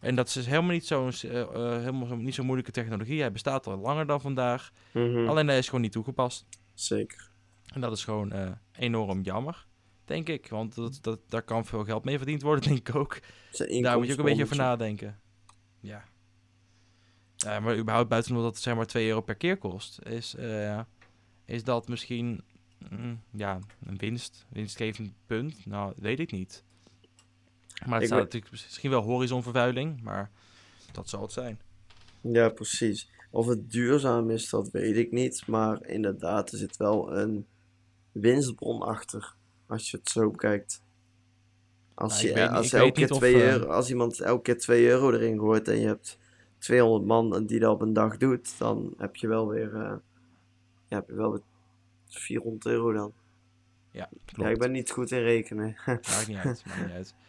En 0.00 0.14
dat 0.14 0.26
is 0.26 0.32
dus 0.32 0.46
helemaal 0.46 0.70
niet 0.70 0.86
zo'n 0.86 1.10
eh, 1.10 1.40
eh, 1.40 1.48
helemaal 1.78 2.06
zo, 2.06 2.16
niet 2.16 2.34
zo'n 2.34 2.44
moeilijke 2.44 2.72
technologie. 2.72 3.20
Hij 3.20 3.32
bestaat 3.32 3.66
al 3.66 3.76
langer 3.76 4.06
dan 4.06 4.20
vandaag. 4.20 4.72
Mhm, 4.92 5.28
Alleen 5.28 5.48
hij 5.48 5.58
is 5.58 5.66
gewoon 5.66 5.80
niet 5.80 5.92
toegepast. 5.92 6.46
Zeker. 6.74 7.30
En 7.74 7.80
dat 7.80 7.92
is 7.92 8.04
gewoon 8.04 8.32
eh, 8.32 8.50
enorm 8.72 9.20
jammer, 9.20 9.66
denk 10.04 10.28
ik. 10.28 10.48
Want 10.48 10.74
dat, 10.74 10.98
dat, 11.00 11.20
daar 11.28 11.42
kan 11.42 11.64
veel 11.64 11.84
geld 11.84 12.04
mee 12.04 12.16
verdiend 12.16 12.42
worden, 12.42 12.64
denk 12.68 12.88
ik 12.88 12.94
ook. 12.94 13.20
Daar 13.80 13.98
moet 13.98 14.06
je 14.06 14.12
ook 14.12 14.18
een 14.18 14.24
beetje 14.24 14.44
over 14.44 14.56
nadenken. 14.56 15.20
Ja. 15.80 16.04
Maar 17.44 17.76
überhaupt 17.76 18.08
buiten 18.08 18.36
omdat 18.36 18.54
het 18.54 18.62
zeg 18.62 18.74
maar 18.74 18.86
2 18.86 19.08
euro 19.08 19.20
per 19.20 19.34
keer 19.34 19.56
kost, 19.56 19.98
is, 20.02 20.36
is 21.44 21.64
dat 21.64 21.88
misschien 21.88 22.44
mm, 22.90 23.22
ja, 23.30 23.58
een 23.86 23.96
winst, 23.96 24.46
winstgevend 24.48 25.12
punt? 25.26 25.66
Nou, 25.66 25.92
weet 25.96 26.20
ik 26.20 26.32
niet. 26.32 26.64
Maar 27.86 27.98
het 27.98 28.06
staat 28.06 28.18
weet- 28.18 28.32
natuurlijk 28.32 28.52
misschien 28.52 28.90
wel 28.90 29.02
horizonvervuiling, 29.02 30.02
maar 30.02 30.30
dat 30.92 31.08
zal 31.08 31.22
het 31.22 31.32
zijn. 31.32 31.60
Ja, 32.20 32.48
precies. 32.48 33.10
Of 33.30 33.46
het 33.46 33.70
duurzaam 33.70 34.30
is, 34.30 34.48
dat 34.50 34.70
weet 34.70 34.96
ik 34.96 35.12
niet. 35.12 35.46
Maar 35.46 35.86
inderdaad, 35.86 36.52
er 36.52 36.58
zit 36.58 36.76
wel 36.76 37.16
een 37.16 37.46
winstbron 38.12 38.82
achter. 38.82 39.34
Als 39.66 39.90
je 39.90 39.96
het 39.96 40.08
zo 40.08 40.30
bekijkt. 40.30 40.82
Als, 41.94 42.22
Nou, 42.22 42.34
je, 42.34 42.40
niet- 42.42 42.50
als, 42.50 42.66
ik 42.66 42.72
elke 42.72 42.84
weet 42.84 42.92
keer 42.94 43.02
niet 43.02 43.12
of, 43.12 43.18
2 43.18 43.34
eh, 43.34 43.48
euro, 43.50 43.66
als 43.66 43.88
iemand 43.90 44.20
elke 44.20 44.42
keer 44.42 44.58
2 44.58 44.86
euro 44.88 45.12
erin 45.12 45.38
gooit 45.38 45.68
en 45.68 45.78
je 45.80 45.86
hebt 45.86 46.18
200 46.58 47.04
man 47.04 47.46
die 47.46 47.58
dat 47.60 47.72
op 47.72 47.80
een 47.80 47.92
dag 47.92 48.16
doet, 48.16 48.58
dan 48.58 48.94
heb 48.96 49.16
je 49.16 49.28
wel 49.28 49.48
weer, 49.48 49.74
eh, 49.74 49.96
ja, 50.88 50.96
heb 50.96 51.08
je 51.08 51.14
wel 51.14 51.30
weer 51.30 51.40
400 52.08 52.66
euro 52.66 52.92
dan. 52.92 53.12
Ja, 53.90 54.08
Ja, 54.12 54.18
klopt. 54.24 54.50
ik 54.50 54.58
ben 54.58 54.72
niet 54.72 54.90
goed 54.90 55.10
in 55.10 55.22
rekenen. 55.22 55.76
Maakt 55.86 56.26
niet 56.28 56.36
uit, 56.36 56.62
maakt 56.66 56.80
niet 56.82 56.90
uit. 56.94 57.14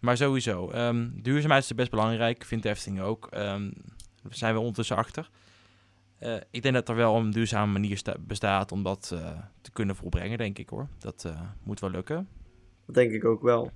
Maar 0.00 0.16
sowieso, 0.16 0.70
ehm, 0.70 1.08
duurzaamheid 1.14 1.62
is 1.62 1.74
best 1.74 1.90
belangrijk, 1.90 2.44
vindt 2.44 2.64
de 2.64 2.70
Efteling 2.70 3.00
ook. 3.00 3.26
Ehm 3.30 3.70
daar 4.22 4.36
zijn 4.36 4.52
we 4.54 4.58
ondertussen 4.60 4.96
achter. 4.96 5.30
Eh, 6.18 6.36
ik 6.50 6.62
denk 6.62 6.74
dat 6.74 6.88
er 6.88 6.94
wel 6.94 7.16
een 7.16 7.30
duurzame 7.30 7.72
manier 7.72 7.96
sta- 7.96 8.16
bestaat 8.20 8.72
om 8.72 8.82
dat 8.82 9.10
eh, 9.14 9.38
te 9.60 9.70
kunnen 9.70 9.96
volbrengen, 9.96 10.38
denk 10.38 10.58
ik 10.58 10.68
hoor. 10.68 10.88
Dat 10.98 11.24
eh, 11.24 11.40
moet 11.62 11.80
wel 11.80 11.90
lukken. 11.90 12.28
dat 12.86 12.94
denk 12.94 13.12
ik 13.12 13.24
ook 13.24 13.42
wel. 13.42 13.70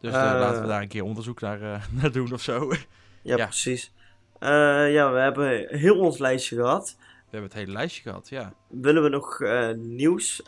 Dus 0.00 0.12
laten 0.12 0.60
we 0.62 0.66
daar 0.68 0.82
een 0.82 0.88
keer 0.88 1.02
onderzoek 1.04 1.40
naar, 1.40 1.58
naar 2.00 2.12
doen 2.12 2.32
of 2.32 2.40
zo. 2.42 2.68
we 2.68 2.78
Ja, 3.22 3.36
Ja. 3.36 3.44
precies. 3.44 3.92
Ja, 4.40 5.12
we 5.12 5.18
hebben 5.18 5.66
heel 5.78 5.98
ons 5.98 6.18
lijstje 6.18 6.56
gehad. 6.56 6.96
hebben 7.30 7.42
het 7.50 7.58
hele 7.58 7.72
lijstje 7.72 8.02
gehad, 8.02 8.28
ja. 8.28 8.52
Willen 8.68 9.02
we 9.02 9.08
nog 9.08 9.40
nieuws 9.76 10.42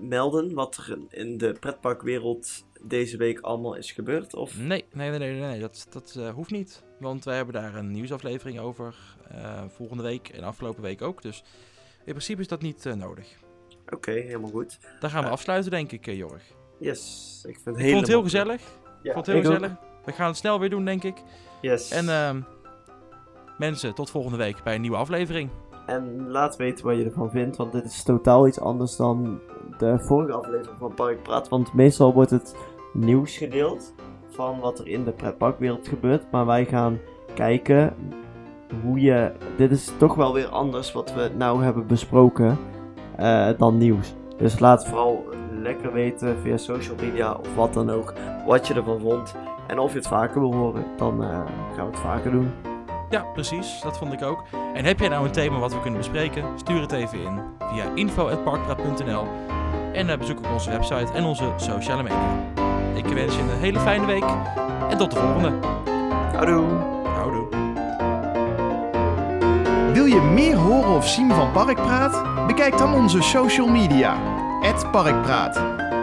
melden 0.00 0.54
wat 0.54 0.76
er 0.76 0.98
in 1.08 1.38
de 1.38 1.52
pretparkwereld 1.60 2.64
deze 2.88 3.16
week 3.16 3.40
allemaal 3.40 3.74
is 3.74 3.92
gebeurd? 3.92 4.34
Of... 4.34 4.58
Nee, 4.58 4.84
nee, 4.92 5.10
nee, 5.10 5.18
nee, 5.18 5.40
nee 5.40 5.60
dat, 5.60 5.86
dat 5.90 6.14
eh, 6.18 6.28
hoeft 6.28 6.50
niet. 6.50 6.84
Want 6.98 7.24
wij 7.24 7.36
hebben 7.36 7.54
daar 7.54 7.74
een 7.74 7.90
nieuwsaflevering 7.90 8.58
over 8.58 8.94
eh, 9.28 9.62
volgende 9.68 10.02
week 10.02 10.28
en 10.28 10.42
afgelopen 10.42 10.82
week 10.82 11.02
ook. 11.02 11.22
Dus 11.22 11.44
in 12.04 12.12
principe 12.12 12.40
is 12.40 12.48
dat 12.48 12.62
niet 12.62 12.86
eh, 12.86 12.92
nodig. 12.92 13.38
Oké, 13.88 14.10
helemaal 14.10 14.50
goed. 14.50 14.78
Dan 15.00 15.10
gaan 15.10 15.24
we 15.24 15.30
afsluiten, 15.30 15.70
denk 15.70 15.92
ik, 15.92 16.06
Jorg. 16.06 16.42
Yes, 16.78 17.44
ik 17.48 17.58
vind 17.62 17.76
het, 17.76 17.84
Ik 17.84 17.90
vond 17.90 18.00
het 18.00 18.10
heel 18.10 18.22
gezellig. 18.22 18.62
Ja, 19.02 19.12
vond 19.12 19.26
het 19.26 19.36
heel 19.36 19.44
ook. 19.44 19.52
gezellig. 19.52 19.76
We 20.04 20.12
gaan 20.12 20.26
het 20.26 20.36
snel 20.36 20.60
weer 20.60 20.70
doen, 20.70 20.84
denk 20.84 21.02
ik. 21.02 21.22
Yes. 21.60 21.90
En 21.90 22.08
ehm, 22.08 22.40
mensen, 23.58 23.94
tot 23.94 24.10
volgende 24.10 24.38
week 24.38 24.62
bij 24.62 24.74
een 24.74 24.80
nieuwe 24.80 24.96
aflevering. 24.96 25.50
En 25.86 26.28
laat 26.28 26.56
weten 26.56 26.84
wat 26.84 26.96
je 26.96 27.04
ervan 27.04 27.30
vindt, 27.30 27.56
want 27.56 27.72
dit 27.72 27.84
is 27.84 28.02
totaal 28.02 28.46
iets 28.46 28.60
anders 28.60 28.96
dan 28.96 29.40
de 29.78 29.98
vorige 29.98 30.32
aflevering 30.32 30.78
van 30.78 30.94
Park 30.94 31.22
Praat. 31.22 31.48
Want 31.48 31.72
meestal 31.72 32.12
wordt 32.12 32.30
het 32.30 32.56
nieuws 32.94 33.36
gedeeld 33.36 33.94
van 34.28 34.60
wat 34.60 34.78
er 34.78 34.88
in 34.88 35.04
de 35.04 35.12
pretparkwereld 35.12 35.88
gebeurt. 35.88 36.30
Maar 36.30 36.46
wij 36.46 36.64
gaan 36.64 36.98
kijken 37.34 37.94
hoe 38.82 39.00
je... 39.00 39.32
Dit 39.56 39.70
is 39.70 39.92
toch 39.96 40.14
wel 40.14 40.32
weer 40.32 40.46
anders 40.46 40.92
wat 40.92 41.14
we 41.14 41.30
nou 41.36 41.64
hebben 41.64 41.86
besproken 41.86 42.58
eh, 43.16 43.48
dan 43.58 43.78
nieuws. 43.78 44.14
Dus 44.36 44.58
laat 44.58 44.86
vooral 44.86 45.24
lekker 45.50 45.92
weten 45.92 46.36
via 46.42 46.56
social 46.56 46.96
media 47.00 47.32
of 47.32 47.54
wat 47.54 47.74
dan 47.74 47.90
ook, 47.90 48.14
wat 48.46 48.66
je 48.66 48.74
ervan 48.74 49.00
vond. 49.00 49.34
En 49.66 49.78
of 49.78 49.92
je 49.92 49.98
het 49.98 50.08
vaker 50.08 50.40
wil 50.40 50.54
horen, 50.54 50.84
dan 50.96 51.22
eh, 51.22 51.28
gaan 51.76 51.86
we 51.86 51.90
het 51.90 52.00
vaker 52.00 52.30
doen. 52.30 52.50
Ja, 53.10 53.24
precies. 53.32 53.80
Dat 53.82 53.98
vond 53.98 54.12
ik 54.12 54.22
ook. 54.22 54.44
En 54.74 54.84
heb 54.84 54.98
jij 54.98 55.08
nou 55.08 55.26
een 55.26 55.32
thema 55.32 55.58
wat 55.58 55.72
we 55.72 55.80
kunnen 55.80 56.00
bespreken? 56.00 56.44
Stuur 56.58 56.80
het 56.80 56.92
even 56.92 57.18
in 57.18 57.40
via 57.58 57.84
info.parkpraat.nl 57.94 59.24
En 59.92 60.08
eh, 60.08 60.18
bezoek 60.18 60.38
ook 60.38 60.52
onze 60.52 60.70
website 60.70 61.12
en 61.12 61.24
onze 61.24 61.52
sociale 61.56 62.02
media. 62.02 62.63
Ik 62.94 63.06
wens 63.06 63.34
je 63.34 63.40
een 63.40 63.60
hele 63.60 63.80
fijne 63.80 64.06
week 64.06 64.24
en 64.90 64.98
tot 64.98 65.10
de 65.10 65.16
volgende. 65.16 65.52
Houdoe. 66.32 66.64
Houdoe. 67.14 67.46
Wil 69.92 70.04
je 70.04 70.20
meer 70.20 70.56
horen 70.56 70.96
of 70.96 71.08
zien 71.08 71.30
van 71.30 71.52
Parkpraat? 71.52 72.46
Bekijk 72.46 72.78
dan 72.78 72.94
onze 72.94 73.22
social 73.22 73.68
media, 73.68 74.16
Parkpraat. 74.90 75.56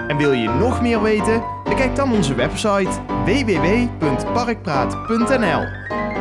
En 0.07 0.17
wil 0.17 0.31
je 0.31 0.49
nog 0.49 0.81
meer 0.81 1.01
weten? 1.01 1.43
Bekijk 1.63 1.95
dan 1.95 2.13
onze 2.13 2.35
website 2.35 2.89
www.parkpraat.nl. 3.25 5.63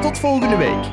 Tot 0.00 0.18
volgende 0.18 0.56
week. 0.56 0.84